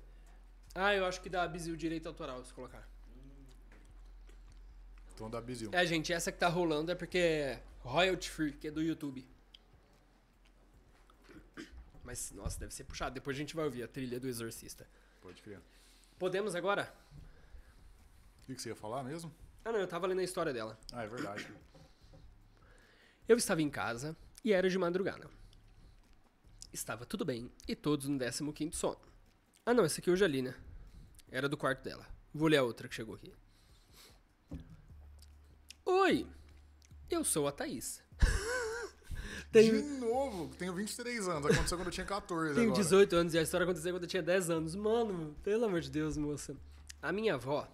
Ah, 0.74 0.94
eu 0.94 1.04
acho 1.06 1.20
que 1.20 1.28
dá 1.28 1.46
bizil 1.46 1.76
direito 1.76 2.08
autoral, 2.08 2.42
se 2.44 2.52
colocar. 2.52 2.86
Então 5.16 5.30
da 5.30 5.40
Bizil. 5.40 5.70
É, 5.72 5.84
gente, 5.86 6.12
essa 6.12 6.30
que 6.30 6.38
tá 6.38 6.46
rolando 6.46 6.92
é 6.92 6.94
porque 6.94 7.16
é 7.16 7.62
royalty 7.80 8.28
free, 8.28 8.52
que 8.52 8.68
é 8.68 8.70
do 8.70 8.82
YouTube. 8.82 9.26
Mas, 12.04 12.30
nossa, 12.32 12.60
deve 12.60 12.74
ser 12.74 12.84
puxado. 12.84 13.14
Depois 13.14 13.34
a 13.34 13.38
gente 13.38 13.56
vai 13.56 13.64
ouvir 13.64 13.82
a 13.82 13.88
trilha 13.88 14.20
do 14.20 14.28
Exorcista. 14.28 14.86
Pode 15.22 15.40
crer. 15.40 15.58
Podemos 16.18 16.54
agora? 16.54 16.94
O 18.42 18.46
que 18.46 18.54
que 18.54 18.60
você 18.60 18.68
ia 18.68 18.76
falar 18.76 19.02
mesmo? 19.02 19.34
Ah, 19.64 19.72
não, 19.72 19.80
eu 19.80 19.88
tava 19.88 20.06
lendo 20.06 20.20
a 20.20 20.22
história 20.22 20.52
dela. 20.52 20.78
Ah, 20.92 21.04
é 21.04 21.08
verdade. 21.08 21.48
Eu 23.26 23.38
estava 23.38 23.62
em 23.62 23.70
casa 23.70 24.14
e 24.44 24.52
era 24.52 24.68
de 24.68 24.78
madrugada. 24.78 25.30
Estava 26.74 27.06
tudo 27.06 27.24
bem 27.24 27.50
e 27.66 27.74
todos 27.74 28.06
no 28.06 28.18
15º 28.18 28.74
sono. 28.74 29.00
Ah, 29.64 29.72
não, 29.72 29.82
essa 29.82 29.98
aqui 29.98 30.10
eu 30.10 30.16
já 30.16 30.26
li, 30.26 30.42
né? 30.42 30.54
Era 31.30 31.48
do 31.48 31.56
quarto 31.56 31.82
dela. 31.82 32.06
Vou 32.34 32.48
ler 32.48 32.58
a 32.58 32.62
outra 32.62 32.86
que 32.86 32.94
chegou 32.94 33.14
aqui. 33.14 33.32
Oi, 35.88 36.26
eu 37.08 37.22
sou 37.22 37.46
a 37.46 37.52
Thaís. 37.52 38.02
De 39.52 39.70
Tenho, 39.70 40.00
novo, 40.00 40.52
tenho 40.56 40.74
23 40.74 41.28
anos. 41.28 41.46
Aconteceu 41.46 41.78
quando 41.78 41.86
eu 41.86 41.92
tinha 41.92 42.04
14 42.04 42.54
tenho 42.54 42.66
agora. 42.72 42.82
18 42.82 43.16
anos 43.16 43.34
e 43.34 43.38
a 43.38 43.42
história 43.42 43.62
aconteceu 43.62 43.92
quando 43.94 44.02
eu 44.02 44.08
tinha 44.08 44.22
10 44.22 44.50
anos. 44.50 44.74
Mano, 44.74 45.36
pelo 45.44 45.64
amor 45.64 45.80
de 45.80 45.88
Deus, 45.88 46.16
moça. 46.16 46.56
A 47.00 47.12
minha 47.12 47.34
avó, 47.34 47.72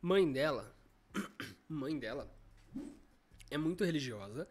mãe 0.00 0.32
dela, 0.32 0.74
mãe 1.68 1.98
dela, 1.98 2.34
é 3.50 3.58
muito 3.58 3.84
religiosa. 3.84 4.48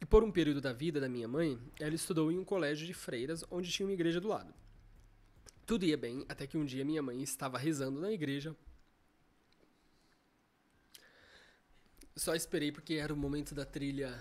E 0.00 0.06
por 0.06 0.24
um 0.24 0.32
período 0.32 0.62
da 0.62 0.72
vida 0.72 0.98
da 0.98 1.10
minha 1.10 1.28
mãe, 1.28 1.60
ela 1.78 1.94
estudou 1.94 2.32
em 2.32 2.38
um 2.38 2.44
colégio 2.44 2.86
de 2.86 2.94
freiras 2.94 3.44
onde 3.50 3.70
tinha 3.70 3.86
uma 3.86 3.92
igreja 3.92 4.18
do 4.18 4.28
lado. 4.28 4.52
Tudo 5.66 5.84
ia 5.84 5.98
bem, 5.98 6.24
até 6.26 6.46
que 6.46 6.56
um 6.56 6.64
dia 6.64 6.86
minha 6.86 7.02
mãe 7.02 7.22
estava 7.22 7.58
rezando 7.58 8.00
na 8.00 8.10
igreja. 8.10 8.56
Só 12.16 12.34
esperei 12.34 12.72
porque 12.72 12.94
era 12.94 13.12
o 13.12 13.16
momento 13.16 13.54
da 13.54 13.64
trilha 13.64 14.18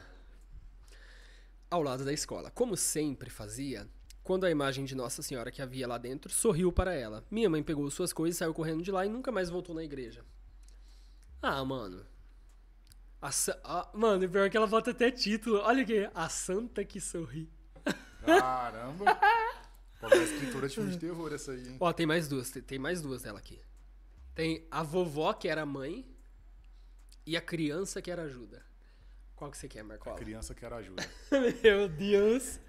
ao 1.69 1.81
lado 1.81 2.03
da 2.03 2.11
escola. 2.13 2.51
Como 2.51 2.75
sempre 2.75 3.29
fazia, 3.29 3.87
quando 4.23 4.45
a 4.45 4.51
imagem 4.51 4.85
de 4.85 4.95
Nossa 4.95 5.21
Senhora 5.21 5.51
que 5.51 5.61
havia 5.61 5.87
lá 5.87 5.97
dentro 5.97 6.31
sorriu 6.31 6.71
para 6.71 6.93
ela. 6.93 7.23
Minha 7.31 7.49
mãe 7.49 7.63
pegou 7.63 7.89
suas 7.89 8.11
coisas, 8.11 8.37
saiu 8.37 8.53
correndo 8.53 8.83
de 8.83 8.91
lá 8.91 9.05
e 9.05 9.09
nunca 9.09 9.31
mais 9.31 9.49
voltou 9.49 9.73
na 9.73 9.83
igreja. 9.83 10.23
Ah, 11.41 11.63
mano. 11.63 12.05
A 13.21 13.31
sa- 13.31 13.59
ah, 13.63 13.89
mano, 13.93 14.27
pior 14.29 14.49
que 14.49 14.57
ela 14.57 14.67
bota 14.67 14.91
até 14.91 15.09
título. 15.09 15.57
Olha 15.59 15.83
aqui, 15.83 16.09
a 16.13 16.27
santa 16.29 16.83
que 16.83 16.99
sorri. 16.99 17.49
Caramba. 18.25 19.05
Pode 19.99 20.15
ser 20.17 20.23
escritura 20.23 20.67
de 20.67 20.75
filme 20.75 20.91
de 20.91 20.97
terror 20.99 21.33
essa 21.33 21.51
aí, 21.51 21.67
hein? 21.69 21.77
Ó, 21.79 21.93
tem 21.93 22.05
mais 22.05 22.27
duas, 22.27 22.49
tem, 22.49 22.61
tem 22.61 22.77
mais 22.77 23.01
duas 23.01 23.21
dela 23.23 23.39
aqui. 23.39 23.59
Tem 24.35 24.67
a 24.69 24.83
vovó 24.83 25.31
que 25.33 25.47
era 25.47 25.65
mãe 25.65 26.05
e 27.25 27.35
a 27.35 27.41
criança 27.41 28.01
que 28.01 28.11
era 28.11 28.23
ajuda. 28.23 28.63
Qual 29.35 29.49
que 29.51 29.57
você 29.57 29.67
quer, 29.67 29.83
Marcola? 29.83 30.15
Criança 30.15 30.53
quer 30.53 30.71
ajuda. 30.71 31.03
Meu 31.63 31.89
Deus. 31.89 32.59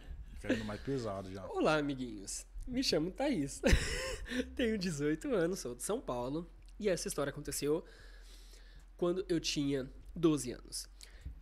Querendo 0.41 0.65
mais 0.65 0.81
pesado 0.81 1.31
já. 1.31 1.47
Olá, 1.47 1.77
amiguinhos. 1.77 2.47
Me 2.67 2.83
chamo 2.83 3.11
Thaís. 3.11 3.61
Tenho 4.57 4.77
18 4.77 5.33
anos, 5.35 5.61
sou 5.61 5.75
de 5.75 5.83
São 5.83 6.01
Paulo. 6.01 6.51
E 6.79 6.89
essa 6.89 7.07
história 7.07 7.31
aconteceu 7.31 7.85
quando 8.97 9.25
eu 9.29 9.39
tinha 9.39 9.91
12 10.15 10.53
anos. 10.53 10.89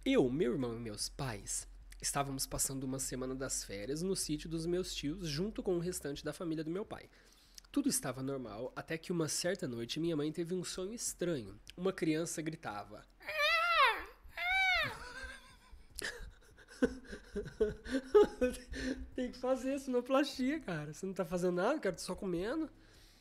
Eu, 0.05 0.29
meu 0.29 0.53
irmão 0.53 0.77
e 0.77 0.81
meus 0.81 1.09
pais 1.09 1.67
estávamos 2.05 2.47
passando 2.47 2.85
uma 2.85 2.99
semana 2.99 3.35
das 3.35 3.65
férias 3.65 4.03
no 4.03 4.15
sítio 4.15 4.49
dos 4.49 4.67
meus 4.67 4.95
tios, 4.95 5.27
junto 5.27 5.63
com 5.63 5.77
o 5.77 5.81
restante 5.81 6.23
da 6.23 6.35
família 6.35 6.63
do 6.63 6.71
meu 6.71 6.85
pai. 6.85 7.09
Tudo 7.75 7.89
estava 7.89 8.23
normal 8.23 8.73
até 8.77 8.97
que 8.97 9.11
uma 9.11 9.27
certa 9.27 9.67
noite 9.67 9.99
minha 9.99 10.15
mãe 10.15 10.31
teve 10.31 10.55
um 10.55 10.63
sonho 10.63 10.95
estranho. 10.95 11.59
Uma 11.77 11.93
criança 11.93 12.41
gritava. 12.41 13.05
Tem 19.17 19.33
que 19.33 19.39
fazer 19.39 19.81
sonoplastia, 19.81 20.61
cara. 20.61 20.95
Você 20.95 21.05
não 21.05 21.13
tá 21.13 21.25
fazendo 21.25 21.57
nada, 21.57 21.81
cara, 21.81 21.97
tô 21.97 22.03
só 22.03 22.15
comendo. 22.15 22.71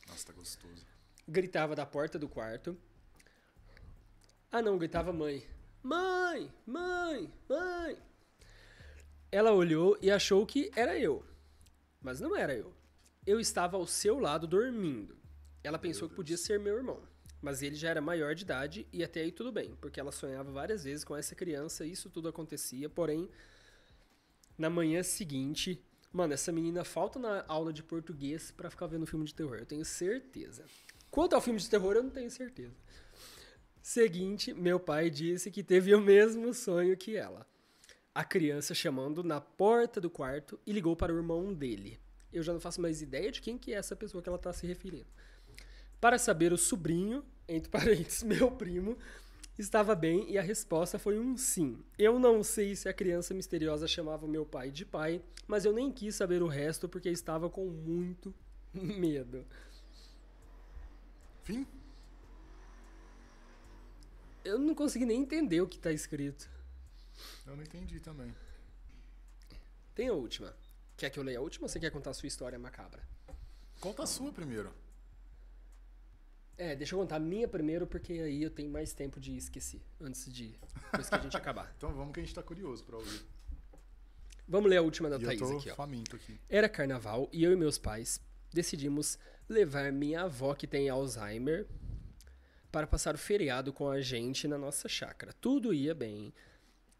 Nossa, 0.07 0.27
tá 0.27 0.33
gostoso. 0.33 0.85
gritava 1.27 1.75
da 1.75 1.87
porta 1.87 2.19
do 2.19 2.29
quarto. 2.29 2.77
Ah, 4.51 4.61
não, 4.61 4.77
gritava 4.77 5.11
mãe. 5.11 5.43
Mãe, 5.81 6.53
mãe, 6.63 7.33
mãe. 7.49 7.97
Ela 9.31 9.51
olhou 9.51 9.97
e 9.99 10.11
achou 10.11 10.45
que 10.45 10.69
era 10.75 10.95
eu. 10.95 11.25
Mas 11.99 12.19
não 12.19 12.35
era 12.35 12.53
eu. 12.53 12.82
Eu 13.25 13.39
estava 13.39 13.77
ao 13.77 13.87
seu 13.87 14.19
lado 14.19 14.45
dormindo. 14.45 15.15
Ela 15.63 15.79
pensou 15.79 16.09
que 16.09 16.15
podia 16.15 16.35
ser 16.35 16.59
meu 16.59 16.75
irmão. 16.75 17.01
Mas 17.41 17.61
ele 17.61 17.75
já 17.75 17.89
era 17.89 18.01
maior 18.01 18.35
de 18.35 18.43
idade 18.43 18.87
e 18.91 19.03
até 19.03 19.21
aí 19.21 19.31
tudo 19.31 19.51
bem, 19.51 19.75
porque 19.81 19.99
ela 19.99 20.11
sonhava 20.11 20.51
várias 20.51 20.83
vezes 20.83 21.03
com 21.03 21.15
essa 21.15 21.35
criança 21.35 21.85
e 21.85 21.91
isso 21.91 22.09
tudo 22.09 22.27
acontecia. 22.27 22.89
Porém, 22.89 23.29
na 24.57 24.69
manhã 24.69 25.03
seguinte, 25.03 25.81
mano, 26.11 26.33
essa 26.33 26.51
menina 26.51 26.83
falta 26.83 27.17
na 27.17 27.45
aula 27.47 27.71
de 27.71 27.83
português 27.83 28.51
pra 28.51 28.69
ficar 28.69 28.87
vendo 28.87 29.05
filme 29.05 29.25
de 29.25 29.33
terror, 29.33 29.57
eu 29.57 29.65
tenho 29.65 29.83
certeza. 29.83 30.65
Quanto 31.09 31.33
ao 31.33 31.41
filme 31.41 31.59
de 31.59 31.69
terror, 31.69 31.95
eu 31.95 32.03
não 32.03 32.09
tenho 32.09 32.31
certeza. 32.31 32.75
Seguinte, 33.81 34.53
meu 34.53 34.79
pai 34.79 35.09
disse 35.09 35.51
que 35.51 35.63
teve 35.63 35.93
o 35.93 36.01
mesmo 36.01 36.53
sonho 36.53 36.95
que 36.97 37.15
ela. 37.15 37.45
A 38.15 38.23
criança 38.23 38.73
chamando 38.73 39.23
na 39.23 39.41
porta 39.41 39.99
do 39.99 40.09
quarto 40.09 40.59
e 40.65 40.71
ligou 40.71 40.95
para 40.95 41.13
o 41.13 41.17
irmão 41.17 41.53
dele. 41.53 41.99
Eu 42.33 42.43
já 42.43 42.51
não 42.51 42.59
faço 42.59 42.81
mais 42.81 43.01
ideia 43.01 43.31
de 43.31 43.41
quem 43.41 43.57
que 43.57 43.73
é 43.73 43.77
essa 43.77 43.95
pessoa 43.95 44.21
que 44.21 44.27
ela 44.27 44.37
está 44.37 44.51
se 44.51 44.65
referindo. 44.65 45.07
Para 46.01 46.17
saber 46.17 46.51
o 46.51 46.57
sobrinho, 46.57 47.23
entre 47.47 47.69
parênteses, 47.71 48.23
meu 48.23 48.51
primo, 48.51 48.97
estava 49.57 49.95
bem 49.95 50.29
e 50.29 50.37
a 50.37 50.41
resposta 50.41 50.97
foi 50.97 51.19
um 51.19 51.37
sim. 51.37 51.83
Eu 51.97 52.19
não 52.19 52.43
sei 52.43 52.75
se 52.75 52.89
a 52.89 52.93
criança 52.93 53.33
misteriosa 53.33 53.87
chamava 53.87 54.27
meu 54.27 54.45
pai 54.45 54.71
de 54.71 54.85
pai, 54.85 55.21
mas 55.47 55.63
eu 55.63 55.71
nem 55.71 55.91
quis 55.91 56.15
saber 56.15 56.41
o 56.41 56.47
resto 56.47 56.89
porque 56.89 57.09
estava 57.09 57.49
com 57.49 57.67
muito 57.67 58.33
medo. 58.73 59.45
Fim? 61.43 61.67
Eu 64.43 64.59
não 64.59 64.75
consegui 64.75 65.05
nem 65.05 65.21
entender 65.21 65.61
o 65.61 65.67
que 65.67 65.77
está 65.77 65.91
escrito. 65.91 66.49
Eu 67.45 67.55
não 67.55 67.63
entendi 67.63 67.99
também. 67.99 68.33
Tem 69.95 70.09
a 70.09 70.13
última. 70.13 70.53
Quer 71.03 71.09
que 71.09 71.19
eu 71.19 71.23
leia 71.23 71.37
a 71.37 71.41
última 71.41 71.65
ou 71.65 71.67
você 71.67 71.81
quer 71.81 71.91
contar 71.91 72.11
a 72.11 72.13
sua 72.13 72.27
história 72.27 72.57
macabra? 72.57 73.03
Conta 73.81 74.03
a 74.03 74.07
sua 74.07 74.31
primeiro. 74.31 74.73
É, 76.57 76.77
deixa 76.77 76.95
eu 76.95 76.99
contar 76.99 77.17
a 77.17 77.19
minha 77.19 77.45
primeiro, 77.45 77.85
porque 77.85 78.13
aí 78.13 78.41
eu 78.41 78.49
tenho 78.49 78.71
mais 78.71 78.93
tempo 78.93 79.19
de 79.19 79.35
esquecer, 79.35 79.81
antes 79.99 80.31
de 80.33 80.57
depois 80.85 81.09
que 81.09 81.15
a 81.15 81.19
gente 81.19 81.35
acabar. 81.35 81.69
Então 81.75 81.93
vamos 81.93 82.13
que 82.13 82.21
a 82.21 82.23
gente 82.23 82.33
tá 82.33 82.41
curioso 82.41 82.85
pra 82.85 82.95
ouvir. 82.95 83.21
Vamos 84.47 84.69
ler 84.69 84.77
a 84.77 84.81
última 84.81 85.09
da 85.09 85.17
e 85.17 85.23
eu 85.23 85.25
Thaís 85.25 85.41
tô 85.41 85.57
aqui, 85.57 85.71
ó. 85.71 85.75
faminto 85.75 86.15
aqui. 86.15 86.39
Era 86.47 86.69
carnaval 86.69 87.27
e 87.33 87.43
eu 87.43 87.51
e 87.51 87.55
meus 87.57 87.77
pais 87.77 88.21
decidimos 88.53 89.19
levar 89.49 89.91
minha 89.91 90.21
avó, 90.21 90.55
que 90.55 90.65
tem 90.65 90.87
Alzheimer, 90.87 91.67
para 92.71 92.87
passar 92.87 93.13
o 93.13 93.17
feriado 93.17 93.73
com 93.73 93.89
a 93.89 93.99
gente 93.99 94.47
na 94.47 94.57
nossa 94.57 94.87
chácara. 94.87 95.33
Tudo 95.33 95.73
ia 95.73 95.93
bem. 95.93 96.33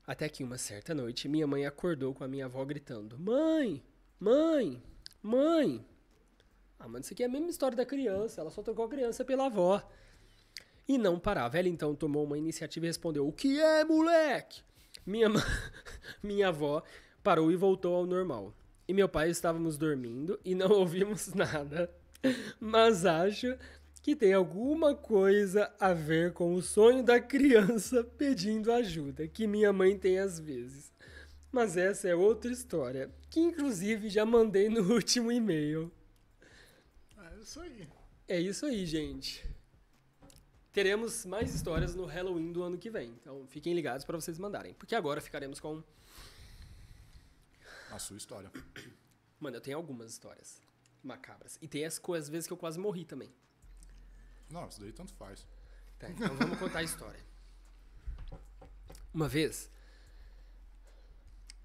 Até 0.06 0.28
que 0.28 0.44
uma 0.44 0.58
certa 0.58 0.94
noite, 0.94 1.30
minha 1.30 1.48
mãe 1.48 1.66
acordou 1.66 2.14
com 2.14 2.26
a 2.26 2.28
minha 2.28 2.48
avó 2.48 2.66
gritando: 2.66 3.18
Mãe! 3.18 3.82
Mãe! 4.24 4.82
Mãe! 5.22 5.86
Ah, 6.80 6.88
mano, 6.88 7.02
isso 7.04 7.12
aqui 7.14 7.24
é 7.24 7.26
a 7.26 7.30
mesma 7.30 7.50
história 7.50 7.76
da 7.76 7.86
criança. 7.86 8.40
Ela 8.40 8.50
só 8.50 8.62
trocou 8.62 8.86
a 8.86 8.90
criança 8.90 9.26
pela 9.26 9.48
avó. 9.48 9.86
E 10.88 10.98
não 10.98 11.20
parava. 11.20 11.60
Ela 11.60 11.68
então 11.68 11.94
tomou 11.94 12.24
uma 12.24 12.38
iniciativa 12.38 12.86
e 12.86 12.88
respondeu: 12.90 13.28
O 13.28 13.34
que 13.34 13.60
é, 13.60 13.84
moleque? 13.84 14.62
Minha, 15.06 15.28
ma- 15.28 15.44
minha 16.24 16.48
avó 16.48 16.82
parou 17.22 17.52
e 17.52 17.58
voltou 17.58 17.96
ao 17.96 18.06
normal. 18.06 18.54
E 18.88 18.94
meu 18.94 19.10
pai 19.10 19.30
estávamos 19.30 19.78
dormindo 19.78 20.40
e 20.46 20.56
não 20.56 20.72
ouvimos 20.80 21.34
nada. 21.34 21.94
Mas 22.62 23.06
acho 23.06 23.58
que 24.02 24.16
tem 24.16 24.32
alguma 24.32 24.96
coisa 24.96 25.70
a 25.78 25.94
ver 25.94 26.32
com 26.32 26.54
o 26.56 26.62
sonho 26.62 27.04
da 27.04 27.20
criança 27.20 28.06
pedindo 28.06 28.72
ajuda, 28.72 29.28
que 29.28 29.48
minha 29.48 29.74
mãe 29.74 29.98
tem 29.98 30.18
às 30.18 30.40
vezes. 30.40 30.94
Mas 31.52 31.76
essa 31.76 32.08
é 32.08 32.16
outra 32.16 32.52
história, 32.52 33.12
que 33.34 33.40
inclusive 33.40 34.10
já 34.10 34.24
mandei 34.24 34.70
no 34.70 34.82
último 34.94 35.32
e-mail. 35.32 35.92
É 37.18 37.40
isso 37.42 37.60
aí. 37.60 37.90
É 38.28 38.40
isso 38.40 38.66
aí, 38.68 38.86
gente. 38.86 39.44
Teremos 40.72 41.26
mais 41.26 41.54
histórias 41.54 41.96
no 41.96 42.06
Halloween 42.06 42.52
do 42.52 42.62
ano 42.62 42.78
que 42.78 42.92
vem. 42.92 43.10
Então 43.20 43.48
fiquem 43.48 43.74
ligados 43.74 44.06
para 44.06 44.16
vocês 44.16 44.38
mandarem. 44.38 44.76
Porque 44.76 44.94
agora 44.94 45.20
ficaremos 45.20 45.60
com. 45.60 45.84
A 47.90 47.98
sua 47.98 48.18
história. 48.18 48.52
Mano, 49.40 49.58
eu 49.58 49.62
tenho 49.62 49.78
algumas 49.78 50.12
histórias 50.12 50.62
macabras. 51.04 51.58
E 51.60 51.68
tem 51.68 51.86
as 51.86 51.98
coisas, 51.98 52.30
vezes, 52.30 52.46
que 52.46 52.54
eu 52.54 52.58
quase 52.58 52.78
morri 52.78 53.04
também. 53.04 53.34
Não, 54.52 54.68
isso 54.68 54.80
daí 54.80 54.92
tanto 54.92 55.12
faz. 55.16 55.48
Tá, 55.98 56.08
então 56.08 56.36
vamos 56.36 56.60
contar 56.60 56.80
a 56.80 56.84
história. 56.84 57.20
Uma 59.12 59.28
vez, 59.28 59.72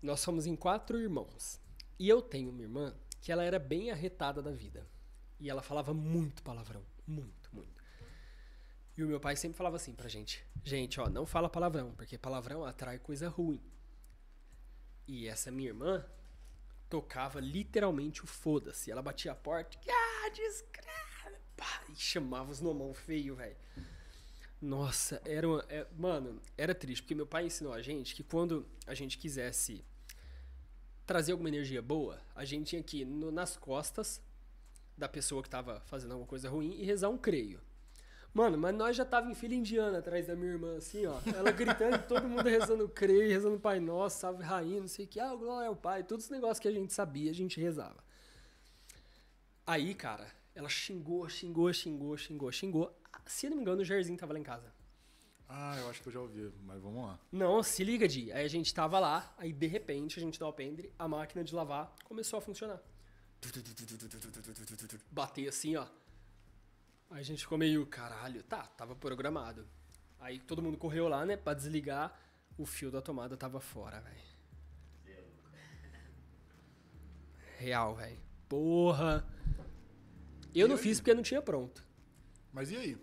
nós 0.02 0.20
somos 0.20 0.46
em 0.46 0.56
quatro 0.56 1.00
irmãos. 1.00 1.60
E 1.98 2.08
eu 2.08 2.22
tenho 2.22 2.50
uma 2.50 2.62
irmã 2.62 2.94
que 3.20 3.32
ela 3.32 3.44
era 3.44 3.58
bem 3.58 3.90
arretada 3.90 4.40
da 4.42 4.52
vida. 4.52 4.86
E 5.40 5.50
ela 5.50 5.62
falava 5.62 5.92
muito 5.92 6.42
palavrão. 6.42 6.84
Muito, 7.06 7.48
muito. 7.52 7.82
E 8.96 9.04
o 9.04 9.08
meu 9.08 9.20
pai 9.20 9.36
sempre 9.36 9.56
falava 9.56 9.76
assim 9.76 9.94
pra 9.94 10.08
gente: 10.08 10.44
Gente, 10.64 11.00
ó, 11.00 11.08
não 11.08 11.24
fala 11.24 11.48
palavrão, 11.48 11.92
porque 11.94 12.18
palavrão 12.18 12.64
atrai 12.64 12.98
coisa 12.98 13.28
ruim. 13.28 13.62
E 15.06 15.26
essa 15.26 15.50
minha 15.50 15.68
irmã 15.68 16.04
tocava 16.88 17.40
literalmente 17.40 18.24
o 18.24 18.26
foda-se. 18.26 18.90
Ela 18.90 19.02
batia 19.02 19.32
a 19.32 19.36
porta, 19.36 19.78
ah, 19.88 20.30
desgraça! 20.30 20.98
E 21.88 21.96
chamava 21.96 22.50
os 22.50 22.60
nomão 22.60 22.92
feio, 22.92 23.34
velho. 23.36 23.56
Nossa, 24.60 25.20
era 25.24 25.46
uma, 25.46 25.64
é- 25.68 25.86
mano, 25.96 26.40
era 26.56 26.74
triste, 26.74 27.02
porque 27.02 27.14
meu 27.14 27.26
pai 27.26 27.46
ensinou 27.46 27.72
a 27.72 27.80
gente 27.80 28.14
que 28.14 28.22
quando 28.24 28.66
a 28.86 28.94
gente 28.94 29.16
quisesse 29.16 29.84
trazer 31.06 31.32
alguma 31.32 31.48
energia 31.48 31.80
boa, 31.80 32.20
a 32.34 32.44
gente 32.44 32.68
tinha 32.70 32.82
que 32.82 32.98
ir 33.02 33.04
no- 33.04 33.30
nas 33.30 33.56
costas 33.56 34.20
da 34.96 35.08
pessoa 35.08 35.42
que 35.42 35.48
tava 35.48 35.80
fazendo 35.86 36.10
alguma 36.12 36.26
coisa 36.28 36.48
ruim 36.50 36.72
e 36.76 36.84
rezar 36.84 37.08
um 37.08 37.16
creio. 37.16 37.60
Mano, 38.34 38.58
mas 38.58 38.74
nós 38.74 38.96
já 38.96 39.04
tava 39.04 39.30
em 39.30 39.34
fila 39.34 39.54
indiana 39.54 39.98
atrás 39.98 40.26
da 40.26 40.36
minha 40.36 40.52
irmã, 40.52 40.76
assim, 40.76 41.06
ó. 41.06 41.18
Ela 41.34 41.50
gritando, 41.50 42.06
todo 42.06 42.28
mundo 42.28 42.42
rezando 42.46 42.88
creio, 42.88 43.28
rezando 43.30 43.58
Pai 43.58 43.80
Nosso, 43.80 44.18
salve 44.20 44.42
rainha, 44.42 44.80
não 44.80 44.88
sei 44.88 45.06
o 45.06 45.08
que. 45.08 45.18
Ah, 45.18 45.34
glória 45.34 45.68
ao 45.68 45.76
Pai. 45.76 46.02
Todos 46.02 46.26
os 46.26 46.30
negócios 46.30 46.58
que 46.58 46.68
a 46.68 46.72
gente 46.72 46.92
sabia, 46.92 47.30
a 47.30 47.34
gente 47.34 47.58
rezava. 47.60 48.04
Aí, 49.66 49.94
cara, 49.94 50.30
ela 50.54 50.68
xingou, 50.68 51.28
xingou, 51.28 51.72
xingou, 51.72 52.16
xingou, 52.16 52.52
xingou. 52.52 53.00
Se 53.26 53.46
eu 53.46 53.50
não 53.50 53.56
me 53.56 53.62
engano, 53.62 53.82
o 53.82 53.84
Jairzinho 53.84 54.18
tava 54.18 54.32
lá 54.32 54.38
em 54.38 54.42
casa. 54.42 54.72
Ah, 55.48 55.76
eu 55.78 55.88
acho 55.88 56.02
que 56.02 56.08
eu 56.08 56.12
já 56.12 56.20
ouvi, 56.20 56.52
mas 56.64 56.80
vamos 56.80 57.04
lá. 57.06 57.18
Não, 57.32 57.62
se 57.62 57.82
liga, 57.82 58.06
Di. 58.06 58.30
Aí 58.32 58.44
a 58.44 58.48
gente 58.48 58.72
tava 58.74 58.98
lá, 58.98 59.34
aí 59.38 59.52
de 59.52 59.66
repente 59.66 60.18
a 60.18 60.22
gente 60.22 60.38
dá 60.38 60.46
o 60.46 60.52
pendre, 60.52 60.92
a 60.98 61.08
máquina 61.08 61.42
de 61.42 61.54
lavar 61.54 61.94
começou 62.04 62.38
a 62.38 62.42
funcionar. 62.42 62.80
Bater 65.10 65.48
assim, 65.48 65.76
ó. 65.76 65.86
Aí 67.10 67.20
a 67.20 67.22
gente 67.22 67.42
ficou 67.42 67.56
meio, 67.56 67.86
caralho, 67.86 68.42
tá, 68.42 68.62
tava 68.66 68.94
programado. 68.94 69.66
Aí 70.20 70.38
todo 70.38 70.60
mundo 70.60 70.76
correu 70.76 71.08
lá, 71.08 71.24
né, 71.24 71.36
pra 71.36 71.54
desligar, 71.54 72.18
o 72.58 72.66
fio 72.66 72.90
da 72.90 73.00
tomada 73.00 73.36
tava 73.36 73.60
fora, 73.60 74.00
velho. 74.00 74.28
Real, 77.56 77.94
velho. 77.94 78.18
Porra. 78.48 79.26
Eu 80.54 80.66
E 80.66 80.68
não 80.68 80.76
aí? 80.76 80.82
fiz 80.82 81.00
porque 81.00 81.14
não 81.14 81.22
tinha 81.22 81.42
pronto. 81.42 81.84
Mas 82.52 82.70
e 82.70 82.76
aí? 82.76 82.98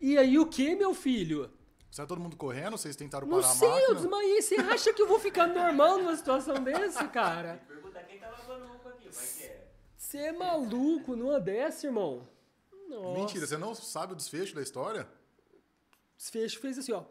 E 0.00 0.16
aí 0.16 0.38
o 0.38 0.46
que, 0.46 0.74
meu 0.74 0.94
filho? 0.94 1.50
Saiu 1.90 2.06
todo 2.06 2.20
mundo 2.20 2.36
correndo? 2.36 2.76
Vocês 2.76 2.94
tentaram 2.94 3.26
Não 3.26 3.40
parar 3.40 3.54
sei, 3.54 3.66
a 3.68 3.70
eu 3.70 3.78
máquina? 3.80 3.94
desmaiei. 4.00 4.42
Você 4.42 4.54
acha 4.56 4.92
que 4.92 5.02
eu 5.02 5.08
vou 5.08 5.18
ficar 5.18 5.46
normal 5.46 5.98
numa 5.98 6.14
situação 6.16 6.62
dessa, 6.62 7.06
cara? 7.08 7.60
Pergunta 7.66 8.02
quem 8.04 8.18
tá 8.18 8.28
lavando 8.30 8.66
roupa 8.66 8.90
aqui, 8.90 9.08
vai 9.08 9.26
que 9.26 9.42
é. 9.44 9.68
Você 9.96 10.18
é 10.18 10.32
maluco 10.32 11.16
numa 11.16 11.40
dessa, 11.40 11.86
irmão? 11.86 12.28
Nossa. 12.88 13.18
Mentira, 13.18 13.46
você 13.46 13.56
não 13.56 13.74
sabe 13.74 14.12
o 14.12 14.16
desfecho 14.16 14.54
da 14.54 14.62
história? 14.62 15.08
Desfecho 16.16 16.60
fez 16.60 16.78
assim, 16.78 16.92
ó. 16.92 17.04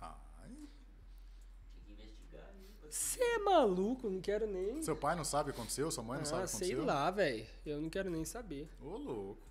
Ai, 0.00 0.50
Tinha 0.50 1.84
que 1.84 1.92
investigar 1.92 2.44
aí. 2.52 2.72
pra- 2.80 2.90
Você 2.90 3.22
é 3.22 3.38
maluco, 3.38 4.08
não 4.10 4.20
quero 4.20 4.46
nem. 4.46 4.82
seu 4.82 4.96
pai 4.96 5.14
não 5.16 5.24
sabe 5.24 5.50
o 5.50 5.52
que 5.54 5.58
aconteceu? 5.60 5.90
Sua 5.90 6.02
mãe 6.04 6.18
não 6.18 6.24
sabe 6.24 6.42
o 6.42 6.44
Ah, 6.44 6.46
que 6.46 6.50
sei 6.56 6.72
aconteceu? 6.72 6.84
lá, 6.86 7.10
velho. 7.10 7.46
Eu 7.64 7.80
não 7.80 7.88
quero 7.90 8.10
nem 8.10 8.24
saber. 8.24 8.68
Ô, 8.80 8.96
louco. 8.96 9.42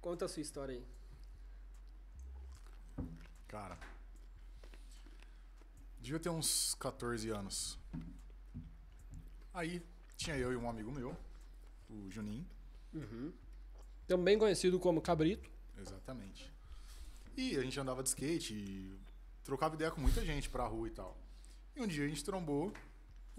Conta 0.00 0.26
a 0.26 0.28
sua 0.28 0.42
história 0.42 0.74
aí. 0.76 0.84
Cara. 3.54 3.78
Devia 6.00 6.18
ter 6.18 6.28
uns 6.28 6.74
14 6.74 7.30
anos. 7.30 7.78
Aí, 9.52 9.80
tinha 10.16 10.36
eu 10.36 10.52
e 10.52 10.56
um 10.56 10.68
amigo 10.68 10.90
meu, 10.90 11.16
o 11.88 12.10
Juninho. 12.10 12.44
Também 14.08 14.36
conhecido 14.36 14.80
como 14.80 15.00
Cabrito. 15.00 15.48
Exatamente. 15.78 16.52
E 17.36 17.56
a 17.56 17.62
gente 17.62 17.78
andava 17.78 18.02
de 18.02 18.08
skate 18.08 18.54
e 18.54 18.98
trocava 19.44 19.76
ideia 19.76 19.92
com 19.92 20.00
muita 20.00 20.24
gente 20.24 20.50
pra 20.50 20.66
rua 20.66 20.88
e 20.88 20.90
tal. 20.90 21.16
E 21.76 21.80
um 21.80 21.86
dia 21.86 22.04
a 22.04 22.08
gente 22.08 22.24
trombou 22.24 22.72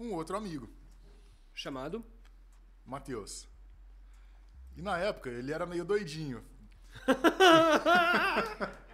um 0.00 0.14
outro 0.14 0.34
amigo, 0.34 0.66
Chamado. 1.52 2.02
Matheus. 2.86 3.46
E 4.78 4.80
na 4.80 4.96
época 4.96 5.28
ele 5.28 5.52
era 5.52 5.66
meio 5.66 5.84
doidinho. 5.84 6.42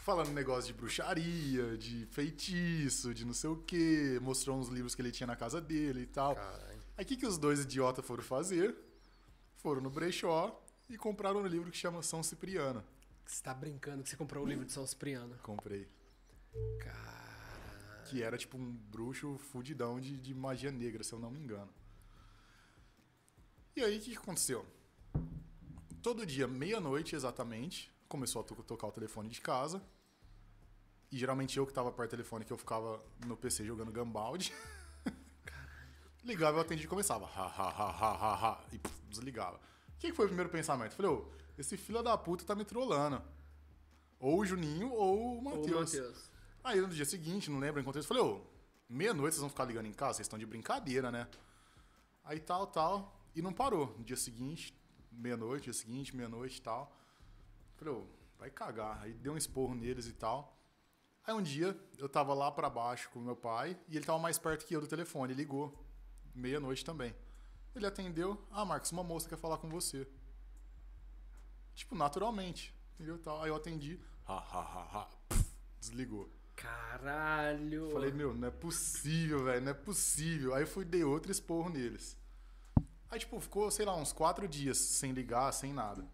Falando 0.00 0.32
negócio 0.32 0.72
de 0.72 0.78
bruxaria, 0.78 1.76
de 1.76 2.06
feitiço, 2.06 3.12
de 3.12 3.24
não 3.24 3.34
sei 3.34 3.50
o 3.50 3.56
quê. 3.56 4.18
Mostrou 4.22 4.58
uns 4.58 4.68
livros 4.68 4.94
que 4.94 5.02
ele 5.02 5.12
tinha 5.12 5.26
na 5.26 5.36
casa 5.36 5.60
dele 5.60 6.02
e 6.02 6.06
tal. 6.06 6.34
Caralho. 6.34 6.80
Aí 6.96 7.04
o 7.04 7.06
que, 7.06 7.16
que 7.16 7.26
os 7.26 7.36
dois 7.36 7.60
idiotas 7.60 8.04
foram 8.04 8.22
fazer? 8.22 8.74
Foram 9.56 9.82
no 9.82 9.90
brechó 9.90 10.62
e 10.88 10.96
compraram 10.96 11.40
um 11.40 11.46
livro 11.46 11.70
que 11.70 11.76
chama 11.76 12.02
São 12.02 12.22
Cipriano. 12.22 12.82
Você 13.26 13.42
tá 13.42 13.54
brincando 13.54 14.02
que 14.02 14.08
você 14.08 14.16
comprou 14.16 14.44
o 14.44 14.48
livro 14.48 14.64
de 14.64 14.72
São 14.72 14.86
Cipriano. 14.86 15.36
Comprei. 15.42 15.86
Cara. 16.80 18.02
Que 18.06 18.22
era 18.22 18.36
tipo 18.36 18.56
um 18.56 18.72
bruxo 18.72 19.38
fudidão 19.38 20.00
de, 20.00 20.16
de 20.16 20.34
magia 20.34 20.72
negra, 20.72 21.04
se 21.04 21.12
eu 21.12 21.18
não 21.18 21.30
me 21.30 21.38
engano. 21.38 21.72
E 23.76 23.82
aí 23.82 23.98
o 23.98 24.00
que, 24.00 24.10
que 24.10 24.16
aconteceu? 24.16 24.66
Todo 26.02 26.26
dia, 26.26 26.48
meia-noite 26.48 27.14
exatamente, 27.14 27.92
começou 28.10 28.42
a 28.42 28.44
to- 28.44 28.62
tocar 28.64 28.88
o 28.88 28.92
telefone 28.92 29.28
de 29.30 29.40
casa. 29.40 29.80
E 31.10 31.16
geralmente 31.16 31.56
eu 31.56 31.66
que 31.66 31.72
tava 31.72 31.90
perto 31.90 32.10
do 32.10 32.16
telefone, 32.16 32.44
que 32.44 32.52
eu 32.52 32.58
ficava 32.58 33.00
no 33.26 33.36
PC 33.36 33.64
jogando 33.64 33.90
Gambaldi. 33.90 34.52
Ligava, 36.22 36.58
eu 36.58 36.60
atendia 36.60 36.84
e 36.84 36.88
começava. 36.88 37.24
Ha, 37.26 37.46
ha, 37.46 37.68
ha, 37.70 37.90
ha, 37.90 38.10
ha, 38.12 38.34
ha, 38.50 38.64
e 38.72 38.78
pff, 38.78 38.94
desligava. 39.08 39.56
O 39.56 39.98
que, 39.98 40.10
que 40.10 40.12
foi 40.16 40.26
o 40.26 40.28
primeiro 40.28 40.50
pensamento? 40.50 40.94
Falei, 40.94 41.10
ô, 41.10 41.26
esse 41.56 41.76
filho 41.76 42.02
da 42.02 42.16
puta 42.18 42.44
tá 42.44 42.54
me 42.54 42.64
trollando. 42.64 43.22
Ou 44.18 44.40
o 44.40 44.44
Juninho 44.44 44.92
ou 44.92 45.38
o 45.38 45.42
Matheus. 45.42 45.94
Matheus. 45.94 46.30
Aí 46.62 46.80
no 46.80 46.88
dia 46.88 47.06
seguinte, 47.06 47.50
não 47.50 47.58
lembro 47.58 47.80
em 47.80 47.84
contexto, 47.84 48.06
falei, 48.08 48.22
ô, 48.22 48.42
meia-noite 48.88 49.34
vocês 49.34 49.40
vão 49.40 49.48
ficar 49.48 49.64
ligando 49.64 49.86
em 49.86 49.92
casa? 49.92 50.14
Vocês 50.14 50.26
estão 50.26 50.38
de 50.38 50.44
brincadeira, 50.44 51.10
né? 51.10 51.26
Aí 52.22 52.38
tal, 52.38 52.66
tal. 52.66 53.18
E 53.34 53.40
não 53.40 53.52
parou. 53.52 53.94
No 53.96 54.04
dia 54.04 54.16
seguinte, 54.16 54.74
meia-noite, 55.10 55.64
dia 55.64 55.72
seguinte, 55.72 56.14
meia-noite 56.14 56.58
e 56.58 56.62
tal. 56.62 56.94
Falei, 57.80 57.94
ô, 57.94 58.06
vai 58.38 58.50
cagar. 58.50 59.00
Aí 59.02 59.14
deu 59.14 59.32
um 59.32 59.38
esporro 59.38 59.74
neles 59.74 60.06
e 60.06 60.12
tal. 60.12 60.54
Aí 61.26 61.32
um 61.32 61.40
dia 61.40 61.74
eu 61.96 62.10
tava 62.10 62.34
lá 62.34 62.52
pra 62.52 62.68
baixo 62.68 63.08
com 63.10 63.18
meu 63.20 63.34
pai 63.34 63.78
e 63.88 63.96
ele 63.96 64.04
tava 64.04 64.18
mais 64.18 64.38
perto 64.38 64.66
que 64.66 64.76
eu 64.76 64.82
do 64.82 64.86
telefone. 64.86 65.32
Ele 65.32 65.40
ligou. 65.40 65.82
Meia-noite 66.34 66.84
também. 66.84 67.14
Ele 67.74 67.86
atendeu. 67.86 68.46
Ah, 68.50 68.66
Marcos, 68.66 68.92
uma 68.92 69.02
moça 69.02 69.28
quer 69.28 69.38
falar 69.38 69.56
com 69.56 69.68
você. 69.70 70.06
Tipo, 71.74 71.94
naturalmente. 71.94 72.74
Entendeu? 72.94 73.18
Tal. 73.18 73.42
Aí 73.42 73.48
eu 73.48 73.56
atendi. 73.56 73.98
Ha, 74.26 74.34
ha, 74.34 74.60
ha, 74.60 75.00
ha. 75.00 75.04
Pff, 75.28 75.50
desligou. 75.80 76.30
Caralho. 76.54 77.90
Falei, 77.92 78.12
meu, 78.12 78.34
não 78.34 78.48
é 78.48 78.50
possível, 78.50 79.44
velho, 79.44 79.62
não 79.62 79.70
é 79.70 79.74
possível. 79.74 80.54
Aí 80.54 80.64
eu 80.64 80.66
fui 80.66 80.84
dei 80.84 81.02
outro 81.02 81.32
esporro 81.32 81.70
neles. 81.70 82.18
Aí, 83.08 83.18
tipo, 83.18 83.40
ficou, 83.40 83.70
sei 83.70 83.86
lá, 83.86 83.96
uns 83.96 84.12
quatro 84.12 84.46
dias 84.46 84.76
sem 84.76 85.12
ligar, 85.12 85.50
sem 85.52 85.72
nada. 85.72 86.06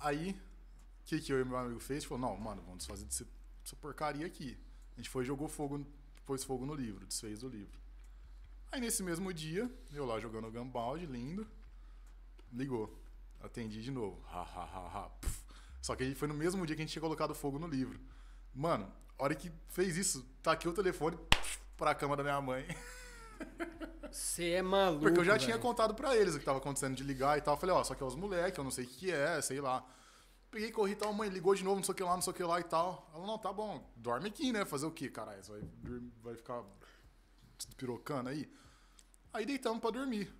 Aí, 0.00 0.30
o 0.30 1.04
que, 1.04 1.20
que 1.20 1.32
eu 1.32 1.40
e 1.40 1.44
meu 1.44 1.56
amigo 1.56 1.80
fez? 1.80 2.04
Falou, 2.04 2.30
não, 2.30 2.36
mano, 2.36 2.62
vamos 2.62 2.78
desfazer 2.78 3.04
dessa 3.04 3.26
dessa 3.62 3.76
porcaria 3.76 4.26
aqui. 4.26 4.58
A 4.92 4.96
gente 4.96 5.08
foi 5.08 5.24
jogou 5.24 5.48
fogo, 5.48 5.86
pôs 6.26 6.42
fogo 6.44 6.66
no 6.66 6.74
livro, 6.74 7.06
desfez 7.06 7.42
o 7.42 7.48
livro. 7.48 7.78
Aí, 8.72 8.80
nesse 8.80 9.02
mesmo 9.02 9.32
dia, 9.32 9.70
eu 9.92 10.04
lá 10.04 10.18
jogando 10.20 10.50
Gambaldi, 10.50 11.06
lindo, 11.06 11.46
ligou. 12.52 12.98
Atendi 13.40 13.82
de 13.82 13.90
novo. 13.90 14.22
Ha, 14.28 14.42
ha, 14.42 14.64
ha, 14.64 14.86
ha. 14.86 15.10
Só 15.80 15.96
que 15.96 16.02
aí 16.02 16.14
foi 16.14 16.28
no 16.28 16.34
mesmo 16.34 16.66
dia 16.66 16.76
que 16.76 16.82
a 16.82 16.84
gente 16.84 16.92
tinha 16.92 17.00
colocado 17.00 17.34
fogo 17.34 17.58
no 17.58 17.66
livro. 17.66 17.98
Mano, 18.54 18.92
a 19.18 19.24
hora 19.24 19.34
que 19.34 19.50
fez 19.68 19.96
isso, 19.96 20.26
taquei 20.42 20.70
o 20.70 20.74
telefone 20.74 21.18
pra 21.76 21.94
cama 21.94 22.16
da 22.16 22.22
minha 22.22 22.40
mãe. 22.40 22.66
Você 24.10 24.50
é 24.50 24.62
maluco. 24.62 25.02
Porque 25.02 25.20
eu 25.20 25.24
já 25.24 25.32
velho. 25.34 25.44
tinha 25.44 25.58
contado 25.58 25.94
pra 25.94 26.16
eles 26.16 26.34
o 26.34 26.38
que 26.38 26.44
tava 26.44 26.58
acontecendo 26.58 26.96
de 26.96 27.04
ligar 27.04 27.38
e 27.38 27.40
tal. 27.40 27.54
Eu 27.54 27.60
falei, 27.60 27.74
ó, 27.74 27.84
só 27.84 27.94
que 27.94 28.02
é 28.02 28.06
os 28.06 28.16
moleques, 28.16 28.58
eu 28.58 28.64
não 28.64 28.70
sei 28.70 28.84
o 28.84 28.88
que 28.88 29.10
é, 29.10 29.40
sei 29.40 29.60
lá. 29.60 29.84
Peguei, 30.50 30.72
corri 30.72 30.92
e 30.92 30.96
tal, 30.96 31.12
mãe, 31.12 31.28
ligou 31.28 31.54
de 31.54 31.62
novo, 31.62 31.76
não 31.76 31.84
sei 31.84 31.92
o 31.92 31.96
que 31.96 32.02
lá, 32.02 32.14
não 32.14 32.22
sei 32.22 32.32
o 32.32 32.34
que 32.34 32.42
lá 32.42 32.58
e 32.58 32.64
tal. 32.64 33.08
Ela, 33.14 33.24
não, 33.24 33.38
tá 33.38 33.52
bom, 33.52 33.88
dorme 33.94 34.28
aqui, 34.28 34.52
né? 34.52 34.64
Fazer 34.64 34.86
o 34.86 34.90
quê, 34.90 35.08
caralho? 35.08 35.44
Você 35.44 35.52
vai, 35.52 35.62
vai 36.22 36.34
ficar 36.34 36.64
pirocando 37.76 38.30
aí? 38.30 38.52
Aí 39.32 39.46
deitamos 39.46 39.80
pra 39.80 39.90
dormir. 39.90 40.34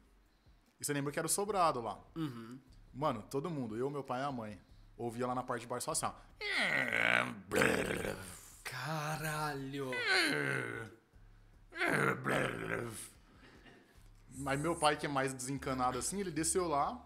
E 0.80 0.84
você 0.84 0.92
lembra 0.92 1.12
que 1.12 1.18
era 1.18 1.26
o 1.26 1.30
sobrado 1.30 1.80
lá. 1.80 1.96
Mano, 2.92 3.22
todo 3.30 3.48
mundo, 3.48 3.76
eu, 3.76 3.88
meu 3.88 4.02
pai 4.02 4.20
e 4.20 4.24
a 4.24 4.32
mãe, 4.32 4.60
ouvia 4.96 5.28
lá 5.28 5.34
na 5.34 5.44
parte 5.44 5.60
de 5.62 5.68
baixo 5.68 5.84
só 5.84 5.92
assim, 5.92 6.06
ó. 6.06 6.12
Caralho. 8.64 9.90
Mas 14.36 14.60
meu 14.60 14.74
pai, 14.76 14.96
que 14.96 15.06
é 15.06 15.08
mais 15.08 15.32
desencanado 15.32 15.98
assim, 15.98 16.20
ele 16.20 16.30
desceu 16.30 16.66
lá, 16.68 17.00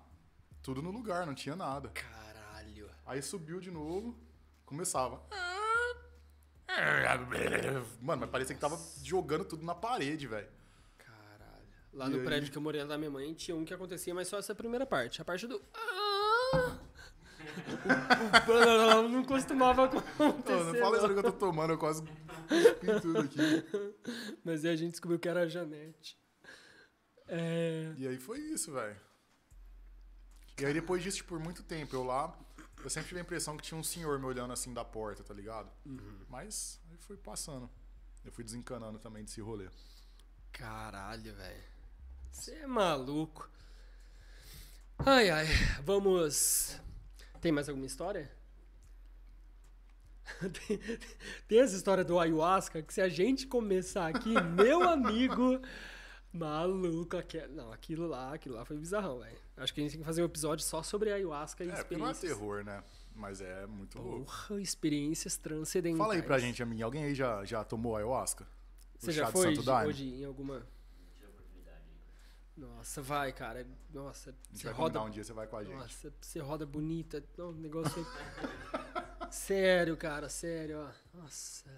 tudo 0.63 0.81
no 0.83 0.91
lugar, 0.91 1.27
não 1.27 1.35
tinha 1.35 1.57
nada. 1.57 1.89
Caralho. 1.91 2.89
Aí 3.07 3.21
subiu 3.23 3.61
de 3.61 3.71
novo, 3.71 4.17
começava. 4.65 5.21
Mano, 8.01 8.21
mas 8.23 8.31
parecia 8.31 8.55
que 8.55 8.61
tava 8.61 8.79
jogando 9.03 9.45
tudo 9.45 9.65
na 9.65 9.75
parede, 9.75 10.27
velho. 10.27 10.49
Caralho. 10.99 11.65
Lá 11.93 12.07
E 12.07 12.11
no 12.11 12.19
aí? 12.19 12.25
prédio 12.25 12.51
que 12.51 12.59
eu 12.59 12.63
morei 12.63 12.81
lá 12.83 12.89
da 12.89 12.99
minha 12.99 13.11
mãe 13.11 13.33
tinha 13.35 13.57
um 13.57 13.65
que 13.65 13.73
acontecia, 13.75 14.15
mas 14.15 14.27
só 14.29 14.39
essa 14.39 14.55
primeira 14.55 14.85
parte. 14.87 15.21
A 15.21 15.25
parte 15.25 15.47
do. 15.47 15.61
O- 18.49 19.05
o- 19.05 19.09
não 19.09 19.23
costumava 19.25 19.85
acontecer. 19.85 20.53
Ô, 20.53 20.65
não 20.65 20.75
fala 20.75 20.97
isso 20.97 21.09
que 21.09 21.15
eu 21.15 21.23
tô 21.23 21.33
tomando, 21.33 21.73
eu 21.75 21.79
quase 21.79 22.03
cuspi 22.45 23.01
tudo 23.01 23.19
aqui. 23.19 23.39
Mas 24.45 24.65
aí 24.65 24.73
a 24.73 24.77
gente 24.77 24.93
descobriu 24.93 25.19
que 25.19 25.29
era 25.29 25.43
a 25.43 25.49
Janete. 25.49 26.19
É. 27.27 27.95
E 27.97 28.07
aí 28.07 28.19
foi 28.19 28.39
isso, 28.39 28.73
velho. 28.73 28.97
E 30.61 30.65
aí 30.65 30.73
depois 30.73 31.03
disso, 31.03 31.17
tipo, 31.19 31.31
por 31.31 31.41
muito 31.41 31.63
tempo, 31.63 31.97
eu 31.97 32.05
lá, 32.05 32.39
eu 32.83 32.91
sempre 32.91 33.09
tive 33.09 33.21
a 33.21 33.23
impressão 33.23 33.57
que 33.57 33.63
tinha 33.63 33.79
um 33.79 33.83
senhor 33.83 34.19
me 34.19 34.27
olhando 34.27 34.53
assim 34.53 34.73
da 34.73 34.85
porta, 34.85 35.25
tá 35.25 35.35
ligado? 35.35 35.71
Mas 36.29 36.81
aí 36.91 36.97
foi 36.99 37.17
passando. 37.17 37.69
Eu 38.25 38.33
fui 38.33 38.45
desencanando 38.45 38.99
também 38.99 39.25
desse 39.25 39.41
rolê. 39.41 39.69
Caralho, 40.53 41.35
velho. 41.35 41.65
Você 42.31 42.55
é 42.55 42.67
maluco. 42.67 43.51
Ai, 44.99 45.31
ai. 45.31 45.47
Vamos. 45.83 46.81
Tem 47.41 47.53
mais 47.53 47.69
alguma 47.69 47.87
história? 47.87 48.31
Tem, 50.67 50.79
tem 51.49 51.61
essa 51.61 51.77
história 51.77 52.05
do 52.05 52.19
ayahuasca 52.19 52.83
que 52.83 52.93
se 52.93 53.01
a 53.01 53.09
gente 53.09 53.47
começar 53.47 54.09
aqui, 54.09 54.35
meu 54.41 54.83
amigo. 54.89 55.61
Maluco, 56.33 57.17
aqui, 57.17 57.41
não, 57.49 57.73
aquilo 57.73 58.09
lá, 58.09 58.35
aquilo 58.35 58.57
lá 58.57 58.65
foi 58.65 58.77
bizarrão, 58.77 59.21
velho. 59.21 59.39
Acho 59.57 59.73
que 59.73 59.81
a 59.81 59.85
gente 59.85 59.93
tem 59.93 60.01
que 60.01 60.07
fazer 60.07 60.21
um 60.21 60.25
episódio 60.25 60.65
só 60.65 60.83
sobre 60.83 61.13
ayahuasca 61.13 61.63
e 61.65 61.69
É, 61.69 61.77
porque 61.77 61.97
não 61.97 62.09
é 62.09 62.11
experiências. 62.11 62.39
terror, 62.41 62.65
né? 62.65 62.83
Mas 63.15 63.41
é 63.41 63.65
muito 63.67 64.01
louco. 64.01 64.25
Porra, 64.25 64.61
experiências 64.61 65.37
transcendentais. 65.37 65.99
Fala 65.99 66.15
aí 66.15 66.23
pra 66.23 66.39
gente, 66.41 66.61
amiga. 66.61 66.85
Alguém 66.85 67.05
aí 67.05 67.15
já, 67.15 67.45
já 67.45 67.63
tomou 67.63 67.95
ayahuasca? 67.95 68.45
Você 68.99 69.13
já 69.13 69.27
de 69.27 69.33
foi 69.33 69.57
hoje 69.87 70.09
em 70.09 70.25
alguma. 70.25 70.67
Nossa, 72.57 73.03
vai, 73.03 73.33
cara. 73.33 73.67
Nossa, 73.93 74.31
A 74.31 74.33
gente 74.33 74.59
você 74.63 74.65
vai 74.65 74.73
roda 74.75 75.03
um 75.03 75.11
dia, 75.11 75.23
você 75.25 75.33
vai 75.33 75.47
com 75.47 75.57
a 75.57 75.65
gente. 75.65 75.77
Nossa, 75.77 76.13
você 76.21 76.39
roda 76.41 76.65
bonita. 76.67 77.23
Não, 77.37 77.51
o 77.51 77.53
negócio 77.53 77.93
aí. 77.97 79.04
sério, 79.35 79.97
cara, 79.97 80.29
sério, 80.29 80.79
ó. 80.79 81.19
Nossa. 81.19 81.71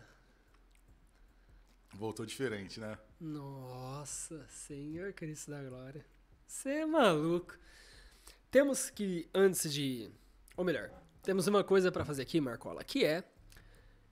Voltou 1.95 2.27
diferente, 2.27 2.79
né? 2.79 2.99
Nossa, 3.19 4.47
Senhor 4.49 5.13
Cristo 5.15 5.51
da 5.51 5.63
Glória. 5.63 6.05
Você 6.47 6.71
é 6.71 6.87
maluco. 6.87 7.57
Temos 8.51 8.91
que, 8.91 9.29
antes 9.35 9.73
de. 9.73 10.11
Ou 10.57 10.65
melhor, 10.65 10.91
temos 11.23 11.47
uma 11.47 11.65
coisa 11.65 11.91
pra 11.91 12.05
fazer 12.05 12.23
aqui, 12.23 12.41
Marcola, 12.41 12.85
que 12.85 13.05
é. 13.05 13.25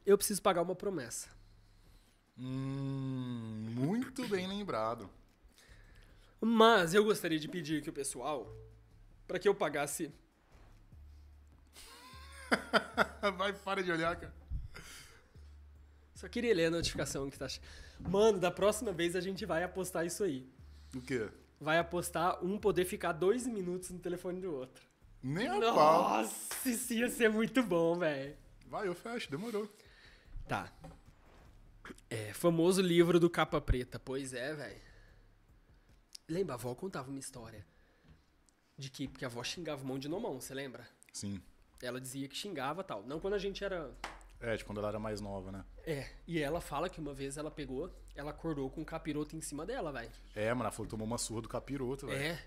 Eu 0.04 0.16
preciso 0.16 0.42
pagar 0.42 0.62
uma 0.62 0.74
promessa. 0.74 1.28
Hum, 2.38 3.70
muito 3.70 4.26
bem 4.26 4.46
lembrado. 4.46 5.08
Mas 6.40 6.92
eu 6.92 7.04
gostaria 7.04 7.38
de 7.38 7.48
pedir 7.48 7.82
que 7.82 7.90
o 7.90 7.92
pessoal. 7.92 8.50
Pra 9.26 9.38
que 9.38 9.48
eu 9.48 9.54
pagasse. 9.54 10.12
vai, 13.36 13.52
para 13.52 13.82
de 13.82 13.90
olhar, 13.90 14.16
cara. 14.16 14.34
Só 16.14 16.28
queria 16.28 16.54
ler 16.54 16.66
a 16.66 16.70
notificação 16.70 17.28
que 17.30 17.38
tá. 17.38 17.46
Mano, 18.00 18.38
da 18.38 18.50
próxima 18.50 18.92
vez 18.92 19.16
a 19.16 19.20
gente 19.20 19.44
vai 19.44 19.62
apostar 19.62 20.06
isso 20.06 20.24
aí. 20.24 20.48
O 20.94 21.00
quê? 21.00 21.28
vai 21.64 21.78
apostar 21.78 22.44
um 22.44 22.58
poder 22.58 22.84
ficar 22.84 23.12
dois 23.12 23.46
minutos 23.46 23.90
no 23.90 23.98
telefone 23.98 24.40
do 24.40 24.54
outro. 24.54 24.84
Nem 25.22 25.48
a 25.48 25.58
pau. 25.72 26.02
Nossa, 26.02 26.68
isso 26.68 26.92
ia 26.92 27.08
ser 27.08 27.30
muito 27.30 27.62
bom, 27.62 27.96
velho. 27.96 28.36
Vai, 28.66 28.86
eu 28.86 28.94
fecho, 28.94 29.30
demorou. 29.30 29.68
Tá. 30.46 30.70
É, 32.10 32.32
famoso 32.34 32.82
livro 32.82 33.18
do 33.18 33.30
capa 33.30 33.60
preta. 33.60 33.98
Pois 33.98 34.34
é, 34.34 34.54
velho. 34.54 34.80
Lembra, 36.28 36.54
a 36.54 36.56
avó 36.56 36.74
contava 36.74 37.08
uma 37.08 37.18
história. 37.18 37.66
De 38.76 38.90
que, 38.90 39.08
porque 39.08 39.24
a 39.24 39.28
avó 39.28 39.42
xingava 39.42 39.82
um 39.82 39.86
monte 39.86 40.02
de 40.02 40.08
nomão, 40.08 40.40
você 40.40 40.52
lembra? 40.52 40.86
Sim. 41.12 41.40
Ela 41.82 42.00
dizia 42.00 42.28
que 42.28 42.36
xingava 42.36 42.82
tal. 42.82 43.02
Não 43.02 43.20
quando 43.20 43.34
a 43.34 43.38
gente 43.38 43.64
era. 43.64 43.90
É, 44.40 44.56
tipo, 44.56 44.68
quando 44.68 44.78
ela 44.78 44.88
era 44.88 44.98
mais 44.98 45.20
nova, 45.20 45.50
né? 45.50 45.64
É, 45.86 46.08
e 46.26 46.38
ela 46.38 46.60
fala 46.60 46.88
que 46.88 47.00
uma 47.00 47.14
vez 47.14 47.36
ela 47.36 47.50
pegou, 47.50 47.90
ela 48.14 48.30
acordou 48.30 48.68
com 48.70 48.82
um 48.82 48.84
capiroto 48.84 49.36
em 49.36 49.40
cima 49.40 49.64
dela, 49.64 49.92
velho. 49.92 50.10
É, 50.34 50.48
mano, 50.52 50.64
ela 50.64 50.70
falou 50.70 50.86
que 50.86 50.90
tomou 50.90 51.06
uma 51.06 51.18
surra 51.18 51.42
do 51.42 51.48
capiroto, 51.48 52.06
velho. 52.06 52.22
É. 52.22 52.42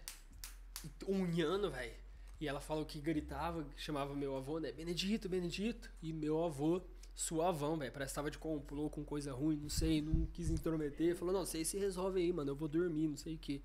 unhando, 1.07 1.71
velho. 1.71 1.93
E 2.39 2.47
ela 2.47 2.59
falou 2.59 2.85
que 2.85 2.99
gritava, 2.99 3.65
chamava 3.75 4.13
meu 4.13 4.35
avô, 4.37 4.59
né? 4.59 4.71
Benedito, 4.71 5.27
Benedito. 5.27 5.89
E 6.01 6.13
meu 6.13 6.43
avô, 6.43 6.81
suavão, 7.15 7.77
velho. 7.77 7.91
Parece 7.91 8.11
que 8.11 8.15
tava 8.15 8.29
de 8.29 8.37
complô 8.37 8.89
com 8.89 9.03
coisa 9.03 9.33
ruim, 9.33 9.57
não 9.57 9.69
sei, 9.69 10.01
não 10.01 10.27
quis 10.27 10.51
intrometer. 10.51 11.15
Falou, 11.15 11.33
não, 11.33 11.45
sei 11.45 11.65
se 11.65 11.79
resolve 11.79 12.21
aí, 12.21 12.31
mano. 12.31 12.51
Eu 12.51 12.55
vou 12.55 12.67
dormir, 12.67 13.07
não 13.07 13.17
sei 13.17 13.35
o 13.35 13.39
que. 13.39 13.63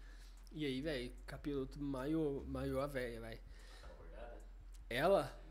E 0.53 0.65
aí, 0.65 0.81
velho, 0.81 1.13
capiroto 1.27 1.81
maior, 1.83 2.47
maior 2.47 2.81
a 2.81 2.87
velha, 2.87 3.21
velho. 3.21 3.41
Ela? 4.89 5.41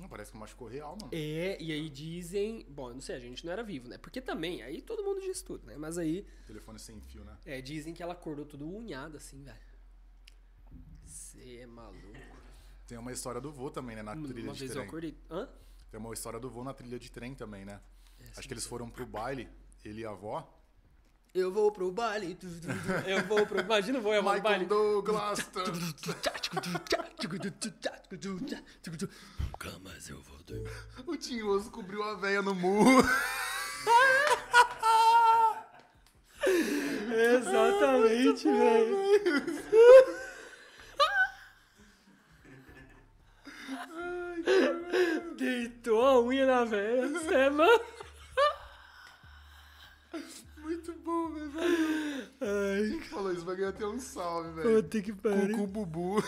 Não, 0.00 0.08
parece 0.08 0.32
que 0.32 0.38
machucou 0.38 0.66
real, 0.66 0.96
mano. 0.98 1.10
É, 1.12 1.60
e 1.60 1.70
aí 1.72 1.90
dizem. 1.90 2.64
Bom, 2.70 2.88
eu 2.88 2.94
não 2.94 3.00
sei, 3.02 3.16
a 3.16 3.20
gente 3.20 3.44
não 3.44 3.52
era 3.52 3.62
vivo, 3.62 3.86
né? 3.86 3.98
Porque 3.98 4.20
também, 4.20 4.62
aí 4.62 4.80
todo 4.80 5.04
mundo 5.04 5.20
diz 5.20 5.42
tudo, 5.42 5.66
né? 5.66 5.76
Mas 5.76 5.98
aí, 5.98 6.26
Telefone 6.46 6.78
sem 6.78 7.00
fio, 7.00 7.22
né? 7.22 7.36
é, 7.44 7.60
dizem 7.60 7.92
que 7.92 8.02
ela 8.02 8.14
acordou 8.14 8.46
tudo 8.46 8.66
unhada, 8.66 9.18
assim, 9.18 9.42
velho. 9.42 9.58
Você 11.04 11.58
é 11.58 11.66
maluco. 11.66 12.00
Tem 12.86 12.96
uma 12.98 13.12
história 13.12 13.40
do 13.40 13.52
vô 13.52 13.70
também, 13.70 13.94
né? 13.94 14.02
Na 14.02 14.12
trilha 14.16 14.44
Uma 14.44 14.52
de 14.54 14.58
vez 14.58 14.70
eu 14.70 14.76
trem. 14.76 14.86
acordei. 14.88 15.18
Hã? 15.30 15.48
Tem 15.90 16.00
uma 16.00 16.12
história 16.14 16.40
do 16.40 16.48
vô 16.48 16.64
na 16.64 16.72
trilha 16.72 16.98
de 16.98 17.10
trem 17.10 17.34
também, 17.34 17.64
né? 17.64 17.80
Essa 18.18 18.40
Acho 18.40 18.48
que 18.48 18.54
eles 18.54 18.66
foram 18.66 18.88
pro 18.90 19.06
baile, 19.06 19.48
ele 19.84 20.00
e 20.00 20.06
a 20.06 20.10
avó. 20.10 20.59
Eu 21.32 21.52
vou 21.52 21.70
pro 21.70 21.92
baile. 21.92 22.36
Eu 23.06 23.24
vou 23.24 23.46
pro. 23.46 23.60
Imagina 23.60 24.00
vô 24.00 24.12
eu 24.12 24.20
vou 24.22 24.32
pro 24.32 24.42
Michael 24.42 24.42
baile. 24.42 24.64
Douglas! 24.66 25.48
Camas, 29.58 30.08
eu 30.08 30.20
vou 30.22 30.38
dormir. 30.42 30.70
o 31.06 31.16
tinhoso 31.16 31.70
cobriu 31.70 32.02
a 32.02 32.14
véia 32.14 32.42
no 32.42 32.52
murro. 32.54 33.02
Exatamente, 37.36 38.44
velho. 38.44 38.98
Deitou 45.36 46.04
a 46.04 46.20
unha 46.20 46.46
na 46.46 46.64
velha. 46.64 47.08
É 47.34 47.50
mano. 47.50 47.80
Muito 50.70 50.92
bom, 51.00 51.30
velho. 51.30 51.50
Ai, 52.40 52.88
Quem 52.90 53.00
que 53.00 53.08
falou 53.08 53.32
isso? 53.32 53.44
Vai 53.44 53.56
ganhar 53.56 53.70
até 53.70 53.84
um 53.84 53.98
salve, 53.98 54.52
velho. 54.52 54.82
puta 54.84 55.02
que 55.02 55.10
Cucu 55.12 55.22
pariu. 55.22 55.66
Bubu. 55.66 56.22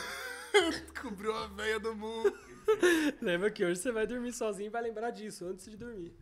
Cobriu 1.01 1.33
a 1.33 1.47
véia 1.47 1.79
do 1.79 1.95
murro. 1.95 2.33
Lembra 3.21 3.53
que 3.53 3.65
hoje 3.65 3.81
você 3.81 3.93
vai 3.93 4.05
dormir 4.05 4.33
sozinho 4.33 4.67
e 4.67 4.71
vai 4.71 4.83
lembrar 4.83 5.11
disso 5.11 5.47
antes 5.47 5.67
de 5.67 5.77
dormir. 5.77 6.13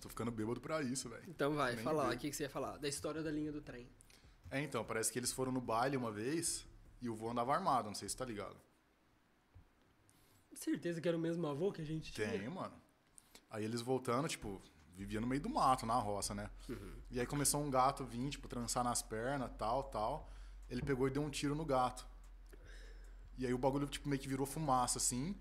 Tô 0.00 0.08
ficando 0.08 0.32
bêbado 0.32 0.60
pra 0.60 0.82
isso, 0.82 1.08
velho. 1.08 1.22
Então 1.28 1.54
vai, 1.54 1.76
Nem 1.76 1.84
fala 1.84 2.04
lá. 2.04 2.14
O 2.14 2.18
que, 2.18 2.28
que 2.28 2.34
você 2.34 2.42
ia 2.42 2.50
falar? 2.50 2.76
Da 2.78 2.88
história 2.88 3.22
da 3.22 3.30
linha 3.30 3.52
do 3.52 3.60
trem. 3.60 3.88
É, 4.50 4.60
então, 4.60 4.84
parece 4.84 5.12
que 5.12 5.18
eles 5.20 5.32
foram 5.32 5.52
no 5.52 5.60
baile 5.60 5.96
uma 5.96 6.10
vez 6.10 6.66
e 7.00 7.08
o 7.08 7.14
vô 7.14 7.30
andava 7.30 7.54
armado, 7.54 7.86
não 7.86 7.94
sei 7.94 8.08
se 8.08 8.16
tá 8.16 8.24
ligado. 8.24 8.56
Certeza 10.54 11.00
que 11.00 11.06
era 11.06 11.16
o 11.16 11.20
mesmo 11.20 11.46
avô 11.46 11.70
que 11.70 11.80
a 11.80 11.84
gente 11.84 12.12
tinha? 12.12 12.28
Tem, 12.28 12.48
mano. 12.48 12.74
Aí 13.48 13.64
eles 13.64 13.80
voltando, 13.80 14.26
tipo, 14.26 14.60
vivia 14.98 15.20
no 15.20 15.26
meio 15.28 15.40
do 15.40 15.48
mato, 15.48 15.86
na 15.86 15.94
roça, 15.94 16.34
né? 16.34 16.50
E 17.10 17.20
aí 17.20 17.26
começou 17.26 17.62
um 17.62 17.70
gato 17.70 18.04
vir, 18.04 18.28
tipo, 18.30 18.48
trançar 18.48 18.82
nas 18.82 19.00
pernas, 19.00 19.48
tal, 19.56 19.84
tal. 19.84 20.28
Ele 20.68 20.82
pegou 20.82 21.06
e 21.06 21.10
deu 21.10 21.22
um 21.22 21.30
tiro 21.30 21.54
no 21.54 21.64
gato. 21.64 22.04
E 23.38 23.46
aí 23.46 23.54
o 23.54 23.58
bagulho, 23.58 23.86
tipo, 23.86 24.08
meio 24.08 24.20
que 24.20 24.26
virou 24.28 24.44
fumaça, 24.44 24.98
assim. 24.98 25.36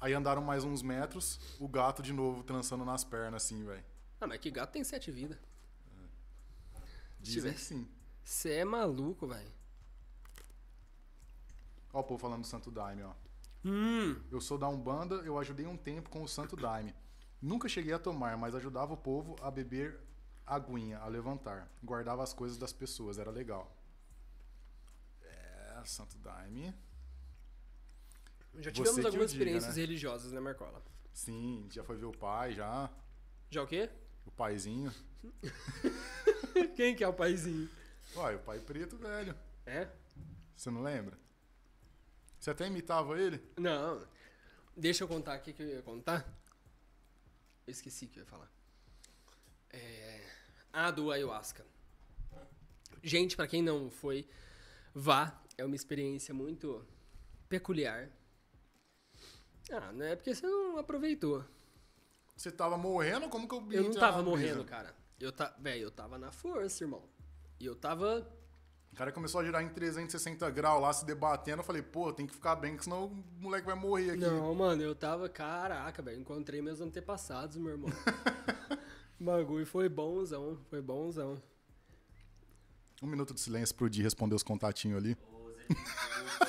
Aí 0.00 0.12
andaram 0.12 0.42
mais 0.42 0.64
uns 0.64 0.82
metros, 0.82 1.38
o 1.60 1.68
gato 1.68 2.02
de 2.02 2.12
novo 2.12 2.42
trançando 2.42 2.84
nas 2.84 3.04
pernas, 3.04 3.44
assim, 3.44 3.64
velho. 3.64 3.84
Ah, 4.20 4.26
mas 4.26 4.38
que 4.40 4.50
gato 4.50 4.72
tem 4.72 4.82
sete 4.82 5.10
vidas. 5.12 5.38
Dizem 7.20 7.52
que 7.52 7.60
sim. 7.60 7.88
Você 8.24 8.50
é 8.54 8.64
maluco, 8.64 9.26
velho. 9.28 9.52
Ó 11.92 12.00
o 12.00 12.04
povo 12.04 12.18
falando 12.20 12.42
do 12.42 12.46
Santo 12.46 12.70
Daime, 12.70 13.02
ó. 13.04 13.12
Hum, 13.64 14.20
Eu 14.30 14.40
sou 14.40 14.58
da 14.58 14.68
Umbanda, 14.68 15.14
eu 15.16 15.38
ajudei 15.38 15.66
um 15.66 15.76
tempo 15.76 16.10
com 16.10 16.22
o 16.22 16.28
Santo 16.28 16.56
Daime. 16.56 16.94
Nunca 17.46 17.68
cheguei 17.68 17.92
a 17.92 17.98
tomar, 17.98 18.36
mas 18.36 18.56
ajudava 18.56 18.92
o 18.92 18.96
povo 18.96 19.36
a 19.40 19.52
beber 19.52 20.00
aguinha, 20.44 20.98
a 20.98 21.06
levantar. 21.06 21.70
Guardava 21.80 22.24
as 22.24 22.32
coisas 22.32 22.58
das 22.58 22.72
pessoas, 22.72 23.20
era 23.20 23.30
legal. 23.30 23.72
É, 25.22 25.80
Santo 25.84 26.18
Daime. 26.18 26.74
já 28.54 28.62
Você 28.62 28.72
tivemos 28.72 28.98
o 28.98 29.06
algumas 29.06 29.30
diga, 29.30 29.44
experiências 29.44 29.76
né? 29.76 29.80
religiosas, 29.80 30.32
né, 30.32 30.40
Marcola? 30.40 30.82
Sim, 31.12 31.68
já 31.70 31.84
foi 31.84 31.96
ver 31.96 32.06
o 32.06 32.12
pai, 32.12 32.52
já. 32.52 32.90
Já 33.48 33.62
o 33.62 33.66
quê? 33.68 33.90
O 34.24 34.30
paizinho. 34.32 34.92
Quem 36.74 36.96
que 36.96 37.04
é 37.04 37.08
o 37.08 37.14
paizinho? 37.14 37.70
Uai, 38.16 38.34
o 38.34 38.40
pai 38.40 38.58
preto, 38.58 38.96
velho. 38.96 39.36
É? 39.64 39.88
Você 40.56 40.68
não 40.68 40.82
lembra? 40.82 41.16
Você 42.40 42.50
até 42.50 42.66
imitava 42.66 43.16
ele? 43.16 43.40
Não. 43.56 44.04
Deixa 44.76 45.04
eu 45.04 45.08
contar 45.08 45.34
aqui 45.34 45.52
que 45.52 45.62
eu 45.62 45.68
ia 45.68 45.82
contar. 45.82 46.26
Eu 47.66 47.72
esqueci 47.72 48.06
o 48.06 48.08
que 48.08 48.18
eu 48.18 48.24
ia 48.24 48.28
falar. 48.28 48.50
É... 49.70 50.30
Ah, 50.72 50.90
do 50.90 51.10
ayahuasca. 51.10 51.66
Gente, 53.02 53.36
pra 53.36 53.46
quem 53.46 53.62
não 53.62 53.90
foi, 53.90 54.28
vá. 54.94 55.42
É 55.58 55.64
uma 55.64 55.74
experiência 55.74 56.34
muito 56.34 56.86
peculiar. 57.48 58.10
Ah, 59.70 59.92
não 59.92 60.04
é 60.04 60.14
porque 60.14 60.34
você 60.34 60.46
não 60.46 60.78
aproveitou. 60.78 61.44
Você 62.36 62.52
tava 62.52 62.76
morrendo? 62.76 63.28
Como 63.28 63.48
que 63.48 63.54
eu 63.54 63.72
Eu 63.72 63.84
não 63.84 63.94
tava 63.94 64.22
morrendo, 64.22 64.64
cara. 64.64 64.94
Eu 65.18 65.32
ta... 65.32 65.56
Véi, 65.58 65.82
eu 65.82 65.90
tava 65.90 66.18
na 66.18 66.30
força, 66.30 66.84
irmão. 66.84 67.08
E 67.58 67.64
eu 67.64 67.74
tava. 67.74 68.30
O 68.96 68.98
cara 68.98 69.12
começou 69.12 69.42
a 69.42 69.44
girar 69.44 69.62
em 69.62 69.68
360 69.68 70.48
graus 70.48 70.80
lá, 70.80 70.90
se 70.90 71.04
debatendo. 71.04 71.60
Eu 71.60 71.64
falei, 71.64 71.82
pô, 71.82 72.10
tem 72.14 72.26
que 72.26 72.32
ficar 72.32 72.56
bem, 72.56 72.78
que 72.78 72.84
senão 72.84 73.08
o 73.08 73.42
moleque 73.42 73.66
vai 73.66 73.74
morrer 73.74 74.12
aqui. 74.12 74.20
Não, 74.20 74.54
mano, 74.54 74.82
eu 74.82 74.94
tava. 74.94 75.28
Caraca, 75.28 76.00
velho. 76.00 76.18
Encontrei 76.18 76.62
meus 76.62 76.80
antepassados, 76.80 77.58
meu 77.58 77.72
irmão. 77.72 77.90
o 79.20 79.24
bagulho 79.24 79.66
foi 79.66 79.86
bonzão. 79.90 80.58
Foi 80.70 80.80
bonzão. 80.80 81.36
Um 83.02 83.06
minuto 83.06 83.34
de 83.34 83.40
silêncio 83.40 83.74
pro 83.74 83.90
Di 83.90 84.02
responder 84.02 84.34
os 84.34 84.42
contatinhos 84.42 84.96
ali. 84.96 85.14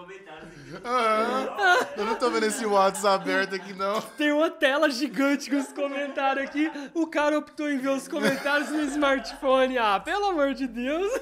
aqui. 0.85 2.01
Eu 2.01 2.05
não 2.05 2.17
tô 2.17 2.31
vendo 2.31 2.45
esse 2.47 2.65
WhatsApp 2.65 3.23
aberto 3.23 3.55
aqui, 3.55 3.73
não. 3.73 4.01
Tem 4.01 4.33
uma 4.33 4.51
tela 4.51 4.91
gigante 4.91 5.51
com 5.51 5.59
os 5.59 5.73
comentários 5.73 6.49
aqui. 6.49 6.71
O 6.95 7.07
cara 7.07 7.39
optou 7.39 7.71
em 7.71 7.79
ver 7.79 7.91
os 7.91 8.09
comentários 8.09 8.71
no 8.71 8.81
smartphone. 8.83 9.79
Ah, 9.79 10.01
pelo 10.01 10.27
amor 10.27 10.55
de 10.55 10.67
Deus. 10.67 11.13
Ô, 11.13 11.19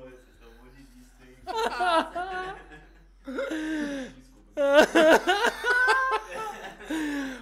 vocês 0.00 0.20
estão 0.34 0.50
muito 0.60 0.76
disso 0.94 1.16
aí. 1.20 1.36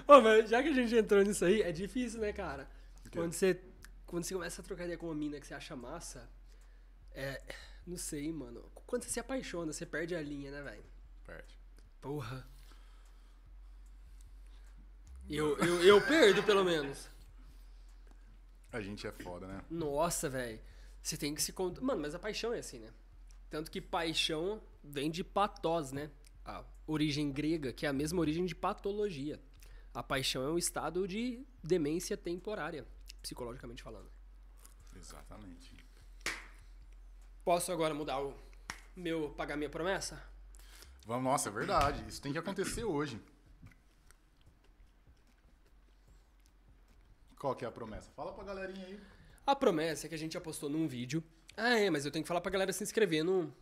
Ô, 0.09 0.21
mas 0.21 0.49
já 0.49 0.63
que 0.63 0.69
a 0.69 0.75
gente 0.75 0.95
entrou 0.95 1.23
nisso 1.23 1.45
aí, 1.45 1.63
é 1.63 1.73
difícil, 1.73 2.21
né, 2.21 2.33
cara? 2.33 2.69
Quando 3.13 3.33
você, 3.33 3.61
quando 4.07 4.25
você 4.25 4.35
começa 4.35 4.61
a 4.61 4.65
trocar 4.65 4.85
ideia 4.85 4.99
com 4.99 5.07
uma 5.07 5.15
mina 5.15 5.41
que 5.41 5.47
você 5.47 5.55
acha 5.55 5.75
massa, 5.75 6.29
é. 7.15 7.41
Não 7.87 7.97
sei, 7.97 8.33
mano. 8.33 8.65
Quando 8.85 9.05
você 9.05 9.11
se 9.11 9.21
apaixona, 9.21 9.73
você 9.73 9.87
perde 9.87 10.17
a 10.17 10.21
linha, 10.21 10.51
né, 10.51 10.61
velho? 10.61 10.85
Perde. 11.25 11.56
Porra. 12.07 12.47
Eu, 15.29 15.59
eu, 15.59 15.83
eu 15.83 16.07
perdo, 16.07 16.41
pelo 16.45 16.65
menos. 16.65 17.09
A 18.73 18.81
gente 18.81 19.09
é 19.09 19.11
foda, 19.11 19.49
né? 19.49 19.61
Nossa, 19.69 20.31
velho. 20.31 20.61
Você 21.03 21.17
tem 21.17 21.35
que 21.35 21.43
se. 21.43 21.53
Mano, 21.81 22.01
mas 22.01 22.15
a 22.15 22.19
paixão 22.21 22.55
é 22.55 22.61
assim, 22.61 22.79
né? 22.79 22.93
Tanto 23.51 23.73
que 23.73 23.81
paixão 23.81 24.63
vem 24.85 25.11
de 25.11 25.25
patós, 25.25 25.91
né? 25.91 26.09
A 26.45 26.65
origem 26.87 27.33
grega, 27.33 27.73
que 27.73 27.85
é 27.85 27.89
a 27.89 27.93
mesma 27.93 28.21
origem 28.21 28.47
de 28.47 28.55
patologia. 28.55 29.41
A 29.93 30.01
paixão 30.01 30.45
é 30.45 30.49
um 30.49 30.59
estado 30.59 31.09
de 31.09 31.45
demência 31.61 32.17
temporária, 32.17 32.87
psicologicamente 33.21 33.83
falando. 33.83 34.09
Exatamente. 34.95 35.75
Posso 37.45 37.73
agora 37.73 37.93
mudar 37.93 38.21
o 38.21 38.33
meu 38.95 39.31
pagar 39.31 39.57
minha 39.57 39.71
promessa? 39.71 40.36
Vamos, 41.07 41.23
nossa, 41.23 41.49
é 41.49 41.53
verdade. 41.53 42.05
Isso 42.09 42.21
tem 42.21 42.33
que 42.33 42.39
acontecer 42.39 42.83
hoje. 42.83 43.21
Qual 47.39 47.55
que 47.55 47.65
é 47.65 47.69
a 47.69 47.71
promessa? 47.71 48.11
Fala 48.11 48.33
pra 48.33 48.43
galerinha 48.43 48.85
aí. 48.85 49.01
A 49.47 49.55
promessa 49.55 50.07
é 50.07 50.09
que 50.09 50.17
a 50.17 50.19
gente 50.19 50.33
já 50.33 50.41
postou 50.41 50.69
num 50.69 50.89
vídeo. 50.89 51.23
Ah, 51.57 51.79
é, 51.79 51.89
mas 51.89 52.05
eu 52.05 52.11
tenho 52.11 52.25
que 52.25 52.29
falar 52.29 52.41
pra 52.41 52.51
galera 52.51 52.73
se 52.73 52.83
inscrever 52.83 53.23
no. 53.23 53.55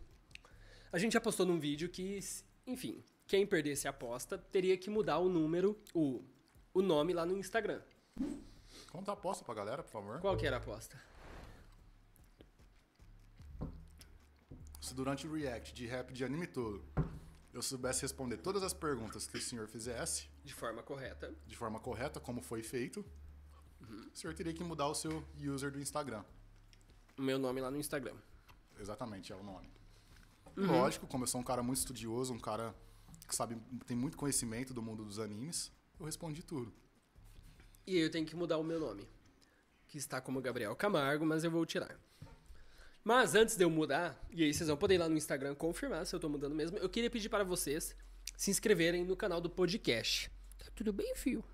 A 0.91 0.99
gente 0.99 1.13
já 1.13 1.21
postou 1.21 1.45
num 1.45 1.61
vídeo 1.61 1.87
que, 1.91 2.19
enfim, 2.67 3.05
quem 3.27 3.47
perdesse 3.47 3.87
a 3.87 3.91
aposta 3.91 4.39
teria 4.39 4.79
que 4.79 4.89
mudar 4.89 5.19
o 5.19 5.29
número, 5.29 5.79
o, 5.93 6.25
o 6.73 6.81
nome 6.81 7.13
lá 7.13 7.27
no 7.27 7.37
Instagram. 7.37 7.83
Conta 8.91 9.11
a 9.11 9.15
aposta 9.15 9.45
pra 9.45 9.53
galera, 9.53 9.83
por 9.83 9.91
favor. 9.91 10.21
Qual 10.21 10.35
que 10.35 10.47
era 10.47 10.57
a 10.57 10.61
aposta? 10.61 10.99
Se 14.81 14.95
durante 14.95 15.27
o 15.27 15.35
react 15.35 15.75
de 15.75 15.87
rap 15.87 16.11
de 16.11 16.25
anime 16.25 16.47
todo 16.47 16.83
eu 17.55 17.63
soubesse 17.63 18.03
responder 18.03 18.37
todas 18.39 18.63
as 18.63 18.75
perguntas 18.75 19.27
que 19.27 19.39
o 19.39 19.41
senhor 19.41 19.67
fizesse 19.69 20.29
De 20.45 20.53
forma 20.53 20.83
correta. 20.83 21.33
de 21.47 21.57
forma 21.57 21.79
correta, 21.81 22.21
como 22.21 22.43
foi 22.43 22.63
feito, 22.63 23.05
o 23.81 24.17
senhor 24.17 24.35
teria 24.35 24.53
que 24.53 24.63
mudar 24.65 24.89
o 24.89 24.95
seu 24.95 25.25
user 25.41 25.71
do 25.71 25.81
Instagram. 25.81 26.25
o 27.17 27.23
meu 27.23 27.39
nome 27.39 27.61
lá 27.61 27.71
no 27.71 27.79
Instagram. 27.79 28.17
Exatamente, 28.79 29.33
é 29.33 29.37
o 29.37 29.43
nome. 29.43 29.73
Uhum. 30.57 30.67
Lógico, 30.67 31.07
como 31.07 31.25
eu 31.25 31.29
sou 31.29 31.41
um 31.41 31.45
cara 31.45 31.63
muito 31.63 31.79
estudioso, 31.79 32.33
um 32.35 32.39
cara 32.41 32.75
que 33.29 33.35
sabe, 33.35 33.57
tem 33.87 33.97
muito 33.97 34.17
conhecimento 34.17 34.75
do 34.75 34.83
mundo 34.83 35.05
dos 35.05 35.19
animes, 35.19 35.73
eu 35.99 36.07
respondi 36.07 36.43
tudo. 36.43 36.73
E 37.87 37.97
eu 37.99 38.11
tenho 38.11 38.27
que 38.27 38.35
mudar 38.35 38.59
o 38.59 38.65
meu 38.65 38.81
nome. 38.81 39.09
Que 39.89 39.99
está 39.99 40.21
como 40.21 40.41
Gabriel 40.41 40.75
Camargo, 40.75 41.25
mas 41.25 41.45
eu 41.45 41.51
vou 41.51 41.65
tirar. 41.65 41.97
Mas 43.05 43.35
antes 43.35 43.55
de 43.55 43.63
eu 43.63 43.69
mudar, 43.69 44.19
e 44.31 44.43
aí 44.43 44.55
vocês 44.55 44.67
vão 44.67 44.79
poder 44.79 44.95
ir 44.95 44.99
lá 44.99 45.11
no 45.11 45.17
Instagram 45.17 45.55
confirmar 45.55 46.07
se 46.07 46.17
eu 46.17 46.19
tô 46.19 46.27
mudando 46.27 46.55
mesmo, 46.55 46.79
eu 46.79 46.89
queria 46.89 47.11
pedir 47.11 47.29
para 47.29 47.45
vocês 47.45 47.95
se 48.35 48.51
inscreverem 48.51 49.05
no 49.05 49.15
canal 49.15 49.43
do 49.43 49.51
podcast. 49.51 50.31
Tá 50.59 50.67
tudo 50.75 50.91
bem, 50.91 51.15
fio? 51.15 51.45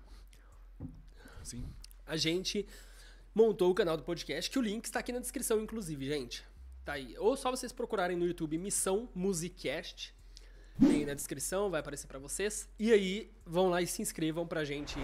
Sim. 1.43 1.65
A 2.07 2.15
gente 2.15 2.65
montou 3.35 3.69
o 3.69 3.75
canal 3.75 3.97
do 3.97 4.03
podcast, 4.03 4.49
que 4.49 4.57
o 4.57 4.61
link 4.61 4.85
está 4.85 4.99
aqui 4.99 5.11
na 5.11 5.19
descrição, 5.19 5.59
inclusive, 5.59 6.05
gente. 6.07 6.45
Tá 6.85 6.93
aí. 6.93 7.17
Ou 7.17 7.35
só 7.35 7.51
vocês 7.51 7.73
procurarem 7.73 8.15
no 8.15 8.25
YouTube 8.25 8.57
Missão 8.57 9.09
Musicast. 9.13 10.15
Tem 10.79 10.99
aí 10.99 11.05
na 11.05 11.13
descrição, 11.13 11.69
vai 11.69 11.81
aparecer 11.81 12.07
pra 12.07 12.17
vocês. 12.17 12.69
E 12.79 12.93
aí, 12.93 13.29
vão 13.45 13.69
lá 13.69 13.81
e 13.81 13.87
se 13.87 14.01
inscrevam 14.01 14.47
pra 14.47 14.63
gente. 14.63 14.95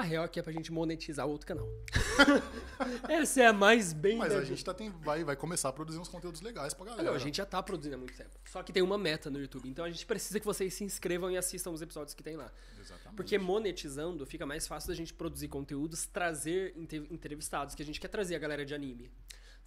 A 0.00 0.02
real 0.02 0.24
aqui 0.24 0.40
é 0.40 0.42
pra 0.42 0.50
gente 0.50 0.72
monetizar 0.72 1.26
o 1.26 1.30
outro 1.30 1.46
canal. 1.46 1.68
Essa 3.06 3.42
é 3.42 3.46
a 3.48 3.52
mais 3.52 3.92
bem 3.92 4.16
Mas 4.16 4.34
a 4.34 4.42
gente 4.42 4.64
tá 4.64 4.72
tem, 4.72 4.88
vai, 4.88 5.22
vai 5.22 5.36
começar 5.36 5.68
a 5.68 5.72
produzir 5.74 5.98
uns 5.98 6.08
conteúdos 6.08 6.40
legais 6.40 6.72
pra 6.72 6.86
galera. 6.86 7.02
Não, 7.02 7.14
a 7.14 7.18
gente 7.18 7.36
já 7.36 7.44
tá 7.44 7.62
produzindo 7.62 7.96
há 7.96 7.98
muito 7.98 8.16
tempo. 8.16 8.30
Só 8.50 8.62
que 8.62 8.72
tem 8.72 8.82
uma 8.82 8.96
meta 8.96 9.28
no 9.28 9.38
YouTube. 9.38 9.68
Então 9.68 9.84
a 9.84 9.90
gente 9.90 10.06
precisa 10.06 10.40
que 10.40 10.46
vocês 10.46 10.72
se 10.72 10.84
inscrevam 10.84 11.30
e 11.30 11.36
assistam 11.36 11.70
os 11.70 11.82
episódios 11.82 12.14
que 12.14 12.22
tem 12.22 12.34
lá. 12.34 12.50
Exatamente. 12.80 13.14
Porque 13.14 13.36
monetizando 13.36 14.24
fica 14.24 14.46
mais 14.46 14.66
fácil 14.66 14.88
da 14.88 14.94
gente 14.94 15.12
produzir 15.12 15.48
conteúdos, 15.48 16.06
trazer 16.06 16.74
entrevistados, 17.10 17.74
que 17.74 17.82
a 17.82 17.84
gente 17.84 18.00
quer 18.00 18.08
trazer 18.08 18.36
a 18.36 18.38
galera 18.38 18.64
de 18.64 18.74
anime. 18.74 19.10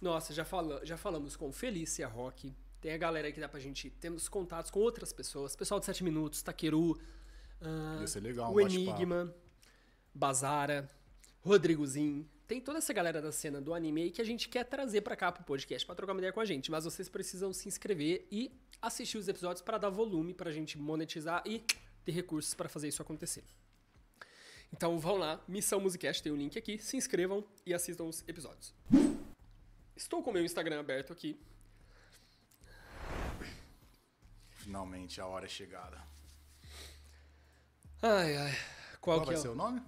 Nossa, 0.00 0.34
já, 0.34 0.44
fala, 0.44 0.84
já 0.84 0.96
falamos 0.96 1.36
com 1.36 1.52
Felícia 1.52 2.08
Rock. 2.08 2.52
Tem 2.80 2.92
a 2.92 2.98
galera 2.98 3.28
aí 3.28 3.32
que 3.32 3.38
dá 3.38 3.48
pra 3.48 3.60
gente. 3.60 3.88
Temos 3.88 4.28
contatos 4.28 4.68
com 4.72 4.80
outras 4.80 5.12
pessoas. 5.12 5.54
Pessoal 5.54 5.78
de 5.78 5.86
7 5.86 6.02
minutos, 6.02 6.42
Takeru. 6.42 7.00
ah, 7.60 7.98
Ia 8.00 8.06
ser 8.08 8.18
legal, 8.18 8.50
um 8.50 8.54
o. 8.54 8.60
Enigma, 8.60 9.32
Bazara, 10.14 10.88
Rodrigozinho. 11.42 12.28
Tem 12.46 12.60
toda 12.60 12.78
essa 12.78 12.92
galera 12.92 13.20
da 13.22 13.32
cena 13.32 13.60
do 13.60 13.72
anime 13.74 14.02
aí 14.02 14.10
que 14.10 14.20
a 14.20 14.24
gente 14.24 14.48
quer 14.48 14.64
trazer 14.64 15.00
pra 15.00 15.16
cá 15.16 15.32
pro 15.32 15.42
podcast 15.44 15.84
pra 15.86 15.94
trocar 15.94 16.12
uma 16.12 16.20
ideia 16.20 16.32
com 16.32 16.40
a 16.40 16.44
gente. 16.44 16.70
Mas 16.70 16.84
vocês 16.84 17.08
precisam 17.08 17.52
se 17.52 17.66
inscrever 17.68 18.26
e 18.30 18.52
assistir 18.82 19.16
os 19.18 19.26
episódios 19.28 19.62
pra 19.62 19.78
dar 19.78 19.88
volume 19.90 20.34
pra 20.34 20.52
gente 20.52 20.78
monetizar 20.78 21.42
e 21.46 21.64
ter 22.04 22.12
recursos 22.12 22.52
pra 22.54 22.68
fazer 22.68 22.88
isso 22.88 23.00
acontecer. 23.00 23.42
Então 24.72 24.98
vão 24.98 25.16
lá, 25.16 25.40
Missão 25.48 25.80
Musicast, 25.80 26.22
tem 26.22 26.32
o 26.32 26.36
link 26.36 26.58
aqui, 26.58 26.78
se 26.78 26.96
inscrevam 26.96 27.44
e 27.64 27.72
assistam 27.72 28.04
os 28.04 28.22
episódios. 28.28 28.74
Estou 29.96 30.22
com 30.22 30.30
o 30.30 30.32
meu 30.32 30.44
Instagram 30.44 30.80
aberto 30.80 31.12
aqui. 31.12 31.38
Finalmente 34.50 35.20
a 35.20 35.26
hora 35.26 35.44
é 35.46 35.48
chegada. 35.48 36.02
Ai, 38.02 38.36
ai. 38.36 38.52
Qual, 39.00 39.18
Qual 39.18 39.20
que 39.20 39.26
vai 39.26 39.34
é? 39.36 39.38
ser 39.38 39.48
o- 39.48 39.52
o 39.52 39.54
nome? 39.54 39.82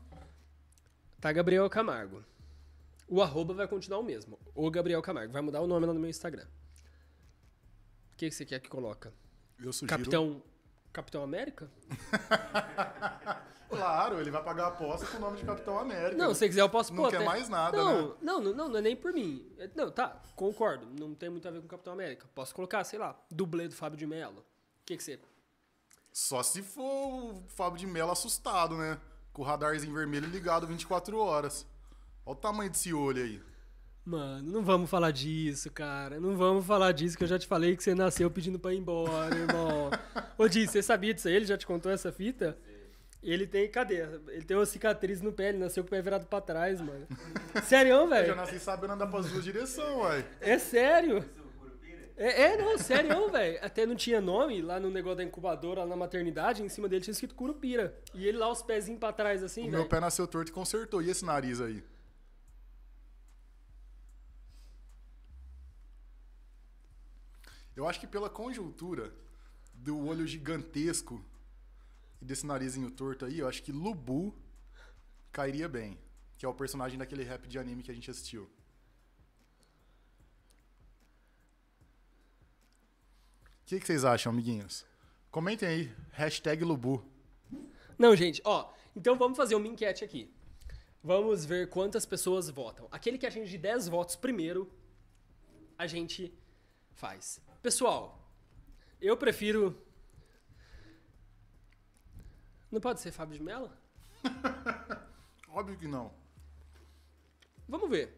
Tá 1.26 1.32
Gabriel 1.32 1.68
Camargo. 1.68 2.24
O 3.08 3.20
arroba 3.20 3.52
vai 3.52 3.66
continuar 3.66 3.98
o 3.98 4.02
mesmo. 4.04 4.38
O 4.54 4.70
Gabriel 4.70 5.02
Camargo. 5.02 5.32
Vai 5.32 5.42
mudar 5.42 5.60
o 5.60 5.66
nome 5.66 5.84
lá 5.84 5.92
no 5.92 5.98
meu 5.98 6.08
Instagram. 6.08 6.46
O 8.12 8.16
que, 8.16 8.28
que 8.28 8.30
você 8.30 8.46
quer 8.46 8.60
que 8.60 8.68
coloca? 8.68 9.12
Eu 9.58 9.72
sugiro. 9.72 9.88
Capitão. 9.88 10.40
Capitão 10.92 11.24
América? 11.24 11.68
Claro, 13.68 14.20
ele 14.20 14.30
vai 14.30 14.44
pagar 14.44 14.66
a 14.66 14.68
aposta 14.68 15.04
com 15.08 15.16
o 15.16 15.20
nome 15.20 15.38
de 15.38 15.44
Capitão 15.44 15.76
América. 15.76 16.16
Não, 16.16 16.32
se 16.32 16.38
você 16.38 16.48
quiser 16.48 16.60
eu 16.60 16.68
posso 16.68 16.94
Não 16.94 17.10
quer 17.10 17.16
até- 17.16 17.24
mais 17.26 17.48
nada, 17.48 17.76
não, 17.76 18.08
né? 18.10 18.14
Não, 18.22 18.40
não, 18.40 18.54
não, 18.54 18.68
não 18.68 18.78
é 18.78 18.80
nem 18.80 18.94
por 18.94 19.12
mim. 19.12 19.44
É- 19.58 19.68
Não, 19.74 19.90
tá, 19.90 20.22
concordo. 20.36 20.86
Não 20.96 21.16
tem 21.16 21.28
muito 21.28 21.48
a 21.48 21.50
ver 21.50 21.60
com 21.60 21.66
Capitão 21.66 21.92
América. 21.92 22.28
Posso 22.32 22.54
colocar, 22.54 22.84
sei 22.84 22.96
lá, 23.00 23.20
dublê 23.28 23.66
do 23.66 23.74
Fábio 23.74 23.98
de 23.98 24.06
Mello. 24.06 24.38
O 24.38 24.84
que, 24.86 24.96
que 24.96 25.02
você. 25.02 25.18
Só 26.12 26.44
se 26.44 26.62
for 26.62 27.34
o 27.34 27.44
Fábio 27.48 27.76
de 27.80 27.88
Mello 27.88 28.12
assustado, 28.12 28.76
né? 28.76 29.00
Com 29.37 29.43
o 29.43 29.45
radarzinho 29.45 29.93
vermelho 29.93 30.26
ligado 30.28 30.66
24 30.66 31.18
horas. 31.18 31.66
Olha 32.24 32.32
o 32.32 32.41
tamanho 32.41 32.70
desse 32.70 32.95
olho 32.95 33.22
aí. 33.22 33.39
Mano, 34.03 34.51
não 34.51 34.62
vamos 34.64 34.89
falar 34.89 35.11
disso, 35.11 35.70
cara. 35.70 36.18
Não 36.18 36.39
vamos 36.39 36.64
falar 36.64 36.93
disso, 36.93 37.18
que 37.18 37.24
eu 37.24 37.28
já 37.28 37.39
te 37.39 37.47
falei 37.47 37.76
que 37.76 37.82
você 37.82 37.95
nasceu 37.95 38.30
pedindo 38.30 38.59
pra 38.59 38.72
ir 38.72 38.78
embora, 38.78 39.34
irmão. 39.37 39.91
Ô, 40.39 40.49
Di, 40.49 40.66
você 40.66 40.82
sabia 40.82 41.12
disso 41.12 41.28
aí? 41.28 41.34
Ele 41.34 41.45
já 41.45 41.59
te 41.59 41.66
contou 41.66 41.93
essa 41.93 42.11
fita? 42.11 42.57
Ele 43.22 43.47
tem, 43.47 43.70
cadê? 43.70 44.07
Ele 44.28 44.43
tem 44.47 44.57
uma 44.57 44.64
cicatriz 44.64 45.20
no 45.20 45.30
pé, 45.34 45.51
ele 45.51 45.59
nasceu 45.59 45.82
com 45.84 45.89
o 45.89 45.91
pé 45.91 46.01
virado 46.01 46.24
pra 46.24 46.41
trás, 46.41 46.80
mano. 46.80 47.07
Sério, 47.62 47.93
Eu 47.93 48.09
já 48.09 48.14
velho? 48.14 48.37
nasci 48.37 48.59
sabendo 48.59 48.95
andar 48.95 49.07
pras 49.09 49.30
duas 49.30 49.45
direções, 49.45 49.97
uai. 49.99 50.26
É 50.41 50.59
sério? 50.59 51.22
É, 52.16 52.42
é, 52.42 52.56
não, 52.56 52.78
sério, 52.78 53.30
velho. 53.30 53.58
Até 53.62 53.84
não 53.84 53.94
tinha 53.94 54.20
nome 54.20 54.62
lá 54.62 54.80
no 54.80 54.90
negócio 54.90 55.18
da 55.18 55.24
incubadora, 55.24 55.80
lá 55.80 55.86
na 55.86 55.96
maternidade, 55.96 56.62
em 56.62 56.68
cima 56.68 56.88
dele 56.88 57.02
tinha 57.02 57.12
escrito 57.12 57.34
Curupira. 57.34 57.98
E 58.14 58.26
ele 58.26 58.38
lá, 58.38 58.50
os 58.50 58.62
pezinhos 58.62 58.98
pra 58.98 59.12
trás, 59.12 59.42
assim, 59.42 59.62
velho. 59.62 59.72
meu 59.72 59.88
pé 59.88 60.00
nasceu 60.00 60.26
torto 60.26 60.50
e 60.50 60.54
consertou. 60.54 61.02
E 61.02 61.10
esse 61.10 61.24
nariz 61.24 61.60
aí? 61.60 61.84
Eu 67.76 67.86
acho 67.86 68.00
que 68.00 68.06
pela 68.06 68.30
conjuntura 68.30 69.12
do 69.74 70.06
olho 70.06 70.26
gigantesco 70.26 71.22
e 72.22 72.24
desse 72.24 72.46
narizinho 72.46 72.90
torto 72.90 73.26
aí, 73.26 73.40
eu 73.40 73.46
acho 73.46 73.62
que 73.62 73.70
Lubu 73.70 74.34
cairia 75.30 75.68
bem. 75.68 75.98
Que 76.38 76.46
é 76.46 76.48
o 76.48 76.54
personagem 76.54 76.98
daquele 76.98 77.22
rap 77.22 77.46
de 77.46 77.58
anime 77.58 77.82
que 77.82 77.90
a 77.90 77.94
gente 77.94 78.10
assistiu. 78.10 78.50
Que, 83.66 83.80
que 83.80 83.86
vocês 83.86 84.04
acham, 84.04 84.32
amiguinhos? 84.32 84.86
Comentem 85.28 85.68
aí, 85.68 85.92
hashtag 86.12 86.62
Lubu. 86.64 87.04
Não, 87.98 88.14
gente, 88.14 88.40
ó. 88.44 88.72
Então 88.94 89.18
vamos 89.18 89.36
fazer 89.36 89.56
uma 89.56 89.66
enquete 89.66 90.04
aqui. 90.04 90.32
Vamos 91.02 91.44
ver 91.44 91.68
quantas 91.68 92.06
pessoas 92.06 92.48
votam. 92.48 92.86
Aquele 92.92 93.18
que 93.18 93.26
atinge 93.26 93.58
10 93.58 93.88
votos 93.88 94.14
primeiro, 94.14 94.70
a 95.76 95.86
gente 95.86 96.32
faz. 96.94 97.40
Pessoal, 97.60 98.24
eu 99.00 99.16
prefiro. 99.16 99.76
Não 102.70 102.80
pode 102.80 103.00
ser 103.00 103.10
Fábio 103.10 103.36
de 103.36 103.42
Mello? 103.42 103.70
Óbvio 105.50 105.76
que 105.76 105.88
não. 105.88 106.14
Vamos 107.68 107.90
ver. 107.90 108.16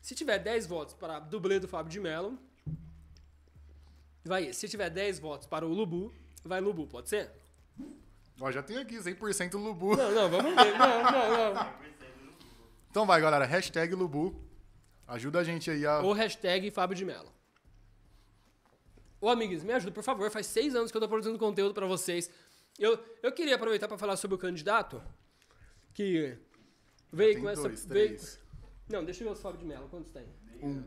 Se 0.00 0.14
tiver 0.14 0.38
10 0.38 0.66
votos 0.66 0.94
para 0.94 1.20
dublê 1.20 1.60
do 1.60 1.68
Fábio 1.68 1.92
de 1.92 2.00
Mello, 2.00 2.38
vai. 4.24 4.52
Se 4.52 4.68
tiver 4.68 4.90
10 4.90 5.18
votos 5.18 5.46
para 5.46 5.66
o 5.66 5.68
Lubu, 5.72 6.12
vai 6.44 6.60
Lubu, 6.60 6.86
pode 6.86 7.08
ser? 7.08 7.30
Ó, 8.40 8.50
já 8.50 8.62
tem 8.62 8.78
aqui 8.78 8.96
100% 8.96 9.54
Lubu. 9.54 9.96
Não, 9.96 10.10
não, 10.12 10.30
vamos 10.30 10.54
ver. 10.54 10.78
Não, 10.78 11.02
não, 11.12 11.54
não. 11.54 11.74
Então 12.90 13.06
vai, 13.06 13.20
galera. 13.20 13.44
Hashtag 13.44 13.94
Lubu. 13.94 14.34
Ajuda 15.06 15.40
a 15.40 15.44
gente 15.44 15.70
aí 15.70 15.84
a. 15.86 16.00
Ou 16.00 16.12
hashtag 16.12 16.70
Fábio 16.70 16.96
de 16.96 17.04
Mello. 17.04 17.32
Ô, 19.20 19.28
amigos, 19.28 19.62
me 19.62 19.72
ajuda, 19.72 19.92
por 19.92 20.02
favor. 20.02 20.30
Faz 20.30 20.46
seis 20.46 20.74
anos 20.74 20.90
que 20.90 20.96
eu 20.96 21.00
tô 21.00 21.08
produzindo 21.08 21.38
conteúdo 21.38 21.74
pra 21.74 21.86
vocês. 21.86 22.30
Eu, 22.78 22.98
eu 23.22 23.30
queria 23.32 23.56
aproveitar 23.56 23.86
pra 23.88 23.98
falar 23.98 24.16
sobre 24.16 24.34
o 24.36 24.38
candidato 24.38 25.02
que 25.92 26.38
veio 27.12 27.40
com 27.42 27.48
essa. 27.50 27.68
dois, 27.68 27.84
veio-. 27.84 28.18
Não, 28.88 29.04
deixa 29.04 29.22
eu 29.22 29.28
ver 29.28 29.34
os 29.34 29.40
Fábio 29.42 29.58
de 29.60 29.66
Mello. 29.66 29.88
Quantos 29.88 30.10
tem? 30.10 30.26
Um, 30.62 30.82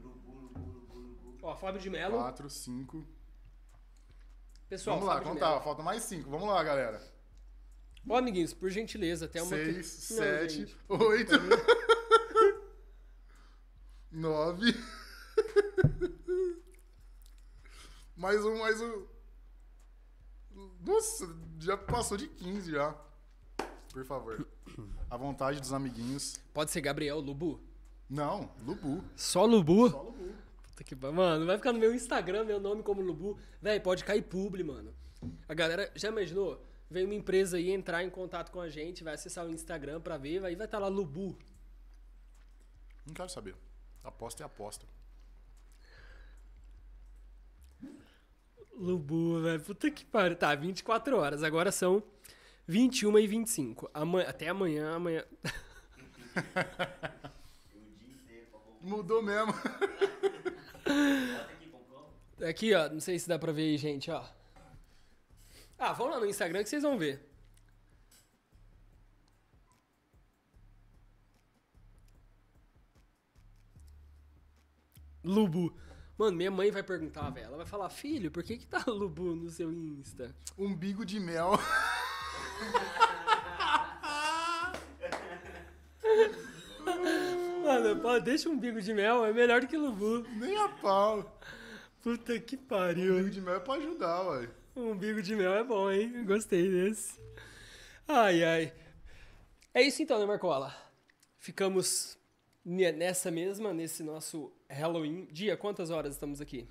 Ó, 1.43 1.55
Fábio 1.55 1.79
de 1.79 1.89
Mello. 1.89 2.15
quatro, 2.17 2.49
cinco. 2.49 3.05
Pessoal, 4.69 4.99
Vamos 4.99 5.13
lá, 5.13 5.21
contar. 5.21 5.59
Falta 5.61 5.83
mais 5.83 6.03
cinco. 6.03 6.29
Vamos 6.29 6.47
lá, 6.47 6.63
galera. 6.63 7.01
Ô, 8.07 8.15
amiguinhos, 8.15 8.53
por 8.53 8.69
gentileza, 8.69 9.25
até 9.25 9.41
uma. 9.41 9.49
Seis, 9.55 10.09
Não, 10.11 10.17
sete, 10.17 10.53
gente. 10.55 10.77
oito. 10.89 11.31
nove. 14.11 14.73
mais 18.15 18.43
um, 18.43 18.57
mais 18.59 18.81
um. 18.81 19.05
Nossa, 20.85 21.27
já 21.59 21.77
passou 21.77 22.17
de 22.17 22.27
15 22.27 22.71
já. 22.71 22.95
Por 23.91 24.03
favor. 24.05 24.45
À 25.09 25.15
vontade 25.17 25.59
dos 25.59 25.71
amiguinhos. 25.71 26.39
Pode 26.53 26.71
ser 26.71 26.81
Gabriel 26.81 27.19
Lubu? 27.19 27.59
Não, 28.09 28.51
Lubu. 28.65 29.03
Só 29.15 29.45
Lubu? 29.45 29.89
Só 29.89 30.01
Lubu. 30.01 30.35
Puta 30.73 30.83
que 30.83 30.95
Mano, 30.95 31.45
vai 31.45 31.57
ficar 31.57 31.71
no 31.71 31.77
meu 31.77 31.93
Instagram, 31.93 32.45
meu 32.45 32.59
nome 32.59 32.81
como 32.81 32.99
Lubu. 32.99 33.37
Véi, 33.61 33.79
pode 33.79 34.03
cair 34.03 34.23
publi, 34.23 34.63
mano. 34.63 34.91
A 35.47 35.53
galera, 35.53 35.91
já 35.95 36.09
imaginou? 36.09 36.65
Vem 36.89 37.05
uma 37.05 37.13
empresa 37.13 37.57
aí 37.57 37.69
entrar 37.69 38.03
em 38.03 38.09
contato 38.09 38.51
com 38.51 38.59
a 38.59 38.69
gente, 38.69 39.03
vai 39.03 39.13
acessar 39.13 39.45
o 39.45 39.51
Instagram 39.51 40.01
pra 40.01 40.17
ver, 40.17 40.43
aí 40.43 40.55
vai 40.55 40.65
estar 40.65 40.79
lá 40.79 40.87
Lubu. 40.87 41.37
Não 43.05 43.13
quero 43.13 43.29
saber. 43.29 43.55
Aposta 44.03 44.43
é 44.43 44.45
aposta. 44.45 44.85
Lubu, 48.73 49.41
velho. 49.41 49.61
Puta 49.61 49.91
que 49.91 50.03
pariu. 50.03 50.35
Tá, 50.35 50.53
24 50.55 51.17
horas. 51.17 51.43
Agora 51.43 51.71
são 51.71 52.01
21 52.67 53.19
e 53.19 53.27
25. 53.27 53.89
Amanhã, 53.93 54.27
até 54.27 54.49
amanhã, 54.49 54.95
amanhã. 54.95 55.23
Mudou 58.81 59.21
mesmo. 59.21 59.53
Aqui, 62.47 62.73
ó, 62.73 62.89
não 62.89 62.99
sei 62.99 63.17
se 63.19 63.27
dá 63.27 63.39
pra 63.39 63.51
ver 63.51 63.63
aí, 63.63 63.77
gente, 63.77 64.11
ó. 64.11 64.23
Ah, 65.77 65.93
vão 65.93 66.09
lá 66.09 66.19
no 66.19 66.25
Instagram 66.25 66.63
que 66.63 66.69
vocês 66.69 66.83
vão 66.83 66.97
ver. 66.97 67.29
Lubu. 75.23 75.73
Mano, 76.17 76.37
minha 76.37 76.51
mãe 76.51 76.69
vai 76.69 76.83
perguntar, 76.83 77.29
velho. 77.29 77.47
Ela 77.47 77.57
vai 77.57 77.65
falar, 77.65 77.89
filho, 77.89 78.29
por 78.29 78.43
que 78.43 78.57
que 78.57 78.67
tá 78.67 78.83
Lubu 78.87 79.35
no 79.35 79.49
seu 79.49 79.71
Insta? 79.71 80.35
Umbigo 80.57 81.05
de 81.05 81.19
mel. 81.19 81.53
Deixa 88.23 88.49
um 88.49 88.57
bico 88.57 88.81
de 88.81 88.93
mel, 88.93 89.25
é 89.25 89.31
melhor 89.33 89.61
do 89.61 89.67
que 89.67 89.77
Lubu. 89.77 90.25
Nem 90.37 90.57
a 90.57 90.69
pau. 90.69 91.39
Puta 92.01 92.37
que 92.39 92.55
Umbigo 92.55 92.67
pariu. 92.67 93.29
de 93.29 93.41
mel 93.41 93.55
é 93.55 93.59
pra 93.59 93.75
ajudar, 93.75 94.21
ué. 94.29 94.49
Um 94.75 94.95
bico 94.97 95.21
de 95.21 95.35
mel 95.35 95.53
é 95.53 95.63
bom, 95.63 95.89
hein? 95.91 96.25
Gostei 96.25 96.69
desse. 96.69 97.19
Ai, 98.07 98.43
ai. 98.43 98.73
É 99.73 99.81
isso 99.81 100.01
então, 100.03 100.19
né, 100.19 100.25
Marcola? 100.25 100.75
Ficamos 101.37 102.17
ne- 102.63 102.91
nessa 102.91 103.31
mesma, 103.31 103.73
nesse 103.73 104.03
nosso 104.03 104.51
Halloween. 104.69 105.25
Dia, 105.31 105.55
quantas 105.55 105.89
horas 105.89 106.13
estamos 106.13 106.41
aqui? 106.41 106.67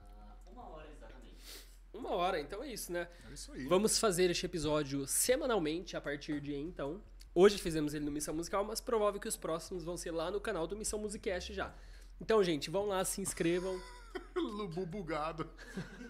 Ah, 0.00 0.36
uma 0.52 0.68
hora 0.70 0.86
exatamente. 0.90 1.66
Uma 1.92 2.10
hora, 2.10 2.40
então 2.40 2.62
é 2.62 2.72
isso, 2.72 2.92
né? 2.92 3.08
É 3.28 3.32
isso 3.34 3.52
aí. 3.52 3.64
Vamos 3.66 3.98
fazer 3.98 4.30
este 4.30 4.46
episódio 4.46 5.06
semanalmente 5.06 5.96
a 5.96 6.00
partir 6.00 6.40
de 6.40 6.54
então. 6.54 7.02
Hoje 7.38 7.58
fizemos 7.58 7.92
ele 7.92 8.06
no 8.06 8.10
Missão 8.10 8.34
Musical, 8.34 8.64
mas 8.64 8.80
provável 8.80 9.20
que 9.20 9.28
os 9.28 9.36
próximos 9.36 9.84
vão 9.84 9.94
ser 9.94 10.10
lá 10.10 10.30
no 10.30 10.40
canal 10.40 10.66
do 10.66 10.74
Missão 10.74 10.98
Musicast 10.98 11.52
já. 11.52 11.70
Então, 12.18 12.42
gente, 12.42 12.70
vão 12.70 12.86
lá, 12.86 13.04
se 13.04 13.20
inscrevam. 13.20 13.78
Lubu 14.34 14.86
bugado. 14.86 15.46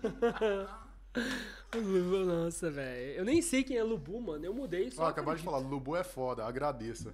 Lubu, 1.75 2.25
Nossa, 2.25 2.71
velho. 2.71 3.17
Eu 3.17 3.25
nem 3.25 3.43
sei 3.43 3.65
quem 3.65 3.77
é 3.77 3.83
Lubu, 3.83 4.21
mano. 4.21 4.45
Eu 4.45 4.55
mudei 4.55 4.89
só. 4.89 5.03
Ó, 5.03 5.07
acabaram 5.09 5.37
de 5.37 5.43
falar, 5.43 5.59
Lubu 5.59 5.97
é 5.97 6.05
foda, 6.05 6.45
agradeça. 6.45 7.13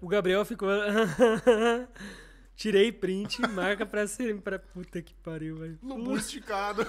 O 0.00 0.08
Gabriel 0.08 0.44
ficou. 0.44 0.68
Tirei 2.56 2.90
print, 2.90 3.42
marca 3.42 3.86
pra 3.86 4.08
ser. 4.08 4.40
Pra... 4.40 4.58
Puta 4.58 5.00
que 5.00 5.14
pariu, 5.14 5.54
velho. 5.54 5.78
Lubu 5.80 6.16
esticado. 6.16 6.84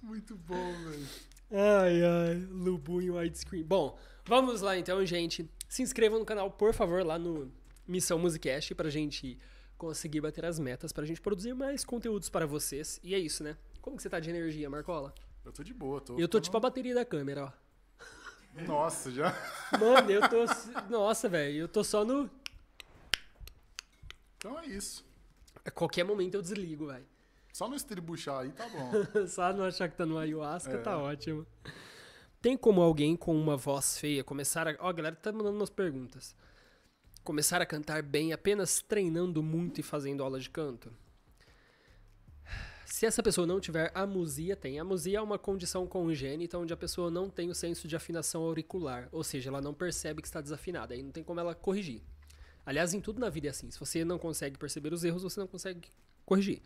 Muito 0.00 0.34
bom, 0.36 0.72
velho. 0.84 1.31
Ai, 1.52 2.02
ai. 2.02 2.34
Lubu 2.50 3.02
em 3.02 3.10
widescreen. 3.10 3.62
Bom, 3.62 3.98
vamos 4.24 4.62
lá 4.62 4.78
então, 4.78 5.04
gente. 5.04 5.48
Se 5.68 5.82
inscrevam 5.82 6.18
no 6.18 6.24
canal, 6.24 6.50
por 6.50 6.72
favor, 6.72 7.04
lá 7.04 7.18
no 7.18 7.52
Missão 7.86 8.18
Musicast 8.18 8.74
pra 8.74 8.88
gente 8.88 9.38
conseguir 9.76 10.20
bater 10.20 10.44
as 10.44 10.58
metas, 10.58 10.92
pra 10.92 11.04
gente 11.04 11.20
produzir 11.20 11.54
mais 11.54 11.84
conteúdos 11.84 12.30
para 12.30 12.46
vocês. 12.46 12.98
E 13.02 13.14
é 13.14 13.18
isso, 13.18 13.44
né? 13.44 13.56
Como 13.82 13.96
que 13.96 14.02
você 14.02 14.08
tá 14.08 14.18
de 14.18 14.30
energia, 14.30 14.70
Marcola? 14.70 15.14
Eu 15.44 15.52
tô 15.52 15.62
de 15.62 15.74
boa, 15.74 16.00
tô. 16.00 16.18
Eu 16.18 16.28
tô 16.28 16.40
tipo 16.40 16.56
a 16.56 16.60
bateria 16.60 16.94
da 16.94 17.04
câmera, 17.04 17.46
ó. 17.46 18.62
Nossa, 18.66 19.10
já. 19.10 19.34
Mano, 19.78 20.10
eu 20.10 20.20
tô. 20.28 20.44
Nossa, 20.88 21.28
velho, 21.28 21.58
eu 21.58 21.68
tô 21.68 21.82
só 21.82 22.04
no. 22.04 22.30
Então 24.38 24.58
é 24.58 24.66
isso. 24.66 25.04
A 25.64 25.70
qualquer 25.70 26.04
momento 26.04 26.34
eu 26.34 26.42
desligo, 26.42 26.86
velho. 26.86 27.06
Só 27.52 27.68
no 27.68 27.76
estribuchar 27.76 28.40
aí 28.40 28.52
tá 28.52 28.66
bom. 28.68 28.90
Só 29.28 29.52
não 29.52 29.64
achar 29.64 29.88
que 29.88 29.96
tá 29.96 30.06
no 30.06 30.16
ayahuasca, 30.18 30.72
É. 30.72 30.78
tá 30.78 30.96
ótimo. 30.98 31.46
Tem 32.40 32.56
como 32.56 32.80
alguém 32.80 33.14
com 33.14 33.36
uma 33.36 33.56
voz 33.56 33.98
feia 33.98 34.24
começar 34.24 34.66
a. 34.66 34.74
Ó, 34.80 34.88
a 34.88 34.92
galera 34.92 35.14
tá 35.14 35.30
mandando 35.30 35.56
umas 35.56 35.70
perguntas. 35.70 36.34
Começar 37.22 37.60
a 37.62 37.66
cantar 37.66 38.02
bem 38.02 38.32
apenas 38.32 38.82
treinando 38.82 39.42
muito 39.42 39.78
e 39.78 39.82
fazendo 39.82 40.22
aula 40.24 40.40
de 40.40 40.50
canto? 40.50 40.90
Se 42.84 43.06
essa 43.06 43.22
pessoa 43.22 43.46
não 43.46 43.60
tiver 43.60 43.90
amusia, 43.94 44.56
tem. 44.56 44.78
Amusia 44.78 45.18
é 45.18 45.20
uma 45.20 45.38
condição 45.38 45.86
congênita 45.86 46.58
onde 46.58 46.72
a 46.72 46.76
pessoa 46.76 47.10
não 47.10 47.30
tem 47.30 47.48
o 47.48 47.54
senso 47.54 47.86
de 47.88 47.96
afinação 47.96 48.42
auricular, 48.42 49.08
ou 49.12 49.24
seja, 49.24 49.48
ela 49.50 49.60
não 49.60 49.72
percebe 49.72 50.20
que 50.20 50.28
está 50.28 50.40
desafinada, 50.40 50.94
aí 50.94 51.02
não 51.02 51.10
tem 51.10 51.22
como 51.24 51.40
ela 51.40 51.54
corrigir. 51.54 52.02
Aliás, 52.66 52.92
em 52.92 53.00
tudo 53.00 53.18
na 53.20 53.28
vida 53.30 53.46
é 53.46 53.50
assim. 53.50 53.70
Se 53.70 53.78
você 53.80 54.04
não 54.04 54.18
consegue 54.18 54.58
perceber 54.58 54.92
os 54.92 55.04
erros, 55.04 55.22
você 55.22 55.40
não 55.40 55.46
consegue 55.46 55.88
corrigir. 56.24 56.60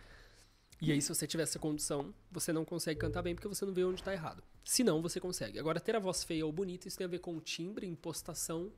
E 0.80 0.92
aí, 0.92 1.00
se 1.00 1.08
você 1.08 1.26
tiver 1.26 1.44
essa 1.44 1.58
condição, 1.58 2.14
você 2.30 2.52
não 2.52 2.64
consegue 2.64 3.00
cantar 3.00 3.22
bem 3.22 3.34
porque 3.34 3.48
você 3.48 3.64
não 3.64 3.72
vê 3.72 3.82
onde 3.84 4.00
está 4.00 4.12
errado. 4.12 4.42
Se 4.64 4.84
não, 4.84 5.00
você 5.00 5.18
consegue. 5.18 5.58
Agora, 5.58 5.80
ter 5.80 5.96
a 5.96 5.98
voz 5.98 6.22
feia 6.22 6.44
ou 6.44 6.52
bonita, 6.52 6.86
isso 6.86 6.98
tem 6.98 7.06
a 7.06 7.08
ver 7.08 7.20
com 7.20 7.40
timbre, 7.40 7.86
impostação, 7.86 8.70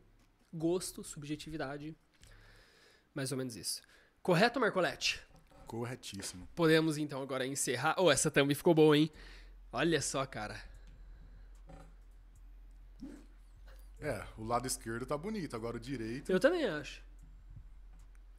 gosto, 0.52 1.02
subjetividade. 1.02 1.96
Mais 3.12 3.32
ou 3.32 3.38
menos 3.38 3.56
isso. 3.56 3.82
Correto, 4.22 4.60
Marcolete? 4.60 5.20
Corretíssimo. 5.66 6.48
Podemos 6.54 6.98
então 6.98 7.20
agora 7.20 7.46
encerrar. 7.46 7.96
Oh, 7.98 8.10
essa 8.10 8.30
thumb 8.30 8.54
ficou 8.54 8.74
boa, 8.74 8.96
hein? 8.96 9.10
Olha 9.72 10.00
só, 10.00 10.24
cara. 10.24 10.60
É, 14.00 14.24
o 14.36 14.44
lado 14.44 14.66
esquerdo 14.66 15.04
tá 15.04 15.18
bonito, 15.18 15.56
agora 15.56 15.76
o 15.76 15.80
direito. 15.80 16.30
Eu 16.30 16.38
também 16.38 16.64
acho. 16.64 17.02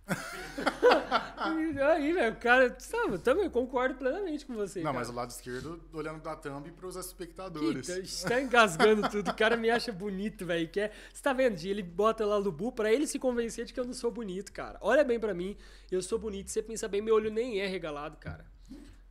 aí, 1.37 2.13
velho, 2.13 2.33
o 2.33 2.37
cara. 2.37 2.75
Sabe, 2.79 3.13
eu 3.13 3.19
também 3.19 3.49
concordo 3.49 3.95
plenamente 3.95 4.45
com 4.45 4.53
você. 4.53 4.79
Não, 4.79 4.91
cara. 4.91 4.97
mas 4.97 5.09
o 5.09 5.13
lado 5.13 5.29
esquerdo 5.29 5.81
olhando 5.93 6.21
da 6.21 6.35
thumb 6.35 6.71
pros 6.71 6.95
espectadores. 6.95 7.89
Eita, 7.89 8.01
está 8.01 8.41
engasgando 8.41 9.09
tudo. 9.09 9.29
O 9.31 9.35
cara 9.35 9.55
me 9.55 9.69
acha 9.69 9.91
bonito, 9.91 10.45
velho. 10.45 10.67
Quer... 10.69 10.91
Você 11.13 11.21
tá 11.21 11.33
vendo? 11.33 11.59
Ele 11.63 11.83
bota 11.83 12.25
lá 12.25 12.37
Lubu 12.37 12.71
pra 12.71 12.91
ele 12.91 13.07
se 13.07 13.19
convencer 13.19 13.65
de 13.65 13.73
que 13.73 13.79
eu 13.79 13.85
não 13.85 13.93
sou 13.93 14.11
bonito, 14.11 14.51
cara. 14.51 14.77
Olha 14.81 15.03
bem 15.03 15.19
pra 15.19 15.33
mim, 15.33 15.55
eu 15.91 16.01
sou 16.01 16.19
bonito. 16.19 16.49
Você 16.49 16.61
pensa 16.61 16.87
bem, 16.87 17.01
meu 17.01 17.15
olho 17.15 17.31
nem 17.31 17.59
é 17.59 17.67
regalado, 17.67 18.17
cara. 18.17 18.45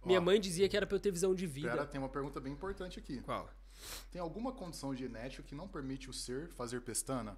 Minha 0.05 0.21
Ó. 0.21 0.23
mãe 0.23 0.41
dizia 0.41 0.69
que 0.69 0.77
era 0.77 0.87
pra 0.87 0.97
eu 0.97 1.01
ter 1.01 1.11
visão 1.11 1.35
de 1.35 1.47
vida. 1.47 1.71
Pera, 1.71 1.87
tem 1.87 2.01
uma 2.01 2.09
pergunta 2.09 2.41
bem 2.41 2.53
importante 2.53 2.99
aqui. 2.99 3.21
Qual? 3.21 3.51
Tem 4.11 4.21
alguma 4.21 4.53
condição 4.53 4.95
genética 4.95 5.43
que 5.43 5.55
não 5.55 5.69
permite 5.69 6.11
o 6.11 6.13
ser 6.13 6.49
fazer 6.49 6.81
pestana? 6.81 7.37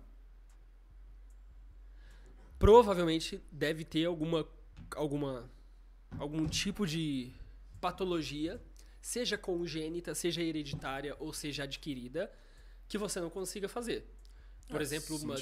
Provavelmente 2.61 3.41
deve 3.51 3.85
ter 3.85 4.05
alguma, 4.05 4.47
alguma 4.95 5.51
algum 6.19 6.47
tipo 6.47 6.87
de 6.87 7.33
patologia, 7.81 8.61
seja 9.01 9.39
congênita, 9.39 10.15
seja 10.15 10.43
hereditária 10.43 11.17
ou 11.19 11.33
seja 11.33 11.63
adquirida, 11.65 12.31
que 12.87 12.99
você 12.99 13.19
não 13.19 13.31
consiga 13.31 13.67
fazer. 13.67 14.07
Por 14.69 14.79
É, 14.79 14.83
exemplo, 14.83 15.17
uma, 15.17 15.37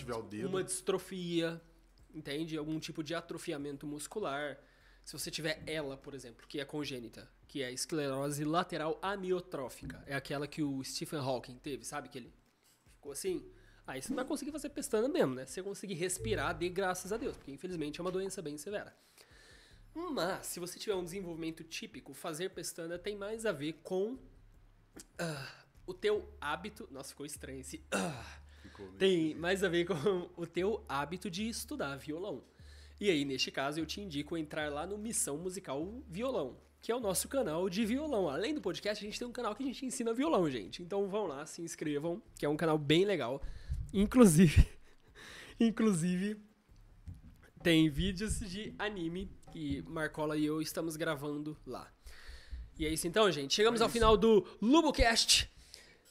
uma 0.46 0.62
distrofia, 0.62 1.60
entende? 2.14 2.56
Algum 2.56 2.78
tipo 2.78 3.02
de 3.02 3.16
atrofiamento 3.16 3.84
muscular. 3.84 4.56
Se 5.04 5.12
você 5.12 5.28
tiver 5.28 5.60
ela, 5.66 5.96
por 5.96 6.14
exemplo, 6.14 6.46
que 6.46 6.60
é 6.60 6.64
congênita, 6.64 7.28
que 7.48 7.62
é 7.62 7.66
a 7.66 7.72
esclerose 7.72 8.44
lateral 8.44 8.96
amiotrófica, 9.02 10.04
é 10.06 10.14
aquela 10.14 10.46
que 10.46 10.62
o 10.62 10.84
Stephen 10.84 11.18
Hawking 11.18 11.56
teve, 11.58 11.84
sabe 11.84 12.08
que 12.08 12.18
ele 12.18 12.32
ficou 12.94 13.10
assim? 13.10 13.44
Aí 13.88 14.02
você 14.02 14.10
não 14.10 14.16
vai 14.16 14.26
conseguir 14.26 14.52
fazer 14.52 14.68
pestana 14.68 15.08
mesmo, 15.08 15.34
né? 15.34 15.46
Se 15.46 15.54
você 15.54 15.62
conseguir 15.62 15.94
respirar, 15.94 16.54
dê 16.54 16.68
graças 16.68 17.10
a 17.10 17.16
Deus, 17.16 17.38
porque 17.38 17.50
infelizmente 17.50 17.98
é 17.98 18.02
uma 18.02 18.12
doença 18.12 18.42
bem 18.42 18.58
severa. 18.58 18.94
Mas, 19.94 20.46
se 20.46 20.60
você 20.60 20.78
tiver 20.78 20.94
um 20.94 21.02
desenvolvimento 21.02 21.64
típico, 21.64 22.12
fazer 22.12 22.50
pestana 22.50 22.98
tem 22.98 23.16
mais 23.16 23.46
a 23.46 23.50
ver 23.50 23.80
com 23.82 24.18
ah, 25.18 25.64
o 25.86 25.94
teu 25.94 26.28
hábito. 26.38 26.86
Nossa, 26.90 27.08
ficou 27.08 27.24
estranho 27.24 27.60
esse. 27.60 27.82
ah. 27.90 28.40
Ficou 28.62 28.86
tem 28.92 29.34
mais 29.34 29.64
a 29.64 29.70
ver 29.70 29.86
com 29.86 30.28
o 30.36 30.46
teu 30.46 30.84
hábito 30.86 31.30
de 31.30 31.48
estudar 31.48 31.96
violão. 31.96 32.44
E 33.00 33.08
aí, 33.08 33.24
neste 33.24 33.50
caso, 33.50 33.80
eu 33.80 33.86
te 33.86 34.02
indico 34.02 34.36
entrar 34.36 34.70
lá 34.70 34.86
no 34.86 34.98
Missão 34.98 35.38
Musical 35.38 36.02
Violão, 36.06 36.58
que 36.82 36.92
é 36.92 36.94
o 36.94 37.00
nosso 37.00 37.26
canal 37.26 37.70
de 37.70 37.86
violão. 37.86 38.28
Além 38.28 38.52
do 38.52 38.60
podcast, 38.60 39.02
a 39.02 39.06
gente 39.08 39.18
tem 39.18 39.26
um 39.26 39.32
canal 39.32 39.54
que 39.54 39.62
a 39.62 39.66
gente 39.66 39.86
ensina 39.86 40.12
violão, 40.12 40.50
gente. 40.50 40.82
Então 40.82 41.08
vão 41.08 41.26
lá, 41.26 41.46
se 41.46 41.62
inscrevam, 41.62 42.20
que 42.38 42.44
é 42.44 42.48
um 42.48 42.56
canal 42.56 42.76
bem 42.76 43.06
legal. 43.06 43.40
Inclusive, 43.92 44.66
inclusive 45.58 46.36
tem 47.62 47.88
vídeos 47.88 48.38
de 48.40 48.74
anime 48.78 49.30
que 49.52 49.82
Marcola 49.82 50.36
e 50.36 50.44
eu 50.44 50.60
estamos 50.62 50.96
gravando 50.96 51.56
lá. 51.66 51.90
E 52.78 52.86
é 52.86 52.88
isso 52.88 53.08
então, 53.08 53.30
gente. 53.30 53.54
Chegamos 53.54 53.80
É 53.80 53.84
ao 53.84 53.90
final 53.90 54.16
do 54.16 54.46
LuboCast. 54.62 55.50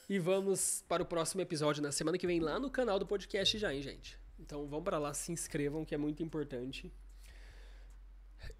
E 0.08 0.18
vamos 0.18 0.84
para 0.88 1.02
o 1.02 1.06
próximo 1.06 1.40
episódio 1.40 1.82
na 1.82 1.92
semana 1.92 2.18
que 2.18 2.26
vem 2.26 2.40
lá 2.40 2.58
no 2.58 2.70
canal 2.70 2.98
do 2.98 3.06
podcast 3.06 3.58
já, 3.58 3.72
hein, 3.72 3.82
gente? 3.82 4.18
Então 4.38 4.66
vão 4.66 4.82
para 4.82 4.98
lá, 4.98 5.12
se 5.12 5.32
inscrevam, 5.32 5.84
que 5.84 5.94
é 5.94 5.98
muito 5.98 6.22
importante. 6.22 6.92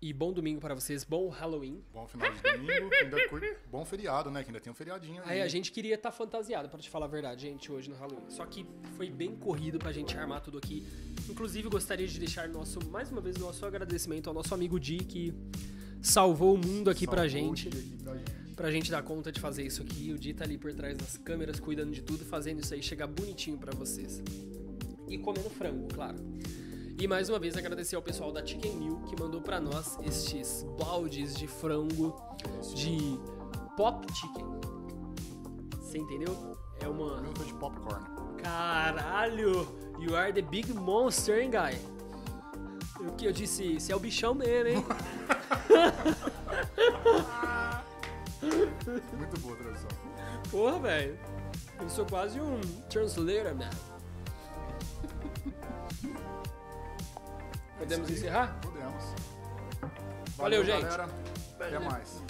E 0.01 0.13
bom 0.13 0.33
domingo 0.33 0.61
para 0.61 0.75
vocês, 0.75 1.03
bom 1.05 1.29
Halloween. 1.29 1.83
Bom 1.93 2.07
final 2.07 2.31
de 2.33 2.41
domingo, 2.41 2.91
ainda 2.95 3.29
cur- 3.29 3.57
bom 3.71 3.85
feriado, 3.85 4.31
né? 4.31 4.43
Que 4.45 4.51
ainda 4.51 4.61
tem 4.61 4.71
um 4.71 4.75
feriadinho 4.75 5.21
aí. 5.25 5.33
Aí 5.33 5.43
a 5.43 5.49
gente 5.49 5.73
queria 5.73 5.97
estar 5.97 6.13
fantasiado, 6.13 6.69
pra 6.69 6.79
te 6.79 6.89
falar 6.89 7.07
a 7.07 7.09
verdade, 7.09 7.43
gente, 7.43 7.71
hoje 7.73 7.91
no 7.91 7.97
Halloween. 7.97 8.29
Só 8.31 8.47
que 8.47 8.65
foi 8.97 9.11
bem 9.11 9.35
corrido 9.35 9.79
pra 9.79 9.91
gente 9.93 10.17
armar 10.17 10.41
tudo 10.41 10.59
aqui. 10.59 10.87
Inclusive, 11.29 11.69
gostaria 11.69 12.07
de 12.07 12.19
deixar 12.19 12.49
nosso, 12.49 12.79
mais 12.91 13.11
uma 13.11 13.21
vez, 13.21 13.37
nosso 13.37 13.67
agradecimento 13.67 14.29
ao 14.29 14.35
nosso 14.35 14.55
amigo 14.55 14.79
Di, 14.79 14.99
que 14.99 15.35
salvou 16.01 16.55
o 16.55 16.59
mundo 16.59 16.91
aqui 16.91 17.07
pra 17.07 17.29
Salvou 17.29 17.51
o 17.53 17.57
gente. 17.57 17.69
aqui 17.69 17.97
pra 18.05 18.15
gente. 18.15 18.39
Pra 18.55 18.71
gente 18.73 18.91
dar 18.91 19.03
conta 19.03 19.31
de 19.33 19.41
fazer 19.41 19.65
isso 19.65 19.83
aqui. 19.83 20.13
O 20.13 20.19
Di 20.19 20.33
tá 20.35 20.45
ali 20.45 20.59
por 20.59 20.73
trás 20.75 20.97
das 20.97 21.17
câmeras, 21.17 21.59
cuidando 21.61 21.93
de 21.93 22.03
tudo, 22.03 22.25
fazendo 22.25 22.61
isso 22.61 22.73
aí 22.75 22.83
chegar 22.83 23.07
bonitinho 23.07 23.57
pra 23.59 23.73
vocês. 23.75 24.23
E 25.09 25.17
comendo 25.19 25.49
frango, 25.51 25.89
claro. 25.95 26.19
E 27.01 27.07
mais 27.07 27.29
uma 27.29 27.39
vez 27.39 27.57
agradecer 27.57 27.95
ao 27.95 28.03
pessoal 28.03 28.33
da 28.33 28.45
Chicken 28.45 28.75
Meal 28.75 28.97
que 29.03 29.15
mandou 29.23 29.41
pra 29.41 29.61
nós 29.61 29.97
estes 30.05 30.67
baldes 30.77 31.37
de 31.37 31.47
frango 31.47 32.21
de 32.75 33.21
pop 33.77 34.05
chicken. 34.13 34.45
Você 35.81 35.99
entendeu? 35.99 36.57
É 36.81 36.89
uma. 36.89 37.21
Meu 37.21 37.33
de 37.33 37.55
popcorn. 37.55 38.05
Caralho! 38.43 39.69
You 40.01 40.17
are 40.17 40.33
the 40.33 40.43
big 40.43 40.73
monster, 40.73 41.39
hein, 41.41 41.53
guy? 41.53 41.79
O 43.07 43.13
que 43.13 43.27
eu 43.27 43.33
disse? 43.33 43.79
Você 43.79 43.93
é 43.93 43.97
o 43.97 44.01
bichão 44.01 44.35
mesmo, 44.35 44.69
hein? 44.69 44.85
Muito 49.17 49.41
boa 49.41 49.55
a 49.55 49.57
tradução. 49.57 49.89
Porra, 50.51 50.81
velho. 50.81 51.17
Eu 51.81 51.89
sou 51.89 52.05
quase 52.07 52.41
um 52.41 52.61
translator, 52.91 53.55
man. 53.55 53.71
Podemos 57.79 58.11
encerrar? 58.11 58.59
Podemos. 58.61 59.05
Valeu, 60.37 60.65
gente. 60.65 60.83
galera. 60.83 61.09
Até 61.61 61.79
mais. 61.79 62.23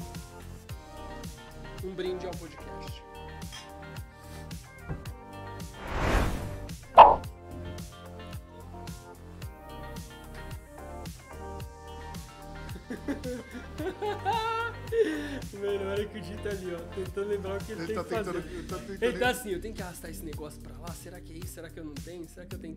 Um 1.85 1.95
brinde 1.95 2.27
ao 2.27 2.33
podcast. 2.33 3.03
Mano, 15.61 15.91
olha 15.91 16.07
que 16.07 16.19
o 16.19 16.21
Di 16.21 16.37
tá 16.39 16.51
ali, 16.51 16.75
ó, 16.75 16.79
tentando 16.95 17.29
lembrar 17.29 17.57
o 17.61 17.65
que 17.65 17.73
ele, 17.73 17.81
Ele 17.83 17.87
tem 17.89 17.97
tá 17.97 18.05
que 18.05 18.11
fazer. 18.11 18.33
tentando. 18.33 18.49
Ele 18.55 18.63
tá 18.69 18.77
tentando. 18.79 19.03
Ele 19.03 19.19
tá 19.19 19.31
assim, 19.31 19.51
eu 19.51 19.61
tenho 19.61 19.75
que 19.75 19.83
arrastar 19.83 20.11
esse 20.11 20.25
negócio 20.25 20.61
pra 20.61 20.77
lá, 20.79 20.89
será 20.95 21.21
que 21.21 21.33
é 21.33 21.37
isso? 21.37 21.55
Será 21.55 21.69
que 21.71 21.79
eu 21.79 21.85
não 21.85 21.95
tenho? 21.95 22.27
Será 22.29 22.47
que 22.47 22.55
eu 22.55 22.59
tenho 22.59 22.75